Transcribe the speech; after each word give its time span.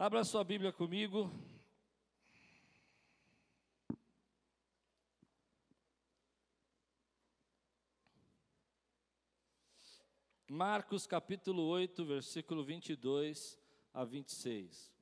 Abra 0.00 0.22
sua 0.22 0.44
Bíblia 0.44 0.72
comigo. 0.72 1.28
Marcos 10.48 11.04
capítulo 11.04 11.64
8, 11.64 12.04
versículo 12.04 12.64
22 12.64 13.58
a 13.92 14.04
26. 14.04 14.94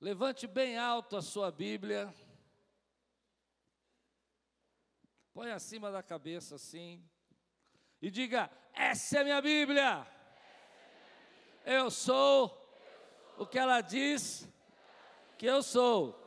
Levante 0.00 0.46
bem 0.46 0.78
alto 0.78 1.16
a 1.16 1.20
sua 1.20 1.50
Bíblia. 1.50 2.14
Põe 5.34 5.50
acima 5.50 5.90
da 5.90 6.02
cabeça 6.02 6.56
assim. 6.56 7.02
E 8.00 8.10
diga: 8.10 8.50
Essa 8.74 9.20
é 9.20 9.24
minha 9.24 9.40
Bíblia. 9.40 10.06
Eu 11.64 11.90
sou 11.90 12.58
o 13.38 13.46
que 13.46 13.58
ela 13.58 13.80
diz 13.80 14.48
que 15.38 15.46
eu 15.46 15.62
sou. 15.62 16.18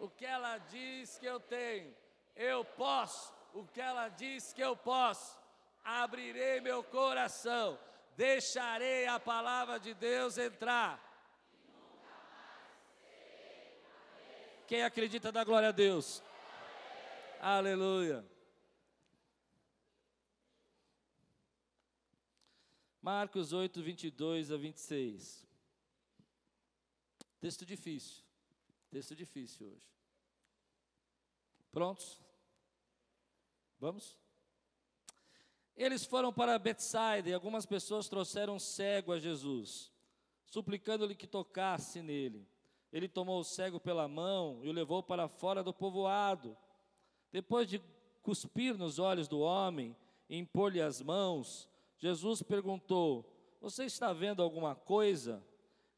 O 0.00 0.08
que 0.08 0.26
ela 0.26 0.58
diz 0.58 1.18
que 1.18 1.26
eu 1.26 1.38
tenho. 1.38 1.94
Eu 2.34 2.64
posso 2.64 3.32
o 3.54 3.64
que 3.66 3.80
ela 3.80 4.08
diz 4.08 4.52
que 4.52 4.60
eu 4.60 4.76
posso. 4.76 5.38
Abrirei 5.84 6.60
meu 6.60 6.82
coração. 6.82 7.78
Deixarei 8.16 9.06
a 9.06 9.18
palavra 9.18 9.78
de 9.78 9.94
Deus 9.94 10.36
entrar. 10.38 11.00
Quem 14.66 14.82
acredita 14.82 15.30
da 15.30 15.44
glória 15.44 15.68
a 15.68 15.72
Deus? 15.72 16.22
Aleluia. 17.44 18.24
Marcos 23.00 23.52
8, 23.52 23.82
22 23.82 24.52
a 24.52 24.56
26. 24.56 25.44
Texto 27.40 27.66
difícil. 27.66 28.22
Texto 28.88 29.16
difícil 29.16 29.66
hoje. 29.66 29.90
Prontos? 31.72 32.20
Vamos? 33.80 34.16
Eles 35.76 36.04
foram 36.04 36.32
para 36.32 36.56
Betsaida 36.60 37.28
e 37.28 37.34
algumas 37.34 37.66
pessoas 37.66 38.08
trouxeram 38.08 38.54
um 38.54 38.60
cego 38.60 39.10
a 39.10 39.18
Jesus, 39.18 39.90
suplicando-lhe 40.46 41.16
que 41.16 41.26
tocasse 41.26 42.02
nele. 42.02 42.46
Ele 42.92 43.08
tomou 43.08 43.40
o 43.40 43.44
cego 43.44 43.80
pela 43.80 44.06
mão 44.06 44.60
e 44.62 44.68
o 44.68 44.72
levou 44.72 45.02
para 45.02 45.26
fora 45.26 45.60
do 45.64 45.74
povoado. 45.74 46.56
Depois 47.32 47.68
de 47.68 47.82
cuspir 48.22 48.76
nos 48.76 48.98
olhos 48.98 49.26
do 49.26 49.40
homem 49.40 49.96
e 50.28 50.36
impor-lhe 50.36 50.80
as 50.80 51.00
mãos, 51.00 51.68
Jesus 51.98 52.42
perguntou: 52.42 53.24
Você 53.60 53.84
está 53.84 54.12
vendo 54.12 54.42
alguma 54.42 54.74
coisa? 54.74 55.42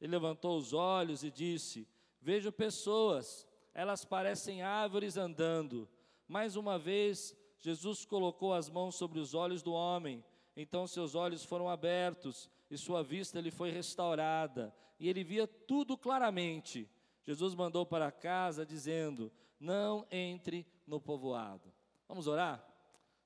Ele 0.01 0.13
levantou 0.13 0.57
os 0.57 0.73
olhos 0.73 1.25
e 1.25 1.31
disse: 1.31 1.89
Vejo 2.21 2.53
pessoas, 2.53 3.47
elas 3.75 4.05
parecem 4.05 4.63
árvores 4.63 5.17
andando. 5.17 5.89
Mais 6.29 6.57
uma 6.57 6.79
vez, 6.79 7.37
Jesus 7.59 8.05
colocou 8.05 8.55
as 8.55 8.71
mãos 8.71 8.95
sobre 8.95 9.19
os 9.19 9.35
olhos 9.35 9.63
do 9.63 9.73
homem. 9.73 10.25
Então 10.57 10.87
seus 10.87 11.15
olhos 11.15 11.45
foram 11.45 11.69
abertos 11.69 12.49
e 12.71 12.79
sua 12.79 13.03
vista 13.03 13.41
lhe 13.41 13.51
foi 13.51 13.71
restaurada, 13.71 14.75
e 14.99 15.09
ele 15.09 15.25
via 15.25 15.47
tudo 15.47 15.99
claramente. 15.99 16.89
Jesus 17.23 17.55
mandou 17.55 17.85
para 17.85 18.13
casa 18.13 18.65
dizendo: 18.65 19.33
Não 19.59 20.07
entre 20.11 20.67
no 20.87 21.01
povoado. 21.01 21.73
Vamos 22.09 22.27
orar? 22.27 22.65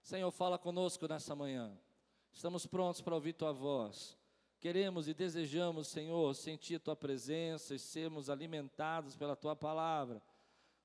Senhor, 0.02 0.30
fala 0.30 0.58
conosco 0.58 1.06
nessa 1.06 1.34
manhã. 1.34 1.78
Estamos 2.32 2.66
prontos 2.66 3.00
para 3.00 3.14
ouvir 3.14 3.32
tua 3.32 3.52
voz. 3.52 4.16
Queremos 4.60 5.06
e 5.06 5.14
desejamos, 5.14 5.88
Senhor, 5.88 6.34
sentir 6.34 6.80
tua 6.80 6.96
presença 6.96 7.74
e 7.74 7.78
sermos 7.78 8.28
alimentados 8.28 9.16
pela 9.16 9.36
tua 9.36 9.54
palavra. 9.54 10.22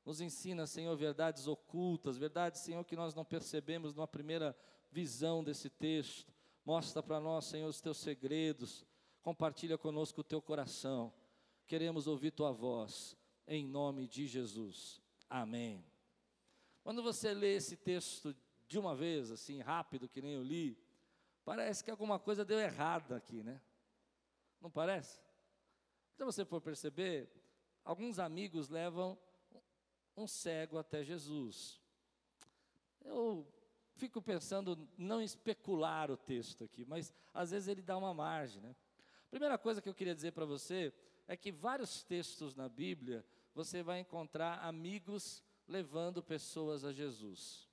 Nos 0.05 0.21
ensina, 0.21 0.67
Senhor, 0.67 0.95
verdades 0.95 1.47
ocultas, 1.47 2.17
verdades, 2.17 2.61
Senhor, 2.61 2.83
que 2.83 2.95
nós 2.95 3.15
não 3.15 3.23
percebemos 3.23 3.93
numa 3.93 4.07
primeira 4.07 4.55
visão 4.91 5.43
desse 5.43 5.69
texto. 5.69 6.31
Mostra 6.65 7.01
para 7.01 7.19
nós, 7.19 7.45
Senhor, 7.45 7.67
os 7.67 7.81
teus 7.81 7.97
segredos. 7.97 8.85
Compartilha 9.21 9.77
conosco 9.77 10.21
o 10.21 10.23
teu 10.23 10.41
coração. 10.41 11.13
Queremos 11.65 12.07
ouvir 12.07 12.31
tua 12.31 12.51
voz, 12.51 13.17
em 13.47 13.65
nome 13.65 14.07
de 14.07 14.27
Jesus. 14.27 15.01
Amém. 15.29 15.92
Quando 16.83 17.01
você 17.01 17.33
lê 17.33 17.55
esse 17.55 17.77
texto 17.77 18.35
de 18.67 18.77
uma 18.77 18.95
vez, 18.95 19.31
assim, 19.31 19.61
rápido, 19.61 20.09
que 20.09 20.21
nem 20.21 20.33
eu 20.33 20.43
li, 20.43 20.77
parece 21.45 21.83
que 21.83 21.89
alguma 21.89 22.19
coisa 22.19 22.43
deu 22.43 22.59
errada 22.59 23.15
aqui, 23.15 23.41
né? 23.41 23.61
Não 24.59 24.69
parece? 24.69 25.21
Se 26.15 26.23
você 26.23 26.43
for 26.43 26.61
perceber, 26.61 27.29
alguns 27.83 28.19
amigos 28.19 28.69
levam 28.69 29.17
um 30.15 30.27
cego 30.27 30.77
até 30.77 31.03
Jesus. 31.03 31.81
Eu 33.01 33.47
fico 33.95 34.21
pensando, 34.21 34.87
não 34.97 35.21
especular 35.21 36.11
o 36.11 36.17
texto 36.17 36.63
aqui, 36.63 36.85
mas 36.85 37.13
às 37.33 37.51
vezes 37.51 37.67
ele 37.67 37.81
dá 37.81 37.97
uma 37.97 38.13
margem, 38.13 38.61
né? 38.61 38.75
Primeira 39.29 39.57
coisa 39.57 39.81
que 39.81 39.89
eu 39.89 39.95
queria 39.95 40.13
dizer 40.13 40.31
para 40.31 40.45
você 40.45 40.93
é 41.27 41.35
que 41.35 41.51
vários 41.51 42.03
textos 42.03 42.55
na 42.55 42.69
Bíblia 42.69 43.25
você 43.53 43.81
vai 43.81 43.99
encontrar 43.99 44.59
amigos 44.59 45.43
levando 45.67 46.21
pessoas 46.21 46.83
a 46.83 46.91
Jesus. 46.91 47.69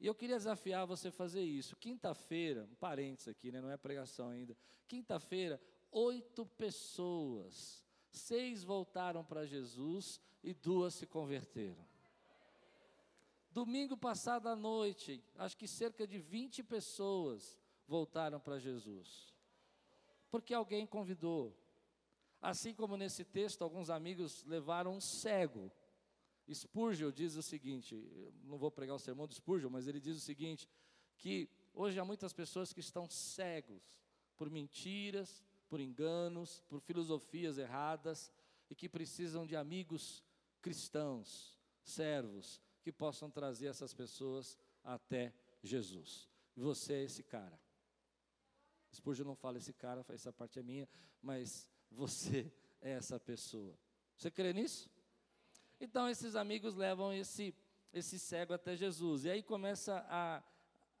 E 0.00 0.06
eu 0.06 0.14
queria 0.14 0.36
desafiar 0.36 0.86
você 0.86 1.08
a 1.08 1.12
fazer 1.12 1.42
isso. 1.42 1.76
Quinta-feira, 1.76 2.64
um 2.70 2.74
parênteses 2.74 3.28
aqui, 3.28 3.50
né, 3.50 3.60
não 3.60 3.70
é 3.70 3.76
pregação 3.76 4.28
ainda. 4.28 4.56
Quinta-feira, 4.86 5.60
oito 5.90 6.44
pessoas, 6.44 7.82
seis 8.10 8.62
voltaram 8.62 9.24
para 9.24 9.46
Jesus 9.46 10.20
e 10.42 10.52
duas 10.52 10.94
se 10.94 11.06
converteram. 11.06 11.86
Domingo 13.50 13.96
passado 13.96 14.48
à 14.48 14.56
noite, 14.56 15.22
acho 15.36 15.56
que 15.56 15.68
cerca 15.68 16.06
de 16.06 16.18
20 16.18 16.64
pessoas 16.64 17.56
voltaram 17.86 18.40
para 18.40 18.58
Jesus. 18.58 19.32
Porque 20.28 20.52
alguém 20.52 20.84
convidou. 20.84 21.56
Assim 22.42 22.74
como 22.74 22.96
nesse 22.96 23.24
texto, 23.24 23.62
alguns 23.62 23.88
amigos 23.90 24.42
levaram 24.44 24.94
um 24.94 25.00
cego 25.00 25.70
Spurgeon 26.52 27.10
diz 27.10 27.36
o 27.36 27.42
seguinte, 27.42 27.94
não 28.42 28.58
vou 28.58 28.70
pregar 28.70 28.96
o 28.96 28.98
sermão 28.98 29.26
de 29.26 29.34
Spurgeon, 29.34 29.70
mas 29.70 29.86
ele 29.86 30.00
diz 30.00 30.16
o 30.16 30.20
seguinte, 30.20 30.68
que 31.16 31.48
hoje 31.72 31.98
há 31.98 32.04
muitas 32.04 32.32
pessoas 32.32 32.72
que 32.72 32.80
estão 32.80 33.08
cegos 33.08 33.82
por 34.36 34.50
mentiras, 34.50 35.42
por 35.68 35.80
enganos, 35.80 36.60
por 36.68 36.80
filosofias 36.80 37.56
erradas 37.56 38.30
e 38.68 38.74
que 38.74 38.88
precisam 38.88 39.46
de 39.46 39.56
amigos 39.56 40.22
cristãos, 40.60 41.58
servos, 41.82 42.60
que 42.82 42.92
possam 42.92 43.30
trazer 43.30 43.68
essas 43.68 43.94
pessoas 43.94 44.58
até 44.82 45.32
Jesus. 45.62 46.28
E 46.56 46.60
você 46.60 46.94
é 46.94 47.04
esse 47.04 47.22
cara. 47.22 47.58
Spurgeon 48.94 49.24
não 49.24 49.34
fala 49.34 49.58
esse 49.58 49.72
cara, 49.72 50.04
essa 50.10 50.32
parte 50.32 50.58
é 50.58 50.62
minha, 50.62 50.88
mas 51.20 51.68
você 51.90 52.52
é 52.80 52.90
essa 52.92 53.18
pessoa. 53.18 53.76
Você 54.16 54.30
crê 54.30 54.52
nisso? 54.52 54.90
Então 55.84 56.08
esses 56.08 56.34
amigos 56.34 56.74
levam 56.74 57.12
esse, 57.12 57.54
esse 57.92 58.18
cego 58.18 58.54
até 58.54 58.74
Jesus. 58.74 59.26
E 59.26 59.30
aí 59.30 59.42
começa 59.42 60.04
a, 60.08 60.42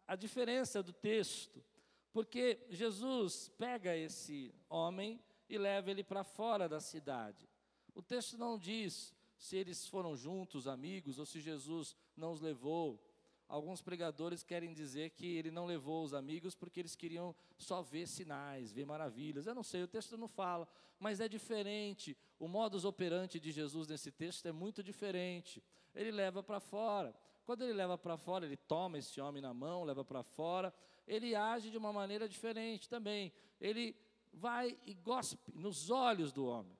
a 0.06 0.14
diferença 0.14 0.82
do 0.82 0.92
texto, 0.92 1.64
porque 2.12 2.66
Jesus 2.68 3.50
pega 3.56 3.96
esse 3.96 4.54
homem 4.68 5.18
e 5.48 5.56
leva 5.56 5.90
ele 5.90 6.04
para 6.04 6.22
fora 6.22 6.68
da 6.68 6.80
cidade. 6.80 7.48
O 7.94 8.02
texto 8.02 8.36
não 8.36 8.58
diz 8.58 9.14
se 9.38 9.56
eles 9.56 9.88
foram 9.88 10.14
juntos, 10.14 10.68
amigos, 10.68 11.18
ou 11.18 11.24
se 11.24 11.40
Jesus 11.40 11.96
não 12.14 12.32
os 12.32 12.42
levou. 12.42 13.02
Alguns 13.48 13.82
pregadores 13.82 14.42
querem 14.42 14.72
dizer 14.72 15.10
que 15.10 15.26
ele 15.36 15.50
não 15.50 15.66
levou 15.66 16.02
os 16.02 16.14
amigos 16.14 16.54
porque 16.54 16.80
eles 16.80 16.96
queriam 16.96 17.34
só 17.58 17.82
ver 17.82 18.06
sinais, 18.08 18.72
ver 18.72 18.86
maravilhas. 18.86 19.46
Eu 19.46 19.54
não 19.54 19.62
sei, 19.62 19.82
o 19.82 19.88
texto 19.88 20.16
não 20.16 20.28
fala, 20.28 20.66
mas 20.98 21.20
é 21.20 21.28
diferente. 21.28 22.16
O 22.38 22.48
modus 22.48 22.84
operandi 22.84 23.38
de 23.38 23.52
Jesus 23.52 23.86
nesse 23.86 24.10
texto 24.10 24.46
é 24.46 24.52
muito 24.52 24.82
diferente. 24.82 25.62
Ele 25.94 26.10
leva 26.10 26.42
para 26.42 26.58
fora. 26.58 27.14
Quando 27.44 27.62
ele 27.62 27.74
leva 27.74 27.98
para 27.98 28.16
fora, 28.16 28.46
ele 28.46 28.56
toma 28.56 28.98
esse 28.98 29.20
homem 29.20 29.42
na 29.42 29.52
mão, 29.52 29.84
leva 29.84 30.02
para 30.04 30.22
fora, 30.22 30.74
ele 31.06 31.34
age 31.34 31.70
de 31.70 31.76
uma 31.76 31.92
maneira 31.92 32.26
diferente 32.26 32.88
também. 32.88 33.32
Ele 33.60 33.94
vai 34.32 34.78
e 34.86 34.94
gospe 34.94 35.52
nos 35.54 35.90
olhos 35.90 36.32
do 36.32 36.46
homem. 36.46 36.76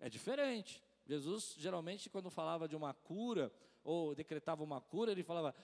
É 0.00 0.08
diferente. 0.08 0.82
Jesus, 1.06 1.54
geralmente, 1.56 2.10
quando 2.10 2.30
falava 2.30 2.68
de 2.68 2.76
uma 2.76 2.92
cura, 2.92 3.52
ou 3.88 4.14
decretava 4.14 4.62
uma 4.62 4.82
cura, 4.82 5.12
ele 5.12 5.22
falava: 5.22 5.54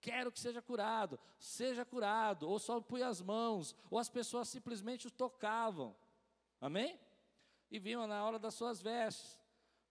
Quero 0.00 0.32
que 0.32 0.40
seja 0.40 0.60
curado, 0.60 1.18
seja 1.38 1.84
curado, 1.84 2.48
ou 2.48 2.58
só 2.58 2.80
punha 2.80 3.06
as 3.06 3.22
mãos, 3.22 3.76
ou 3.88 3.98
as 3.98 4.08
pessoas 4.08 4.48
simplesmente 4.48 5.06
o 5.06 5.10
tocavam. 5.10 5.94
Amém? 6.60 6.98
E 7.70 7.78
vinham 7.78 8.06
na 8.08 8.24
hora 8.24 8.38
das 8.40 8.54
suas 8.54 8.82
vestes. 8.82 9.38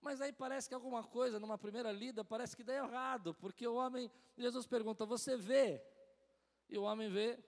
Mas 0.02 0.20
aí 0.20 0.34
parece 0.34 0.68
que 0.68 0.76
alguma 0.76 1.04
coisa, 1.04 1.40
numa 1.40 1.58
primeira 1.58 1.92
lida, 1.92 2.24
parece 2.24 2.56
que 2.56 2.64
dá 2.64 2.74
errado, 2.74 3.34
porque 3.36 3.66
o 3.66 3.76
homem, 3.76 4.12
Jesus 4.38 4.68
pergunta: 4.68 5.06
Você 5.06 5.38
vê? 5.38 5.82
E 6.70 6.78
o 6.78 6.84
homem 6.84 7.10
vê, 7.10 7.40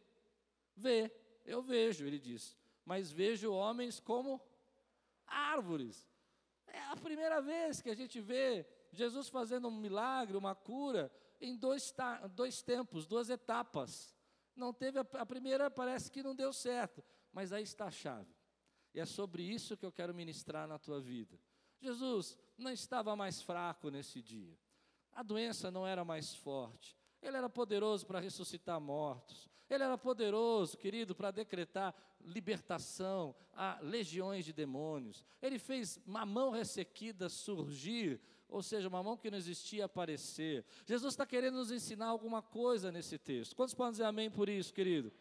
vê, 0.77 1.11
eu 1.43 1.61
vejo, 1.61 2.05
ele 2.05 2.17
diz, 2.19 2.57
mas 2.85 3.11
vejo 3.11 3.51
homens 3.51 3.99
como 3.99 4.41
árvores. 5.27 6.07
É 6.67 6.79
a 6.85 6.95
primeira 6.95 7.41
vez 7.41 7.81
que 7.81 7.89
a 7.89 7.95
gente 7.95 8.21
vê 8.21 8.65
Jesus 8.91 9.29
fazendo 9.29 9.67
um 9.67 9.79
milagre, 9.79 10.37
uma 10.37 10.55
cura, 10.55 11.11
em 11.39 11.55
dois, 11.55 11.93
dois 12.33 12.61
tempos, 12.61 13.05
duas 13.05 13.29
etapas. 13.29 14.15
Não 14.55 14.73
teve 14.73 14.99
a, 14.99 15.05
a 15.13 15.25
primeira, 15.25 15.69
parece 15.69 16.11
que 16.11 16.23
não 16.23 16.35
deu 16.35 16.51
certo, 16.51 17.03
mas 17.31 17.53
aí 17.53 17.63
está 17.63 17.85
a 17.85 17.91
chave. 17.91 18.33
E 18.93 18.99
é 18.99 19.05
sobre 19.05 19.43
isso 19.43 19.77
que 19.77 19.85
eu 19.85 19.91
quero 19.91 20.13
ministrar 20.13 20.67
na 20.67 20.79
tua 20.79 20.99
vida. 20.99 21.39
Jesus 21.79 22.37
não 22.57 22.71
estava 22.71 23.15
mais 23.15 23.41
fraco 23.41 23.89
nesse 23.89 24.21
dia. 24.21 24.57
A 25.13 25.23
doença 25.23 25.71
não 25.71 25.85
era 25.85 26.03
mais 26.03 26.33
forte. 26.35 26.97
Ele 27.21 27.37
era 27.37 27.49
poderoso 27.49 28.05
para 28.05 28.19
ressuscitar 28.19 28.79
mortos. 28.79 29.49
Ele 29.69 29.83
era 29.83 29.97
poderoso, 29.97 30.77
querido, 30.77 31.13
para 31.13 31.31
decretar 31.31 31.93
libertação 32.25 33.35
a 33.53 33.79
legiões 33.81 34.43
de 34.43 34.51
demônios. 34.51 35.23
Ele 35.41 35.59
fez 35.59 35.99
uma 36.05 36.25
mão 36.25 36.49
ressequida 36.49 37.29
surgir, 37.29 38.19
ou 38.47 38.63
seja, 38.63 38.87
uma 38.87 39.03
mão 39.03 39.15
que 39.15 39.29
não 39.29 39.37
existia 39.37 39.85
aparecer. 39.85 40.65
Jesus 40.85 41.13
está 41.13 41.25
querendo 41.25 41.55
nos 41.55 41.71
ensinar 41.71 42.07
alguma 42.07 42.41
coisa 42.41 42.91
nesse 42.91 43.17
texto. 43.17 43.55
Quantos 43.55 43.75
podem 43.75 43.91
dizer 43.91 44.05
amém 44.05 44.29
por 44.31 44.49
isso, 44.49 44.73
querido? 44.73 45.11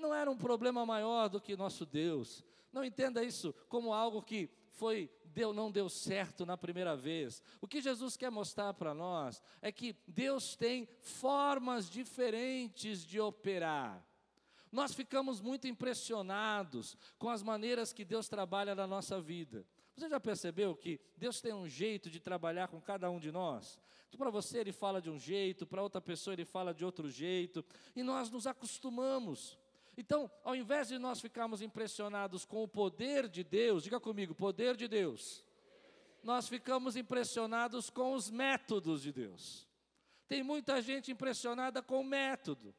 Não 0.00 0.14
era 0.14 0.30
um 0.30 0.36
problema 0.36 0.86
maior 0.86 1.28
do 1.28 1.40
que 1.40 1.56
nosso 1.56 1.84
Deus. 1.84 2.44
Não 2.72 2.84
entenda 2.84 3.22
isso 3.24 3.52
como 3.68 3.92
algo 3.92 4.22
que 4.22 4.48
foi 4.80 5.10
deu 5.26 5.52
não 5.52 5.70
deu 5.70 5.90
certo 5.90 6.46
na 6.46 6.56
primeira 6.56 6.96
vez. 6.96 7.42
O 7.60 7.68
que 7.68 7.82
Jesus 7.82 8.16
quer 8.16 8.30
mostrar 8.30 8.72
para 8.72 8.94
nós 8.94 9.42
é 9.60 9.70
que 9.70 9.94
Deus 10.08 10.56
tem 10.56 10.88
formas 11.02 11.88
diferentes 11.90 13.04
de 13.04 13.20
operar. 13.20 14.02
Nós 14.72 14.94
ficamos 14.94 15.40
muito 15.40 15.66
impressionados 15.68 16.96
com 17.18 17.28
as 17.28 17.42
maneiras 17.42 17.92
que 17.92 18.04
Deus 18.06 18.26
trabalha 18.26 18.74
na 18.74 18.86
nossa 18.86 19.20
vida. 19.20 19.66
Você 19.94 20.08
já 20.08 20.18
percebeu 20.18 20.74
que 20.74 20.98
Deus 21.14 21.42
tem 21.42 21.52
um 21.52 21.68
jeito 21.68 22.08
de 22.08 22.18
trabalhar 22.18 22.68
com 22.68 22.80
cada 22.80 23.10
um 23.10 23.20
de 23.20 23.30
nós? 23.30 23.78
Então, 24.08 24.18
para 24.18 24.30
você 24.30 24.60
ele 24.60 24.72
fala 24.72 25.02
de 25.02 25.10
um 25.10 25.18
jeito, 25.18 25.66
para 25.66 25.82
outra 25.82 26.00
pessoa 26.00 26.32
ele 26.32 26.46
fala 26.46 26.72
de 26.72 26.84
outro 26.84 27.10
jeito, 27.10 27.62
e 27.94 28.02
nós 28.02 28.30
nos 28.30 28.46
acostumamos. 28.46 29.58
Então, 29.96 30.30
ao 30.44 30.54
invés 30.56 30.88
de 30.88 30.98
nós 30.98 31.20
ficarmos 31.20 31.62
impressionados 31.62 32.44
com 32.44 32.62
o 32.62 32.68
poder 32.68 33.28
de 33.28 33.44
Deus, 33.44 33.82
diga 33.82 34.00
comigo, 34.00 34.34
poder 34.34 34.76
de 34.76 34.88
Deus, 34.88 35.44
nós 36.22 36.48
ficamos 36.48 36.96
impressionados 36.96 37.90
com 37.90 38.12
os 38.12 38.30
métodos 38.30 39.02
de 39.02 39.12
Deus. 39.12 39.68
Tem 40.28 40.42
muita 40.42 40.80
gente 40.80 41.10
impressionada 41.10 41.82
com 41.82 42.00
o 42.00 42.04
método. 42.04 42.74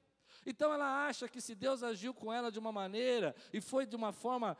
Então 0.45 0.73
ela 0.73 1.05
acha 1.05 1.27
que 1.27 1.41
se 1.41 1.53
Deus 1.53 1.83
agiu 1.83 2.13
com 2.13 2.31
ela 2.31 2.51
de 2.51 2.59
uma 2.59 2.71
maneira 2.71 3.35
e 3.53 3.59
foi 3.61 3.85
de 3.85 3.95
uma 3.95 4.11
forma 4.11 4.57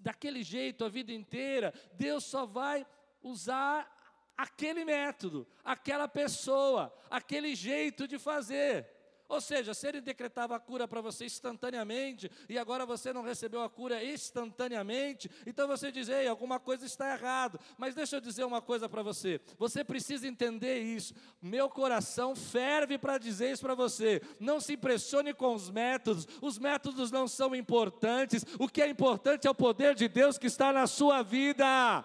daquele 0.00 0.42
jeito 0.42 0.84
a 0.84 0.88
vida 0.88 1.12
inteira, 1.12 1.72
Deus 1.94 2.24
só 2.24 2.44
vai 2.44 2.86
usar 3.22 3.90
aquele 4.36 4.84
método, 4.84 5.46
aquela 5.64 6.08
pessoa, 6.08 6.92
aquele 7.10 7.54
jeito 7.54 8.08
de 8.08 8.18
fazer. 8.18 8.88
Ou 9.32 9.40
seja, 9.40 9.72
se 9.72 9.88
ele 9.88 10.02
decretava 10.02 10.54
a 10.54 10.60
cura 10.60 10.86
para 10.86 11.00
você 11.00 11.24
instantaneamente 11.24 12.30
e 12.50 12.58
agora 12.58 12.84
você 12.84 13.14
não 13.14 13.22
recebeu 13.22 13.62
a 13.62 13.70
cura 13.70 14.04
instantaneamente, 14.04 15.30
então 15.46 15.66
você 15.66 15.90
diz: 15.90 16.10
ei, 16.10 16.28
alguma 16.28 16.60
coisa 16.60 16.84
está 16.84 17.14
errado. 17.14 17.58
Mas 17.78 17.94
deixa 17.94 18.16
eu 18.16 18.20
dizer 18.20 18.44
uma 18.44 18.60
coisa 18.60 18.90
para 18.90 19.02
você: 19.02 19.40
você 19.58 19.82
precisa 19.82 20.28
entender 20.28 20.80
isso. 20.80 21.14
Meu 21.40 21.70
coração 21.70 22.36
ferve 22.36 22.98
para 22.98 23.16
dizer 23.16 23.52
isso 23.52 23.62
para 23.62 23.74
você. 23.74 24.20
Não 24.38 24.60
se 24.60 24.74
impressione 24.74 25.32
com 25.32 25.54
os 25.54 25.70
métodos, 25.70 26.28
os 26.42 26.58
métodos 26.58 27.10
não 27.10 27.26
são 27.26 27.54
importantes. 27.54 28.44
O 28.58 28.68
que 28.68 28.82
é 28.82 28.86
importante 28.86 29.46
é 29.46 29.50
o 29.50 29.54
poder 29.54 29.94
de 29.94 30.08
Deus 30.08 30.36
que 30.36 30.46
está 30.46 30.74
na 30.74 30.86
sua 30.86 31.22
vida. 31.22 32.04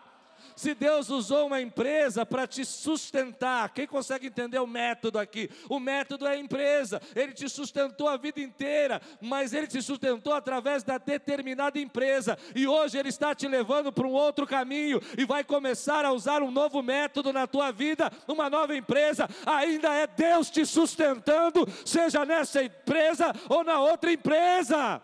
Se 0.57 0.73
Deus 0.73 1.11
usou 1.11 1.45
uma 1.45 1.61
empresa 1.61 2.25
para 2.25 2.47
te 2.47 2.65
sustentar, 2.65 3.69
quem 3.69 3.85
consegue 3.85 4.25
entender 4.25 4.57
o 4.57 4.65
método 4.65 5.19
aqui? 5.19 5.51
O 5.69 5.79
método 5.79 6.25
é 6.25 6.31
a 6.31 6.37
empresa, 6.37 6.99
ele 7.15 7.31
te 7.31 7.47
sustentou 7.47 8.07
a 8.07 8.17
vida 8.17 8.39
inteira, 8.41 8.99
mas 9.21 9.53
ele 9.53 9.67
te 9.67 9.79
sustentou 9.83 10.33
através 10.33 10.81
da 10.81 10.97
determinada 10.97 11.77
empresa, 11.77 12.35
e 12.55 12.67
hoje 12.67 12.97
ele 12.97 13.09
está 13.09 13.35
te 13.35 13.47
levando 13.47 13.91
para 13.91 14.07
um 14.07 14.13
outro 14.13 14.47
caminho 14.47 14.99
e 15.15 15.25
vai 15.25 15.43
começar 15.43 16.03
a 16.03 16.11
usar 16.11 16.41
um 16.41 16.49
novo 16.49 16.81
método 16.81 17.31
na 17.31 17.45
tua 17.45 17.71
vida, 17.71 18.11
uma 18.27 18.49
nova 18.49 18.75
empresa. 18.75 19.29
Ainda 19.45 19.93
é 19.93 20.07
Deus 20.07 20.49
te 20.49 20.65
sustentando, 20.65 21.67
seja 21.85 22.25
nessa 22.25 22.63
empresa 22.63 23.31
ou 23.47 23.63
na 23.63 23.79
outra 23.79 24.11
empresa. 24.11 24.99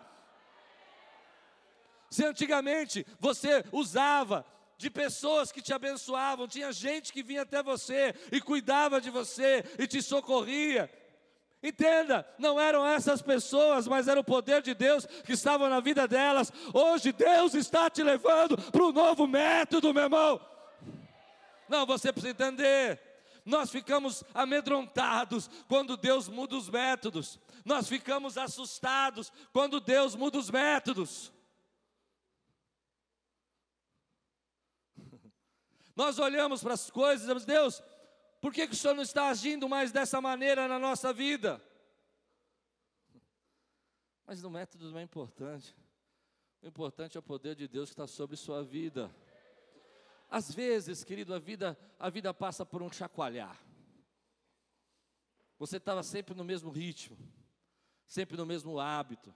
Se 2.09 2.25
antigamente 2.25 3.05
você 3.19 3.63
usava 3.71 4.43
de 4.77 4.89
pessoas 4.89 5.51
que 5.51 5.61
te 5.61 5.73
abençoavam, 5.73 6.47
tinha 6.47 6.71
gente 6.71 7.13
que 7.13 7.23
vinha 7.23 7.43
até 7.43 7.61
você 7.61 8.13
e 8.31 8.41
cuidava 8.41 8.99
de 8.99 9.09
você 9.09 9.63
e 9.77 9.87
te 9.87 10.01
socorria. 10.01 10.89
Entenda, 11.63 12.27
não 12.37 12.59
eram 12.59 12.85
essas 12.85 13.21
pessoas, 13.21 13.87
mas 13.87 14.09
era 14.09 14.19
o 14.19 14.23
poder 14.23 14.61
de 14.61 14.73
Deus 14.73 15.05
que 15.25 15.31
estava 15.31 15.69
na 15.69 15.79
vida 15.79 16.05
delas. 16.05 16.51
Hoje 16.73 17.13
Deus 17.13 17.53
está 17.53 17.89
te 17.89 18.03
levando 18.03 18.57
para 18.57 18.83
um 18.83 18.91
novo 18.91 19.25
método, 19.25 19.93
meu 19.93 20.03
irmão. 20.03 20.41
Não, 21.69 21.85
você 21.85 22.11
precisa 22.11 22.31
entender. 22.31 22.99
Nós 23.45 23.69
ficamos 23.69 24.25
amedrontados 24.33 25.49
quando 25.69 25.95
Deus 25.95 26.27
muda 26.27 26.55
os 26.57 26.69
métodos. 26.69 27.39
Nós 27.63 27.87
ficamos 27.87 28.37
assustados 28.37 29.31
quando 29.53 29.79
Deus 29.79 30.15
muda 30.15 30.37
os 30.37 30.49
métodos. 30.49 31.31
Nós 35.95 36.19
olhamos 36.19 36.63
para 36.63 36.73
as 36.73 36.89
coisas 36.89 37.19
e 37.19 37.21
dizemos, 37.21 37.45
Deus, 37.45 37.81
por 38.41 38.51
que, 38.51 38.67
que 38.67 38.73
o 38.73 38.77
Senhor 38.77 38.93
não 38.93 39.03
está 39.03 39.29
agindo 39.29 39.69
mais 39.69 39.91
dessa 39.91 40.19
maneira 40.19 40.67
na 40.67 40.79
nossa 40.79 41.13
vida? 41.13 41.61
Mas 44.25 44.43
o 44.43 44.49
método 44.49 44.91
não 44.91 44.99
é 44.99 45.03
importante. 45.03 45.75
O 46.61 46.67
importante 46.67 47.17
é 47.17 47.19
o 47.19 47.23
poder 47.23 47.55
de 47.55 47.67
Deus 47.67 47.89
que 47.89 47.93
está 47.93 48.07
sobre 48.07 48.35
sua 48.35 48.63
vida. 48.63 49.13
Às 50.29 50.53
vezes, 50.53 51.03
querido, 51.03 51.33
a 51.33 51.39
vida, 51.39 51.77
a 51.99 52.09
vida 52.09 52.33
passa 52.33 52.65
por 52.65 52.81
um 52.81 52.91
chacoalhar. 52.91 53.61
Você 55.59 55.77
estava 55.77 56.01
sempre 56.01 56.33
no 56.33 56.43
mesmo 56.43 56.71
ritmo, 56.71 57.17
sempre 58.05 58.35
no 58.35 58.45
mesmo 58.45 58.79
hábito. 58.79 59.33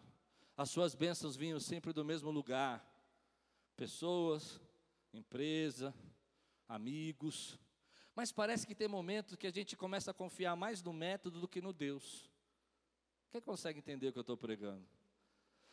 As 0.55 0.69
suas 0.69 0.95
bênçãos 0.95 1.35
vinham 1.35 1.59
sempre 1.59 1.93
do 1.93 2.03
mesmo 2.03 2.31
lugar. 2.31 2.83
Pessoas, 3.75 4.59
empresa, 5.13 5.93
amigos. 6.67 7.59
Mas 8.15 8.31
parece 8.31 8.65
que 8.65 8.75
tem 8.75 8.87
momentos 8.87 9.35
que 9.35 9.47
a 9.47 9.51
gente 9.51 9.75
começa 9.75 10.11
a 10.11 10.13
confiar 10.13 10.55
mais 10.55 10.81
no 10.81 10.91
método 10.91 11.39
do 11.39 11.47
que 11.47 11.61
no 11.61 11.71
Deus. 11.71 12.29
Quem 13.29 13.41
consegue 13.41 13.79
entender 13.79 14.07
o 14.07 14.13
que 14.13 14.19
eu 14.19 14.21
estou 14.21 14.37
pregando? 14.37 14.85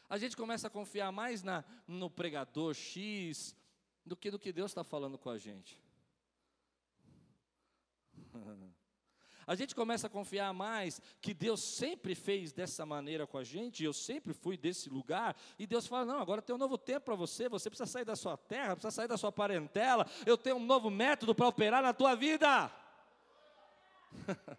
A 0.08 0.18
gente 0.18 0.36
começa 0.36 0.66
a 0.66 0.70
confiar 0.70 1.10
mais 1.10 1.42
na, 1.42 1.64
no 1.86 2.10
pregador 2.10 2.74
X 2.74 3.56
do 4.04 4.14
que 4.16 4.30
no 4.30 4.38
que 4.38 4.52
Deus 4.52 4.70
está 4.70 4.84
falando 4.84 5.16
com 5.16 5.30
a 5.30 5.38
gente. 5.38 5.80
A 9.46 9.54
gente 9.54 9.74
começa 9.74 10.06
a 10.06 10.10
confiar 10.10 10.52
mais 10.52 11.00
que 11.20 11.34
Deus 11.34 11.62
sempre 11.62 12.14
fez 12.14 12.52
dessa 12.52 12.86
maneira 12.86 13.26
com 13.26 13.38
a 13.38 13.44
gente, 13.44 13.84
eu 13.84 13.92
sempre 13.92 14.32
fui 14.32 14.56
desse 14.56 14.88
lugar, 14.88 15.36
e 15.58 15.66
Deus 15.66 15.86
fala: 15.86 16.04
não, 16.04 16.20
agora 16.20 16.40
tem 16.40 16.54
um 16.54 16.58
novo 16.58 16.78
tempo 16.78 17.06
para 17.06 17.14
você, 17.14 17.48
você 17.48 17.68
precisa 17.68 17.90
sair 17.90 18.04
da 18.04 18.16
sua 18.16 18.36
terra, 18.36 18.76
precisa 18.76 18.90
sair 18.90 19.08
da 19.08 19.16
sua 19.16 19.32
parentela, 19.32 20.06
eu 20.24 20.38
tenho 20.38 20.56
um 20.56 20.64
novo 20.64 20.90
método 20.90 21.34
para 21.34 21.48
operar 21.48 21.82
na 21.82 21.92
tua 21.92 22.14
vida. 22.14 22.70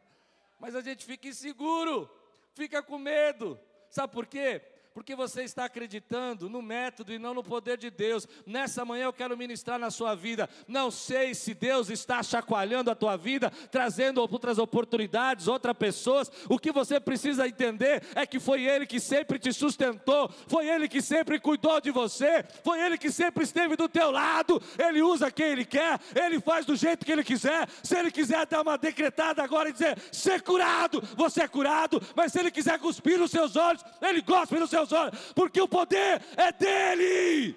Mas 0.59 0.75
a 0.75 0.81
gente 0.81 1.05
fica 1.05 1.27
inseguro, 1.27 2.09
fica 2.53 2.81
com 2.83 2.97
medo, 2.97 3.59
sabe 3.89 4.13
por 4.13 4.25
quê? 4.25 4.74
Porque 4.95 5.13
você 5.13 5.43
está 5.43 5.65
acreditando 5.65 6.49
no 6.49 6.61
método 6.61 7.11
e 7.11 7.19
não 7.19 7.33
no 7.33 7.43
poder 7.43 7.77
de 7.77 7.91
Deus. 7.91 8.25
Nessa 8.45 8.85
manhã 8.85 9.03
eu 9.03 9.11
quero 9.11 9.37
ministrar 9.37 9.77
na 9.77 9.91
sua 9.91 10.15
vida. 10.15 10.49
Não 10.69 10.89
sei 10.89 11.35
se 11.35 11.53
Deus 11.53 11.89
está 11.89 12.23
chacoalhando 12.23 12.89
a 12.89 12.95
tua 12.95 13.17
vida, 13.17 13.51
trazendo 13.69 14.21
outras 14.21 14.57
oportunidades, 14.57 15.49
outras 15.49 15.75
pessoas. 15.75 16.31
O 16.47 16.57
que 16.57 16.71
você 16.71 16.97
precisa 16.97 17.45
entender 17.45 18.03
é 18.15 18.25
que 18.25 18.39
foi 18.39 18.63
Ele 18.63 18.85
que 18.85 19.01
sempre 19.01 19.37
te 19.37 19.51
sustentou, 19.51 20.29
foi 20.47 20.69
Ele 20.69 20.87
que 20.87 21.01
sempre 21.01 21.41
cuidou 21.41 21.81
de 21.81 21.91
você, 21.91 22.45
foi 22.63 22.79
Ele 22.79 22.97
que 22.97 23.11
sempre 23.11 23.43
esteve 23.43 23.75
do 23.75 23.89
teu 23.89 24.09
lado. 24.09 24.63
Ele 24.79 25.01
usa 25.01 25.29
quem 25.29 25.47
Ele 25.47 25.65
quer, 25.65 25.99
Ele 26.15 26.39
faz 26.39 26.65
do 26.65 26.73
jeito 26.73 27.05
que 27.05 27.11
Ele 27.11 27.23
quiser. 27.23 27.67
Se 27.83 27.97
Ele 27.97 28.09
quiser 28.09 28.45
dar 28.45 28.61
uma 28.61 28.77
decretada 28.77 29.43
agora 29.43 29.67
e 29.67 29.73
dizer, 29.73 29.99
ser 30.09 30.41
curado, 30.41 31.03
você 31.17 31.41
é 31.41 31.47
curado. 31.49 32.01
Mas 32.15 32.31
se 32.31 32.39
Ele 32.39 32.49
quiser 32.49 32.79
cuspir 32.79 33.19
nos 33.19 33.29
seus 33.29 33.57
olhos, 33.57 33.83
Ele 34.01 34.21
gosta 34.21 34.57
nos 34.57 34.69
seus 34.69 34.84
olhos, 34.91 35.33
porque 35.33 35.61
o 35.61 35.67
poder 35.67 36.21
é 36.37 36.51
dele. 36.51 37.55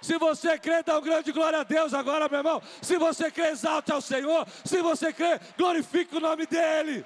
Se 0.00 0.18
você 0.18 0.58
crê, 0.58 0.82
dá 0.82 0.98
um 0.98 1.02
grande 1.02 1.32
glória 1.32 1.60
a 1.60 1.64
Deus 1.64 1.92
agora, 1.92 2.28
meu 2.28 2.38
irmão. 2.38 2.62
Se 2.80 2.96
você 2.96 3.30
crê, 3.30 3.48
exalte 3.48 3.90
ao 3.90 4.00
Senhor. 4.00 4.46
Se 4.64 4.80
você 4.80 5.12
crê, 5.12 5.40
glorifique 5.58 6.16
o 6.16 6.20
nome 6.20 6.46
dEle. 6.46 7.04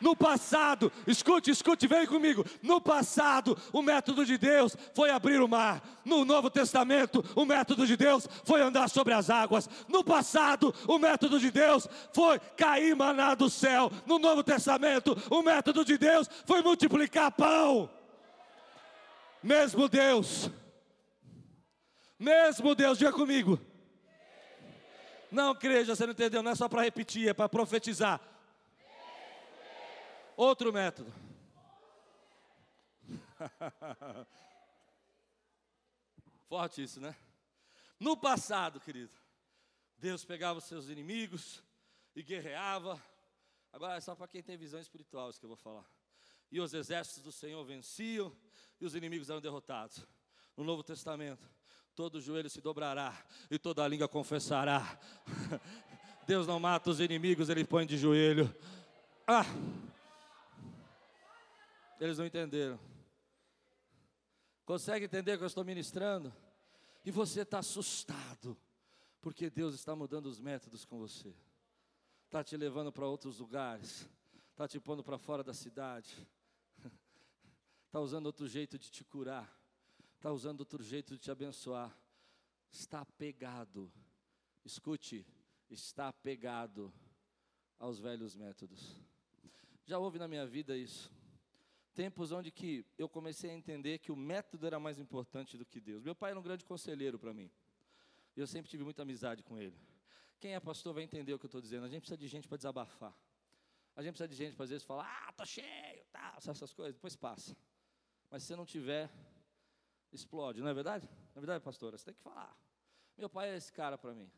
No 0.00 0.14
passado, 0.14 0.92
escute, 1.06 1.50
escute, 1.50 1.86
vem 1.86 2.06
comigo. 2.06 2.44
No 2.62 2.80
passado, 2.80 3.56
o 3.72 3.82
método 3.82 4.24
de 4.24 4.36
Deus 4.36 4.76
foi 4.94 5.10
abrir 5.10 5.40
o 5.40 5.48
mar. 5.48 5.82
No 6.04 6.24
Novo 6.24 6.50
Testamento, 6.50 7.24
o 7.34 7.44
método 7.44 7.86
de 7.86 7.96
Deus 7.96 8.28
foi 8.44 8.60
andar 8.60 8.88
sobre 8.88 9.14
as 9.14 9.30
águas. 9.30 9.68
No 9.88 10.04
passado, 10.04 10.74
o 10.86 10.98
método 10.98 11.38
de 11.38 11.50
Deus 11.50 11.88
foi 12.12 12.38
cair 12.56 12.94
maná 12.94 13.34
do 13.34 13.48
céu. 13.48 13.90
No 14.06 14.18
Novo 14.18 14.42
Testamento, 14.42 15.16
o 15.30 15.42
método 15.42 15.84
de 15.84 15.96
Deus 15.96 16.28
foi 16.46 16.62
multiplicar 16.62 17.32
pão. 17.32 17.90
Mesmo 19.42 19.88
Deus, 19.88 20.50
mesmo 22.18 22.74
Deus, 22.74 22.98
diga 22.98 23.12
comigo. 23.12 23.60
Não, 25.30 25.52
igreja, 25.52 25.94
você 25.94 26.06
não 26.06 26.12
entendeu, 26.12 26.42
não 26.42 26.50
é 26.50 26.54
só 26.54 26.68
para 26.68 26.82
repetir, 26.82 27.28
é 27.28 27.34
para 27.34 27.48
profetizar. 27.48 28.20
Outro 30.36 30.70
método. 30.70 31.12
Forte 36.46 36.82
isso, 36.82 37.00
né? 37.00 37.16
No 37.98 38.16
passado, 38.16 38.78
querido, 38.78 39.14
Deus 39.96 40.24
pegava 40.26 40.58
os 40.58 40.64
seus 40.64 40.88
inimigos 40.88 41.62
e 42.14 42.22
guerreava. 42.22 43.02
Agora 43.72 43.96
é 43.96 44.00
só 44.00 44.14
para 44.14 44.28
quem 44.28 44.42
tem 44.42 44.58
visão 44.58 44.78
espiritual 44.78 45.30
isso 45.30 45.40
que 45.40 45.46
eu 45.46 45.48
vou 45.48 45.56
falar. 45.56 45.90
E 46.52 46.60
os 46.60 46.74
exércitos 46.74 47.22
do 47.22 47.32
Senhor 47.32 47.64
venciam 47.64 48.30
e 48.78 48.84
os 48.84 48.94
inimigos 48.94 49.30
eram 49.30 49.40
derrotados. 49.40 50.06
No 50.54 50.64
Novo 50.64 50.82
Testamento, 50.82 51.48
todo 51.94 52.20
joelho 52.20 52.50
se 52.50 52.60
dobrará 52.60 53.16
e 53.50 53.58
toda 53.58 53.88
língua 53.88 54.06
confessará. 54.06 54.98
Deus 56.26 56.46
não 56.46 56.60
mata 56.60 56.90
os 56.90 57.00
inimigos, 57.00 57.48
ele 57.48 57.64
põe 57.64 57.86
de 57.86 57.96
joelho. 57.96 58.54
Ah! 59.26 59.46
Eles 61.98 62.18
não 62.18 62.26
entenderam. 62.26 62.78
Consegue 64.64 65.06
entender 65.06 65.34
o 65.34 65.38
que 65.38 65.44
eu 65.44 65.48
estou 65.48 65.64
ministrando? 65.64 66.34
E 67.04 67.10
você 67.10 67.42
está 67.42 67.60
assustado, 67.60 68.56
porque 69.20 69.48
Deus 69.48 69.74
está 69.74 69.94
mudando 69.94 70.26
os 70.26 70.40
métodos 70.40 70.84
com 70.84 70.98
você, 70.98 71.32
está 72.24 72.42
te 72.42 72.56
levando 72.56 72.90
para 72.90 73.06
outros 73.06 73.38
lugares, 73.38 74.08
está 74.50 74.66
te 74.66 74.80
pondo 74.80 75.04
para 75.04 75.16
fora 75.16 75.44
da 75.44 75.54
cidade, 75.54 76.26
está 77.86 78.00
usando 78.00 78.26
outro 78.26 78.48
jeito 78.48 78.76
de 78.76 78.90
te 78.90 79.04
curar, 79.04 79.48
está 80.16 80.32
usando 80.32 80.60
outro 80.60 80.82
jeito 80.82 81.14
de 81.14 81.20
te 81.20 81.30
abençoar. 81.30 81.96
Está 82.68 83.04
pegado, 83.04 83.90
escute, 84.64 85.24
está 85.70 86.12
pegado 86.12 86.92
aos 87.78 88.00
velhos 88.00 88.34
métodos. 88.34 88.96
Já 89.84 89.98
houve 89.98 90.18
na 90.18 90.26
minha 90.26 90.44
vida 90.44 90.76
isso 90.76 91.08
tempos 91.96 92.30
onde 92.30 92.50
que 92.50 92.84
eu 92.98 93.08
comecei 93.08 93.48
a 93.50 93.54
entender 93.54 93.98
que 93.98 94.12
o 94.12 94.16
método 94.16 94.66
era 94.66 94.78
mais 94.78 94.98
importante 94.98 95.56
do 95.56 95.64
que 95.64 95.80
Deus. 95.80 96.02
Meu 96.02 96.14
pai 96.14 96.30
era 96.32 96.38
um 96.38 96.42
grande 96.42 96.62
conselheiro 96.62 97.18
para 97.18 97.32
mim. 97.32 97.50
Eu 98.36 98.46
sempre 98.46 98.70
tive 98.70 98.84
muita 98.84 99.00
amizade 99.00 99.42
com 99.42 99.58
ele. 99.58 99.74
Quem 100.38 100.54
é 100.54 100.60
pastor 100.60 100.92
vai 100.92 101.02
entender 101.02 101.32
o 101.32 101.38
que 101.38 101.46
eu 101.46 101.48
estou 101.48 101.60
dizendo. 101.60 101.86
A 101.86 101.88
gente 101.88 102.02
precisa 102.02 102.18
de 102.18 102.28
gente 102.28 102.46
para 102.46 102.58
desabafar. 102.58 103.16
A 103.96 104.02
gente 104.02 104.12
precisa 104.12 104.28
de 104.28 104.36
gente 104.36 104.54
para 104.54 104.64
às 104.64 104.70
vezes 104.70 104.84
falar, 104.84 105.06
ah, 105.26 105.32
tô 105.32 105.46
cheio, 105.46 106.04
tal, 106.12 106.34
essas 106.36 106.74
coisas, 106.74 106.94
depois 106.94 107.16
passa. 107.16 107.56
Mas 108.30 108.42
se 108.42 108.48
você 108.48 108.56
não 108.56 108.66
tiver, 108.66 109.10
explode, 110.12 110.60
não 110.60 110.68
é 110.68 110.74
verdade? 110.74 111.08
Não 111.34 111.36
é 111.36 111.40
verdade, 111.40 111.64
pastora? 111.64 111.96
Você 111.96 112.04
tem 112.04 112.14
que 112.14 112.20
falar. 112.20 112.54
Meu 113.16 113.30
pai 113.30 113.48
é 113.48 113.56
esse 113.56 113.72
cara 113.72 113.96
para 113.96 114.12
mim. 114.12 114.30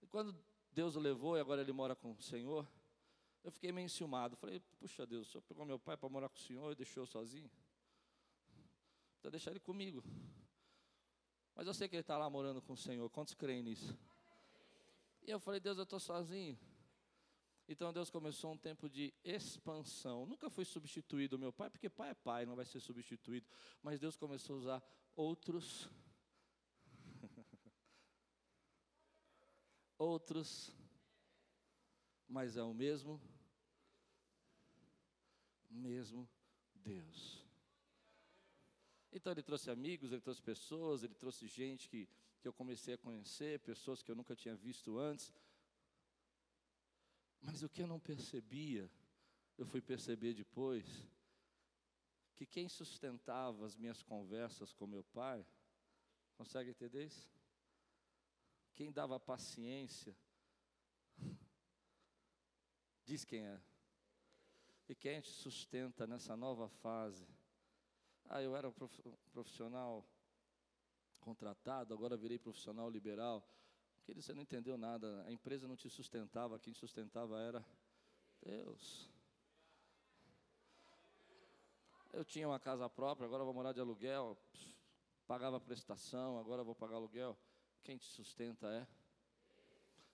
E 0.00 0.06
quando 0.06 0.34
Deus 0.72 0.96
o 0.96 1.00
levou 1.00 1.36
e 1.36 1.40
agora 1.40 1.60
ele 1.60 1.72
mora 1.72 1.94
com 1.94 2.12
o 2.12 2.22
Senhor, 2.22 2.66
eu 3.44 3.52
fiquei 3.52 3.70
meio 3.70 3.84
enciumado. 3.84 4.34
Falei, 4.36 4.58
puxa 4.80 5.06
Deus, 5.06 5.28
o 5.28 5.30
senhor 5.30 5.42
pegou 5.42 5.64
meu 5.66 5.78
pai 5.78 5.96
para 5.96 6.08
morar 6.08 6.28
com 6.30 6.36
o 6.36 6.40
senhor 6.40 6.72
e 6.72 6.74
deixou 6.74 7.06
sozinho? 7.06 7.50
Precisa 9.12 9.30
deixar 9.30 9.50
ele 9.50 9.60
comigo. 9.60 10.02
Mas 11.54 11.66
eu 11.66 11.74
sei 11.74 11.88
que 11.88 11.94
ele 11.94 12.00
está 12.00 12.18
lá 12.18 12.28
morando 12.28 12.60
com 12.60 12.72
o 12.72 12.76
Senhor. 12.76 13.08
Quantos 13.10 13.34
creem 13.34 13.62
nisso? 13.62 13.96
E 15.22 15.30
eu 15.30 15.38
falei, 15.38 15.60
Deus, 15.60 15.78
eu 15.78 15.84
estou 15.84 16.00
sozinho. 16.00 16.58
Então 17.68 17.92
Deus 17.92 18.10
começou 18.10 18.52
um 18.52 18.58
tempo 18.58 18.88
de 18.88 19.14
expansão. 19.22 20.26
Nunca 20.26 20.50
foi 20.50 20.64
substituído 20.64 21.38
meu 21.38 21.52
pai, 21.52 21.70
porque 21.70 21.88
pai 21.88 22.10
é 22.10 22.14
pai, 22.14 22.44
não 22.44 22.56
vai 22.56 22.66
ser 22.66 22.80
substituído. 22.80 23.46
Mas 23.82 24.00
Deus 24.00 24.16
começou 24.16 24.56
a 24.56 24.58
usar 24.58 24.82
outros. 25.14 25.88
outros. 29.96 30.74
Mas 32.28 32.56
é 32.56 32.62
o 32.62 32.74
mesmo 32.74 33.20
mesmo 35.74 36.28
Deus. 36.74 37.44
Então 39.12 39.32
ele 39.32 39.42
trouxe 39.42 39.70
amigos, 39.70 40.10
ele 40.10 40.20
trouxe 40.20 40.42
pessoas, 40.42 41.02
ele 41.02 41.14
trouxe 41.14 41.46
gente 41.46 41.88
que, 41.88 42.08
que 42.40 42.48
eu 42.48 42.52
comecei 42.52 42.94
a 42.94 42.98
conhecer, 42.98 43.60
pessoas 43.60 44.02
que 44.02 44.10
eu 44.10 44.16
nunca 44.16 44.34
tinha 44.34 44.56
visto 44.56 44.98
antes. 44.98 45.32
Mas 47.40 47.62
o 47.62 47.68
que 47.68 47.82
eu 47.82 47.86
não 47.86 48.00
percebia, 48.00 48.90
eu 49.56 49.66
fui 49.66 49.80
perceber 49.80 50.34
depois, 50.34 50.84
que 52.34 52.44
quem 52.44 52.68
sustentava 52.68 53.64
as 53.64 53.76
minhas 53.76 54.02
conversas 54.02 54.72
com 54.72 54.86
meu 54.86 55.04
pai, 55.04 55.46
consegue 56.36 56.70
entender 56.70 57.06
isso? 57.06 57.30
Quem 58.74 58.90
dava 58.90 59.20
paciência, 59.20 60.16
diz 63.04 63.24
quem 63.24 63.44
é 63.44 63.60
e 64.88 64.94
quem 64.94 65.20
te 65.20 65.30
sustenta 65.30 66.06
nessa 66.06 66.36
nova 66.36 66.68
fase. 66.68 67.26
Ah, 68.26 68.42
eu 68.42 68.54
era 68.56 68.72
profissional 69.32 70.04
contratado, 71.20 71.94
agora 71.94 72.16
virei 72.16 72.38
profissional 72.38 72.90
liberal. 72.90 73.46
Querido, 74.04 74.22
você 74.22 74.34
não 74.34 74.42
entendeu 74.42 74.76
nada. 74.76 75.24
A 75.26 75.32
empresa 75.32 75.66
não 75.66 75.76
te 75.76 75.88
sustentava, 75.88 76.58
quem 76.58 76.72
te 76.72 76.78
sustentava 76.78 77.40
era 77.40 77.64
Deus. 78.42 79.10
Eu 82.12 82.24
tinha 82.24 82.46
uma 82.46 82.60
casa 82.60 82.88
própria, 82.88 83.26
agora 83.26 83.44
vou 83.44 83.54
morar 83.54 83.72
de 83.72 83.80
aluguel. 83.80 84.38
Pagava 85.26 85.58
prestação, 85.58 86.38
agora 86.38 86.62
vou 86.62 86.74
pagar 86.74 86.96
aluguel. 86.96 87.36
Quem 87.82 87.96
te 87.96 88.06
sustenta 88.06 88.66
é? 88.68 88.86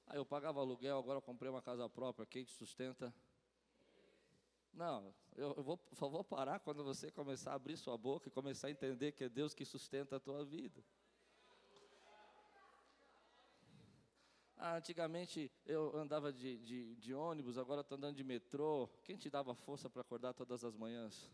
Ah, 0.06 0.16
eu 0.16 0.24
pagava 0.24 0.60
aluguel, 0.60 0.98
agora 0.98 1.20
comprei 1.20 1.50
uma 1.50 1.60
casa 1.60 1.88
própria. 1.88 2.24
Quem 2.26 2.44
te 2.44 2.52
sustenta? 2.52 3.12
Não, 4.72 5.14
eu, 5.36 5.62
vou, 5.62 5.78
só 5.92 6.08
vou 6.08 6.24
parar 6.24 6.60
quando 6.60 6.84
você 6.84 7.10
começar 7.10 7.52
a 7.52 7.54
abrir 7.54 7.76
sua 7.76 7.98
boca 7.98 8.28
e 8.28 8.30
começar 8.30 8.68
a 8.68 8.70
entender 8.70 9.12
que 9.12 9.24
é 9.24 9.28
Deus 9.28 9.52
que 9.52 9.64
sustenta 9.64 10.16
a 10.16 10.20
tua 10.20 10.44
vida. 10.44 10.82
Ah, 14.56 14.76
antigamente 14.76 15.50
eu 15.64 15.96
andava 15.96 16.30
de, 16.30 16.58
de, 16.58 16.94
de 16.96 17.14
ônibus, 17.14 17.56
agora 17.56 17.80
estou 17.80 17.96
andando 17.96 18.16
de 18.16 18.22
metrô. 18.22 18.88
Quem 19.02 19.16
te 19.16 19.30
dava 19.30 19.54
força 19.54 19.88
para 19.88 20.02
acordar 20.02 20.34
todas 20.34 20.62
as 20.62 20.76
manhãs? 20.76 21.30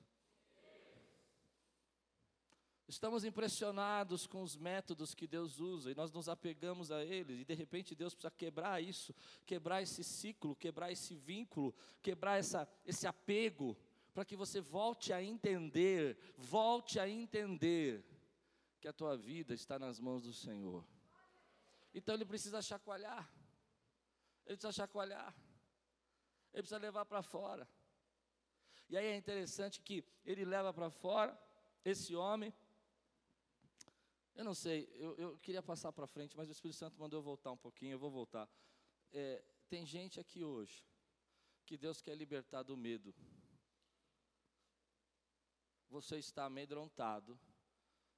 Estamos 2.89 3.25
impressionados 3.25 4.29
com 4.29 4.43
os 4.43 4.57
métodos 4.57 5.13
que 5.13 5.27
Deus 5.27 5.59
usa 5.59 5.91
e 5.91 5.95
nós 5.95 6.13
nos 6.13 6.29
apegamos 6.29 6.93
a 6.93 7.05
eles, 7.05 7.41
e 7.41 7.45
de 7.45 7.55
repente 7.55 7.97
Deus 7.97 8.15
precisa 8.15 8.31
quebrar 8.31 8.81
isso, 8.81 9.13
quebrar 9.45 9.83
esse 9.83 10.05
ciclo, 10.05 10.55
quebrar 10.55 10.93
esse 10.93 11.13
vínculo, 11.13 11.75
quebrar 12.01 12.39
essa, 12.39 12.69
esse 12.85 13.05
apego, 13.05 13.77
para 14.15 14.25
que 14.25 14.37
você 14.37 14.61
volte 14.61 15.13
a 15.13 15.21
entender, 15.21 16.17
volte 16.37 17.01
a 17.01 17.09
entender 17.09 18.05
que 18.81 18.87
a 18.87 18.93
tua 18.93 19.17
vida 19.17 19.53
está 19.53 19.81
nas 19.81 19.99
mãos 19.99 20.23
do 20.23 20.33
Senhor. 20.33 20.87
Então 21.93 22.15
ele 22.15 22.25
precisa 22.25 22.63
chacoalhar, 22.63 23.29
ele 24.47 24.57
precisa 24.57 24.73
chacoalhar, 24.73 25.35
ele 26.53 26.63
precisa 26.63 26.79
levar 26.79 27.05
para 27.05 27.21
fora. 27.21 27.69
E 28.89 28.97
aí 28.97 29.07
é 29.07 29.17
interessante 29.17 29.81
que 29.81 30.05
ele 30.25 30.45
leva 30.45 30.73
para 30.73 30.89
fora 30.89 31.37
esse 31.85 32.15
homem 32.15 32.55
eu 34.37 34.45
não 34.45 34.55
sei, 34.55 34.89
eu, 34.95 35.17
eu 35.17 35.39
queria 35.39 35.63
passar 35.63 35.93
para 35.93 36.07
frente, 36.07 36.37
mas 36.37 36.49
o 36.49 36.53
Espírito 36.53 36.77
Santo 36.77 37.01
mandou 37.01 37.19
eu 37.19 37.23
voltar 37.23 37.51
um 37.51 37.57
pouquinho, 37.57 37.93
eu 37.93 37.99
vou 37.99 38.11
voltar. 38.11 38.49
É, 39.11 39.43
tem 39.69 39.85
gente 39.87 40.21
aqui 40.21 40.45
hoje 40.45 40.85
que 41.65 41.77
Deus 41.77 42.03
quer 42.03 42.15
libertar 42.15 42.63
do 42.63 42.77
medo. 42.77 43.15
Você 45.89 46.19
está 46.19 46.45
amedrontado 46.45 47.39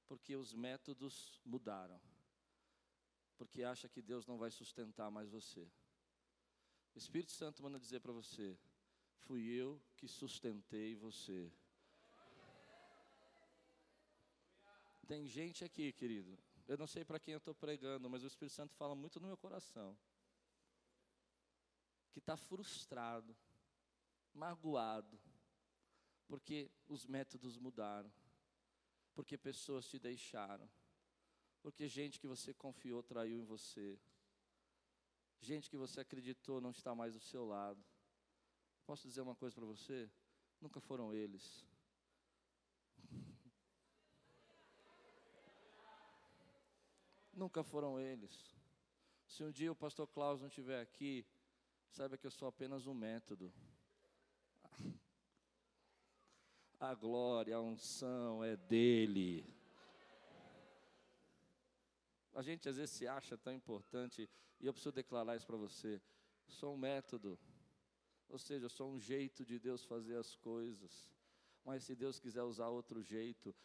porque 0.07 0.35
os 0.35 0.53
métodos 0.53 1.39
mudaram. 1.45 2.01
Porque 3.37 3.63
acha 3.63 3.87
que 3.87 4.01
Deus 4.01 4.27
não 4.27 4.37
vai 4.37 4.51
sustentar 4.51 5.09
mais 5.09 5.29
você. 5.29 5.71
O 6.93 6.97
Espírito 6.97 7.31
Santo 7.31 7.63
manda 7.63 7.79
dizer 7.79 8.01
para 8.01 8.11
você: 8.11 8.59
fui 9.19 9.47
eu 9.47 9.81
que 9.95 10.07
sustentei 10.07 10.95
você. 10.95 11.49
Tem 15.09 15.25
gente 15.25 15.65
aqui, 15.65 15.91
querido, 15.91 16.37
Eu 16.67 16.77
não 16.77 16.85
sei 16.85 17.03
para 17.03 17.19
quem 17.19 17.33
eu 17.33 17.39
estou 17.39 17.55
pregando, 17.55 18.07
mas 18.07 18.23
o 18.23 18.27
Espírito 18.27 18.53
Santo 18.53 18.75
fala 18.75 18.93
muito 18.93 19.19
no 19.19 19.25
meu 19.25 19.35
coração. 19.35 19.97
Que 22.11 22.19
está 22.19 22.37
frustrado, 22.37 23.35
magoado, 24.31 25.19
porque 26.27 26.69
os 26.87 27.07
métodos 27.07 27.57
mudaram, 27.57 28.11
porque 29.15 29.35
pessoas 29.35 29.89
te 29.89 29.97
deixaram, 29.97 30.69
porque 31.63 31.87
gente 31.87 32.19
que 32.19 32.27
você 32.27 32.53
confiou 32.53 33.01
traiu 33.01 33.39
em 33.39 33.45
você, 33.45 33.99
gente 35.41 35.71
que 35.71 35.77
você 35.77 36.01
acreditou 36.01 36.61
não 36.61 36.69
está 36.69 36.93
mais 36.93 37.15
do 37.15 37.19
seu 37.19 37.45
lado. 37.45 37.83
Posso 38.85 39.07
dizer 39.07 39.21
uma 39.21 39.35
coisa 39.35 39.55
para 39.55 39.65
você? 39.65 40.07
Nunca 40.61 40.79
foram 40.79 41.11
eles. 41.11 41.65
Nunca 47.39 47.63
foram 47.63 47.97
eles. 47.97 48.53
Se 49.25 49.45
um 49.45 49.49
dia 49.49 49.71
o 49.71 49.75
pastor 49.83 50.05
Klaus 50.05 50.41
não 50.41 50.49
estiver 50.49 50.81
aqui, 50.81 51.25
saiba 51.89 52.17
que 52.17 52.27
eu 52.27 52.31
sou 52.31 52.49
apenas 52.49 52.85
um 52.85 52.93
método. 52.93 53.53
A 56.77 56.93
glória, 56.93 57.55
a 57.55 57.61
unção 57.61 58.43
é 58.43 58.55
dele. 58.57 59.45
A 62.33 62.41
gente 62.41 62.67
às 62.67 62.75
vezes 62.75 62.95
se 62.95 63.07
acha 63.07 63.37
tão 63.37 63.53
importante, 63.53 64.29
e 64.59 64.65
eu 64.65 64.73
preciso 64.73 64.93
declarar 64.93 65.35
isso 65.35 65.45
para 65.45 65.57
você. 65.57 66.01
Sou 66.47 66.73
um 66.73 66.77
método. 66.77 67.39
Ou 68.29 68.37
seja, 68.37 68.67
só 68.69 68.85
um 68.85 68.99
jeito 68.99 69.45
de 69.45 69.59
Deus 69.59 69.83
fazer 69.85 70.15
as 70.15 70.35
coisas. 70.35 71.09
Mas 71.65 71.83
se 71.83 71.95
Deus 71.95 72.19
quiser 72.19 72.43
usar 72.43 72.67
outro 72.69 73.01
jeito, 73.01 73.55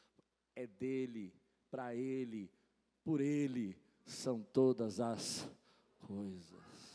é 0.57 0.67
dele, 0.67 1.33
para 1.71 1.95
ele, 1.95 2.53
por 3.05 3.21
ele 3.21 3.77
são 4.07 4.41
todas 4.41 4.99
as 4.99 5.47
coisas. 6.01 6.94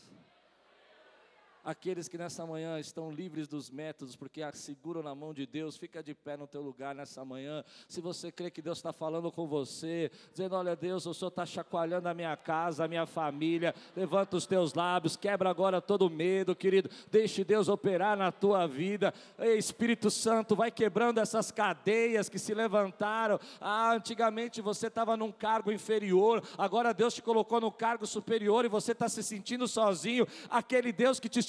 Aqueles 1.64 2.08
que 2.08 2.16
nessa 2.16 2.46
manhã 2.46 2.78
estão 2.78 3.10
livres 3.10 3.46
dos 3.46 3.70
métodos, 3.70 4.16
porque 4.16 4.40
seguram 4.52 5.02
na 5.02 5.14
mão 5.14 5.34
de 5.34 5.46
Deus, 5.46 5.76
fica 5.76 6.02
de 6.02 6.14
pé 6.14 6.36
no 6.36 6.46
teu 6.46 6.62
lugar 6.62 6.94
nessa 6.94 7.24
manhã. 7.24 7.62
Se 7.86 8.00
você 8.00 8.32
crê 8.32 8.50
que 8.50 8.62
Deus 8.62 8.78
está 8.78 8.92
falando 8.92 9.30
com 9.30 9.46
você, 9.46 10.10
dizendo: 10.32 10.54
Olha, 10.54 10.74
Deus, 10.74 11.04
o 11.06 11.12
Senhor 11.12 11.28
está 11.28 11.44
chacoalhando 11.44 12.08
a 12.08 12.14
minha 12.14 12.36
casa, 12.36 12.84
a 12.84 12.88
minha 12.88 13.06
família, 13.06 13.74
levanta 13.94 14.36
os 14.36 14.46
teus 14.46 14.72
lábios, 14.74 15.16
quebra 15.16 15.50
agora 15.50 15.80
todo 15.80 16.08
medo, 16.08 16.56
querido. 16.56 16.88
Deixe 17.10 17.44
Deus 17.44 17.68
operar 17.68 18.16
na 18.16 18.32
tua 18.32 18.66
vida. 18.66 19.12
Ei, 19.38 19.58
Espírito 19.58 20.10
Santo, 20.10 20.56
vai 20.56 20.70
quebrando 20.70 21.18
essas 21.18 21.50
cadeias 21.50 22.28
que 22.28 22.38
se 22.38 22.54
levantaram. 22.54 23.38
Ah, 23.60 23.92
antigamente 23.92 24.60
você 24.60 24.86
estava 24.86 25.16
num 25.16 25.30
cargo 25.30 25.70
inferior, 25.70 26.42
agora 26.56 26.94
Deus 26.94 27.14
te 27.14 27.22
colocou 27.22 27.60
no 27.60 27.70
cargo 27.70 28.06
superior 28.06 28.64
e 28.64 28.68
você 28.68 28.92
está 28.92 29.08
se 29.08 29.22
sentindo 29.22 29.68
sozinho. 29.68 30.26
Aquele 30.48 30.92
Deus 30.92 31.20
que 31.20 31.28
te 31.28 31.42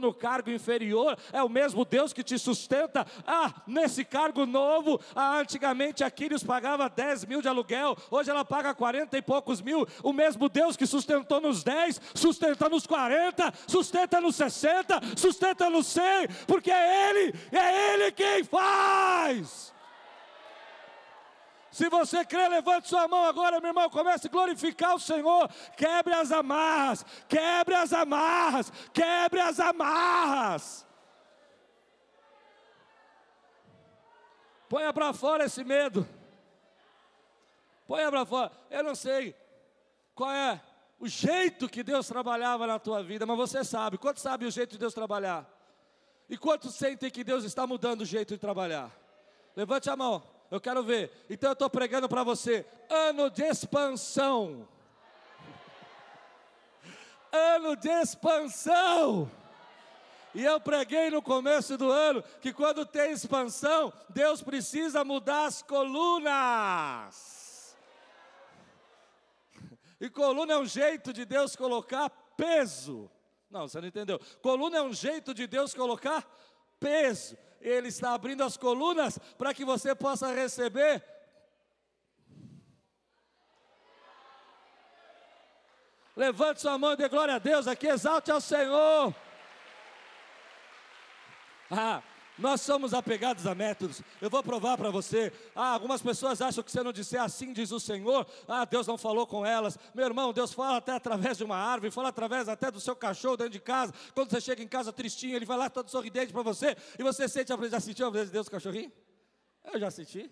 no 0.00 0.14
cargo 0.14 0.50
inferior, 0.50 1.18
é 1.32 1.42
o 1.42 1.48
mesmo 1.48 1.84
Deus 1.84 2.12
que 2.12 2.22
te 2.22 2.38
sustenta 2.38 3.06
ah, 3.26 3.52
nesse 3.66 4.04
cargo 4.04 4.46
novo. 4.46 5.00
Ah, 5.14 5.38
antigamente 5.38 6.04
a 6.04 6.10
Quírios 6.10 6.42
pagava 6.42 6.88
10 6.88 7.24
mil 7.26 7.42
de 7.42 7.48
aluguel, 7.48 7.96
hoje 8.10 8.30
ela 8.30 8.44
paga 8.44 8.74
40 8.74 9.16
e 9.16 9.22
poucos 9.22 9.60
mil. 9.60 9.86
O 10.02 10.12
mesmo 10.12 10.48
Deus 10.48 10.76
que 10.76 10.86
sustentou 10.86 11.40
nos 11.40 11.62
10, 11.62 12.00
sustenta 12.14 12.68
nos 12.68 12.86
40, 12.86 13.52
sustenta 13.66 14.20
nos 14.20 14.36
60, 14.36 15.00
sustenta 15.16 15.68
nos 15.68 15.86
100, 15.86 16.28
porque 16.46 16.70
é 16.70 17.10
Ele, 17.10 17.34
é 17.52 17.94
Ele 17.94 18.12
quem 18.12 18.44
faz. 18.44 19.73
Se 21.74 21.88
você 21.88 22.24
crê, 22.24 22.48
levante 22.48 22.88
sua 22.88 23.08
mão 23.08 23.24
agora, 23.24 23.60
meu 23.60 23.70
irmão. 23.70 23.90
Comece 23.90 24.28
a 24.28 24.30
glorificar 24.30 24.94
o 24.94 25.00
Senhor. 25.00 25.50
Quebre 25.76 26.14
as 26.14 26.30
amarras, 26.30 27.04
quebre 27.28 27.74
as 27.74 27.92
amarras, 27.92 28.72
quebre 28.92 29.40
as 29.40 29.58
amarras. 29.58 30.86
Ponha 34.68 34.92
para 34.92 35.12
fora 35.12 35.46
esse 35.46 35.64
medo. 35.64 36.08
Ponha 37.88 38.08
para 38.08 38.24
fora. 38.24 38.52
Eu 38.70 38.84
não 38.84 38.94
sei 38.94 39.34
qual 40.14 40.30
é 40.30 40.62
o 41.00 41.08
jeito 41.08 41.68
que 41.68 41.82
Deus 41.82 42.06
trabalhava 42.06 42.68
na 42.68 42.78
tua 42.78 43.02
vida, 43.02 43.26
mas 43.26 43.36
você 43.36 43.64
sabe. 43.64 43.98
Quantos 43.98 44.22
sabe 44.22 44.46
o 44.46 44.50
jeito 44.52 44.70
de 44.70 44.78
Deus 44.78 44.94
trabalhar? 44.94 45.44
E 46.28 46.38
quantos 46.38 46.76
sentem 46.76 47.10
que 47.10 47.24
Deus 47.24 47.42
está 47.42 47.66
mudando 47.66 48.02
o 48.02 48.06
jeito 48.06 48.32
de 48.32 48.38
trabalhar? 48.38 48.96
Levante 49.56 49.90
a 49.90 49.96
mão. 49.96 50.33
Eu 50.50 50.60
quero 50.60 50.82
ver. 50.82 51.10
Então 51.28 51.50
eu 51.50 51.54
estou 51.54 51.70
pregando 51.70 52.08
para 52.08 52.22
você. 52.22 52.66
Ano 52.88 53.30
de 53.30 53.42
expansão. 53.42 54.68
ano 57.34 57.76
de 57.76 57.88
expansão. 57.88 59.30
E 60.34 60.44
eu 60.44 60.60
preguei 60.60 61.10
no 61.10 61.20
começo 61.22 61.76
do 61.76 61.90
ano 61.90 62.22
que 62.40 62.52
quando 62.52 62.86
tem 62.86 63.12
expansão, 63.12 63.92
Deus 64.08 64.42
precisa 64.42 65.04
mudar 65.04 65.46
as 65.46 65.62
colunas. 65.62 67.24
E 70.00 70.10
coluna 70.10 70.54
é 70.54 70.58
um 70.58 70.66
jeito 70.66 71.12
de 71.12 71.24
Deus 71.24 71.54
colocar 71.54 72.10
peso. 72.36 73.10
Não, 73.50 73.68
você 73.68 73.80
não 73.80 73.86
entendeu. 73.88 74.20
Coluna 74.42 74.78
é 74.78 74.82
um 74.82 74.92
jeito 74.92 75.32
de 75.32 75.46
Deus 75.46 75.72
colocar 75.72 76.26
peso. 76.80 77.38
Ele 77.64 77.88
está 77.88 78.12
abrindo 78.12 78.44
as 78.44 78.58
colunas 78.58 79.18
para 79.38 79.54
que 79.54 79.64
você 79.64 79.94
possa 79.94 80.34
receber. 80.34 81.02
Levante 86.14 86.60
sua 86.60 86.76
mão 86.76 86.92
e 86.92 86.96
dê 86.96 87.08
glória 87.08 87.36
a 87.36 87.38
Deus 87.38 87.66
aqui, 87.66 87.86
exalte 87.86 88.30
ao 88.30 88.40
Senhor. 88.40 89.14
Ah, 91.70 92.02
nós 92.38 92.60
somos 92.60 92.92
apegados 92.92 93.46
a 93.46 93.54
métodos. 93.54 94.02
Eu 94.20 94.28
vou 94.28 94.42
provar 94.42 94.76
para 94.76 94.90
você. 94.90 95.32
Ah, 95.54 95.68
algumas 95.68 96.02
pessoas 96.02 96.42
acham 96.42 96.64
que 96.64 96.70
se 96.70 96.78
eu 96.78 96.84
não 96.84 96.92
disser 96.92 97.22
assim 97.22 97.52
diz 97.52 97.70
o 97.70 97.78
Senhor, 97.78 98.26
ah, 98.48 98.64
Deus 98.64 98.86
não 98.86 98.98
falou 98.98 99.26
com 99.26 99.46
elas. 99.46 99.78
Meu 99.94 100.04
irmão, 100.04 100.32
Deus 100.32 100.52
fala 100.52 100.78
até 100.78 100.92
através 100.92 101.38
de 101.38 101.44
uma 101.44 101.56
árvore, 101.56 101.90
fala 101.92 102.08
através 102.08 102.48
até 102.48 102.70
do 102.70 102.80
seu 102.80 102.96
cachorro 102.96 103.36
dentro 103.36 103.52
de 103.52 103.60
casa. 103.60 103.94
Quando 104.14 104.30
você 104.30 104.40
chega 104.40 104.62
em 104.62 104.68
casa 104.68 104.92
tristinho, 104.92 105.36
ele 105.36 105.46
vai 105.46 105.56
lá 105.56 105.70
todo 105.70 105.88
sorridente 105.88 106.32
para 106.32 106.42
você 106.42 106.76
e 106.98 107.02
você 107.02 107.28
sente 107.28 107.52
a 107.52 107.56
presença. 107.56 107.76
Já 107.76 107.80
sentiu 107.80 108.06
a 108.06 108.10
presença 108.10 108.30
de 108.30 108.32
Deus, 108.32 108.48
cachorrinho? 108.48 108.92
Eu 109.72 109.78
já 109.78 109.90
senti. 109.90 110.30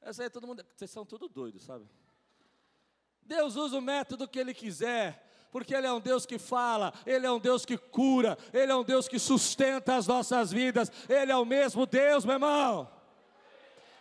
Essa 0.00 0.22
aí 0.22 0.30
todo 0.30 0.46
mundo, 0.46 0.64
vocês 0.74 0.90
são 0.90 1.04
tudo 1.04 1.28
doidos, 1.28 1.64
sabe? 1.64 1.86
Deus 3.22 3.56
usa 3.56 3.78
o 3.78 3.80
método 3.80 4.28
que 4.28 4.38
Ele 4.38 4.52
quiser 4.52 5.33
porque 5.54 5.72
Ele 5.72 5.86
é 5.86 5.92
um 5.92 6.00
Deus 6.00 6.26
que 6.26 6.36
fala, 6.36 6.92
Ele 7.06 7.24
é 7.24 7.30
um 7.30 7.38
Deus 7.38 7.64
que 7.64 7.78
cura, 7.78 8.36
Ele 8.52 8.72
é 8.72 8.74
um 8.74 8.82
Deus 8.82 9.06
que 9.06 9.20
sustenta 9.20 9.94
as 9.94 10.04
nossas 10.04 10.50
vidas, 10.50 10.90
Ele 11.08 11.30
é 11.30 11.36
o 11.36 11.44
mesmo 11.44 11.86
Deus, 11.86 12.24
meu 12.24 12.34
irmão. 12.34 12.90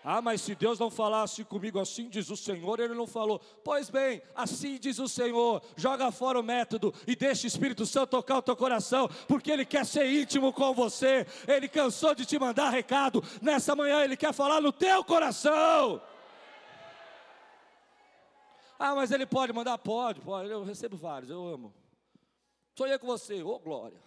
Ah, 0.03 0.19
mas 0.19 0.41
se 0.41 0.55
Deus 0.55 0.79
não 0.79 0.89
falasse 0.89 1.43
comigo 1.43 1.79
assim, 1.79 2.09
diz 2.09 2.31
o 2.31 2.35
Senhor, 2.35 2.79
Ele 2.79 2.95
não 2.95 3.05
falou. 3.05 3.39
Pois 3.63 3.87
bem, 3.87 4.19
assim 4.33 4.79
diz 4.81 4.97
o 4.97 5.07
Senhor: 5.07 5.61
joga 5.77 6.11
fora 6.11 6.39
o 6.39 6.43
método 6.43 6.91
e 7.05 7.15
deixa 7.15 7.43
o 7.43 7.47
Espírito 7.47 7.85
Santo 7.85 8.09
tocar 8.09 8.39
o 8.39 8.41
teu 8.41 8.55
coração, 8.55 9.07
porque 9.27 9.51
Ele 9.51 9.63
quer 9.63 9.85
ser 9.85 10.11
íntimo 10.11 10.51
com 10.51 10.73
você. 10.73 11.27
Ele 11.47 11.67
cansou 11.67 12.15
de 12.15 12.25
te 12.25 12.39
mandar 12.39 12.71
recado, 12.71 13.23
nessa 13.43 13.75
manhã 13.75 14.03
Ele 14.03 14.17
quer 14.17 14.33
falar 14.33 14.59
no 14.59 14.71
teu 14.71 15.03
coração. 15.03 16.01
Ah, 18.85 18.93
mas 18.93 19.11
ele 19.11 19.25
pode 19.25 19.53
mandar? 19.53 19.77
Pode, 19.77 20.19
pode. 20.19 20.49
Eu 20.49 20.61
recebo 20.61 20.97
vários, 20.97 21.31
eu 21.31 21.47
amo. 21.47 21.73
Sonhei 22.77 22.99
com 22.99 23.07
você, 23.07 23.41
ô 23.41 23.51
oh, 23.51 23.57
glória. 23.57 23.97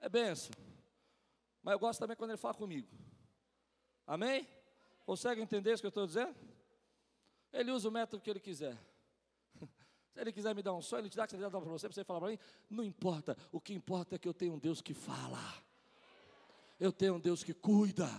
É 0.00 0.08
benção. 0.08 0.50
Mas 1.62 1.74
eu 1.74 1.78
gosto 1.78 2.00
também 2.00 2.16
quando 2.16 2.30
ele 2.30 2.38
fala 2.38 2.54
comigo. 2.54 2.88
Amém? 4.04 4.48
Consegue 5.06 5.40
entender 5.40 5.72
isso 5.72 5.80
que 5.80 5.86
eu 5.86 5.90
estou 5.90 6.08
dizendo? 6.08 6.34
Ele 7.52 7.70
usa 7.70 7.88
o 7.88 7.92
método 7.92 8.20
que 8.20 8.30
ele 8.30 8.40
quiser. 8.40 8.76
Se 10.10 10.20
ele 10.20 10.32
quiser 10.32 10.56
me 10.56 10.62
dar 10.62 10.74
um 10.74 10.82
sonho, 10.82 11.02
ele 11.02 11.10
te 11.10 11.16
dá, 11.16 11.24
que 11.24 11.36
ele 11.36 11.42
dá 11.42 11.48
para 11.48 11.60
você, 11.60 11.86
para 11.86 11.94
você 11.94 12.02
falar 12.02 12.18
para 12.18 12.30
mim, 12.30 12.38
não 12.68 12.82
importa. 12.82 13.36
O 13.52 13.60
que 13.60 13.72
importa 13.72 14.16
é 14.16 14.18
que 14.18 14.26
eu 14.26 14.34
tenho 14.34 14.54
um 14.54 14.58
Deus 14.58 14.80
que 14.80 14.92
fala. 14.92 15.38
Eu 16.80 16.90
tenho 16.90 17.14
um 17.14 17.20
Deus 17.20 17.44
que 17.44 17.54
cuida. 17.54 18.10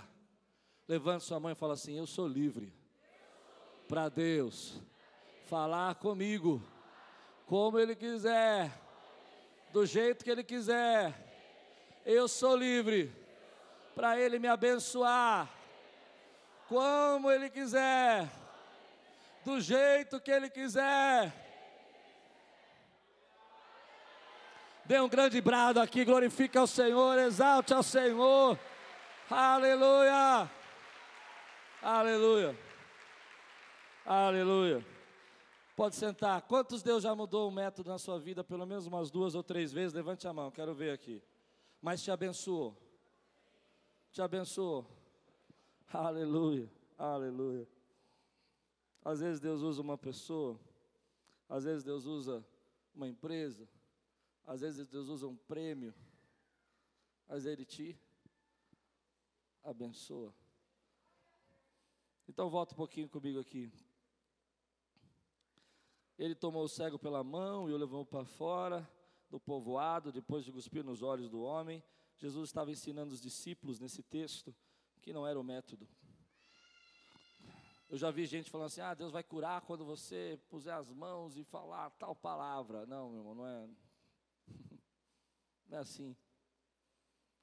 Levante 0.88 1.26
sua 1.26 1.38
mão 1.38 1.52
e 1.52 1.56
fala 1.56 1.74
assim: 1.74 1.98
Eu 1.98 2.08
sou 2.08 2.30
livre. 2.30 2.74
Para 3.90 4.08
Deus 4.08 4.82
falar 5.46 5.96
comigo, 5.96 6.62
como 7.46 7.80
Ele 7.80 7.96
quiser, 7.96 8.72
do 9.72 9.86
jeito 9.86 10.24
que 10.24 10.32
Ele 10.32 10.44
quiser. 10.44 11.14
Eu 12.06 12.28
sou 12.28 12.56
livre 12.56 13.12
para 13.96 14.20
Ele 14.20 14.40
me 14.40 14.48
abençoar, 14.48 15.50
como 16.68 17.30
Ele 17.30 17.50
quiser, 17.50 18.30
do 19.44 19.60
jeito 19.60 20.20
que 20.20 20.32
Ele 20.32 20.50
quiser. 20.50 21.32
Dê 24.86 25.00
um 25.00 25.08
grande 25.08 25.40
brado 25.40 25.80
aqui, 25.80 26.04
glorifica 26.04 26.60
ao 26.60 26.68
Senhor, 26.68 27.18
exalte 27.18 27.74
ao 27.74 27.84
Senhor. 27.84 28.60
Aleluia. 29.30 30.50
Aleluia. 31.82 32.56
Aleluia. 34.06 34.93
Pode 35.76 35.96
sentar. 35.96 36.42
Quantos 36.44 36.84
Deus 36.84 37.02
já 37.02 37.16
mudou 37.16 37.50
o 37.50 37.52
método 37.52 37.90
na 37.90 37.98
sua 37.98 38.20
vida, 38.20 38.44
pelo 38.44 38.66
menos 38.66 38.86
umas 38.86 39.10
duas 39.10 39.34
ou 39.34 39.44
três 39.44 39.74
vezes? 39.74 39.94
Levante 39.94 40.28
a 40.28 40.34
mão, 40.34 40.52
quero 40.52 40.74
ver 40.74 40.92
aqui. 40.92 41.22
Mas 41.82 42.04
te 42.04 42.12
abençoou. 42.12 42.78
Te 44.12 44.22
abençoou. 44.22 44.88
Aleluia, 45.92 46.72
aleluia. 46.98 47.68
Às 49.04 49.20
vezes 49.20 49.40
Deus 49.40 49.62
usa 49.62 49.82
uma 49.82 49.98
pessoa, 49.98 50.60
às 51.50 51.66
vezes 51.66 51.84
Deus 51.84 52.06
usa 52.06 52.46
uma 52.96 53.08
empresa, 53.08 53.68
às 54.46 54.62
vezes 54.62 54.88
Deus 54.88 55.10
usa 55.10 55.28
um 55.28 55.36
prêmio, 55.36 55.94
vezes 57.28 57.46
Ele 57.46 57.66
te 57.66 58.00
abençoa. 59.64 60.34
Então 62.28 62.50
volta 62.50 62.74
um 62.74 62.78
pouquinho 62.78 63.10
comigo 63.10 63.40
aqui. 63.40 63.72
Ele 66.18 66.36
tomou 66.36 66.64
o 66.64 66.70
cego 66.70 67.00
pela 67.00 67.24
mão 67.24 67.70
e 67.70 67.74
o 67.74 67.78
levou 67.78 68.06
para 68.06 68.24
fora 68.24 68.88
do 69.30 69.40
povoado, 69.40 70.12
depois 70.12 70.46
de 70.46 70.52
cuspir 70.52 70.84
nos 70.84 71.02
olhos 71.02 71.30
do 71.30 71.42
homem. 71.42 71.84
Jesus 72.18 72.50
estava 72.50 72.72
ensinando 72.72 73.14
os 73.14 73.22
discípulos 73.22 73.80
nesse 73.80 74.04
texto 74.04 74.56
que 75.02 75.12
não 75.12 75.26
era 75.26 75.40
o 75.40 75.44
método. 75.44 75.88
Eu 77.90 77.98
já 77.98 78.10
vi 78.10 78.26
gente 78.26 78.50
falando 78.50 78.68
assim: 78.68 78.82
ah, 78.82 78.94
Deus 78.94 79.12
vai 79.12 79.24
curar 79.24 79.62
quando 79.62 79.86
você 79.86 80.40
puser 80.50 80.74
as 80.74 80.92
mãos 80.92 81.38
e 81.38 81.44
falar 81.44 81.90
tal 81.92 82.16
palavra. 82.16 82.86
Não, 82.86 83.10
meu 83.10 83.20
irmão, 83.20 83.36
não 83.36 83.48
é. 83.48 83.70
Não 85.70 85.78
é 85.78 85.82
assim. 85.82 86.16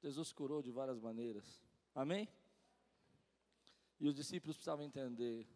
Jesus 0.01 0.31
curou 0.31 0.61
de 0.61 0.71
várias 0.71 0.99
maneiras. 0.99 1.63
Amém? 1.93 2.27
E 3.99 4.07
os 4.07 4.15
discípulos 4.15 4.55
precisavam 4.55 4.85
entender 4.85 5.47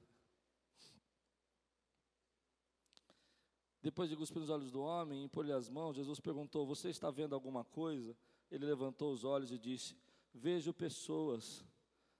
Depois 3.86 4.10
de 4.10 4.15
cuspir 4.15 4.39
nos 4.39 4.50
olhos 4.50 4.71
do 4.71 4.82
homem 4.82 5.21
e 5.21 5.26
impor-lhe 5.26 5.52
as 5.52 5.69
mãos, 5.69 5.95
Jesus 5.95 6.19
perguntou: 6.19 6.65
Você 6.65 6.89
está 6.89 7.12
vendo 7.12 7.36
alguma 7.36 7.63
coisa? 7.63 8.17
Ele 8.50 8.65
levantou 8.65 9.13
os 9.13 9.24
olhos 9.24 9.52
e 9.52 9.60
disse: 9.60 9.95
Vejo 10.34 10.74
pessoas, 10.74 11.63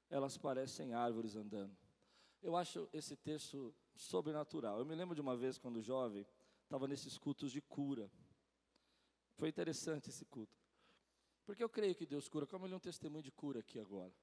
elas 0.08 0.38
parecem 0.38 0.94
árvores 0.94 1.36
andando. 1.36 1.76
Eu 2.40 2.56
acho 2.56 2.88
esse 2.94 3.16
texto 3.16 3.74
sobrenatural. 3.96 4.78
Eu 4.78 4.86
me 4.86 4.94
lembro 4.94 5.16
de 5.16 5.22
uma 5.22 5.36
vez, 5.36 5.58
quando 5.58 5.82
jovem, 5.82 6.24
estava 6.66 6.88
nesses 6.88 7.18
cultos 7.18 7.52
de 7.52 7.62
cura. 7.62 8.12
Foi 9.34 9.50
interessante 9.50 10.12
esse 10.12 10.24
culto. 10.24 10.56
Porque 11.48 11.64
eu 11.64 11.70
creio 11.70 11.96
que 11.96 12.06
Deus 12.06 12.30
cura, 12.30 12.46
como 12.46 12.68
ele 12.68 12.76
é 12.76 12.78
um 12.78 12.80
testemunho 12.80 13.24
de 13.24 13.32
cura 13.32 13.62
aqui 13.62 13.80
agora. 13.80 14.14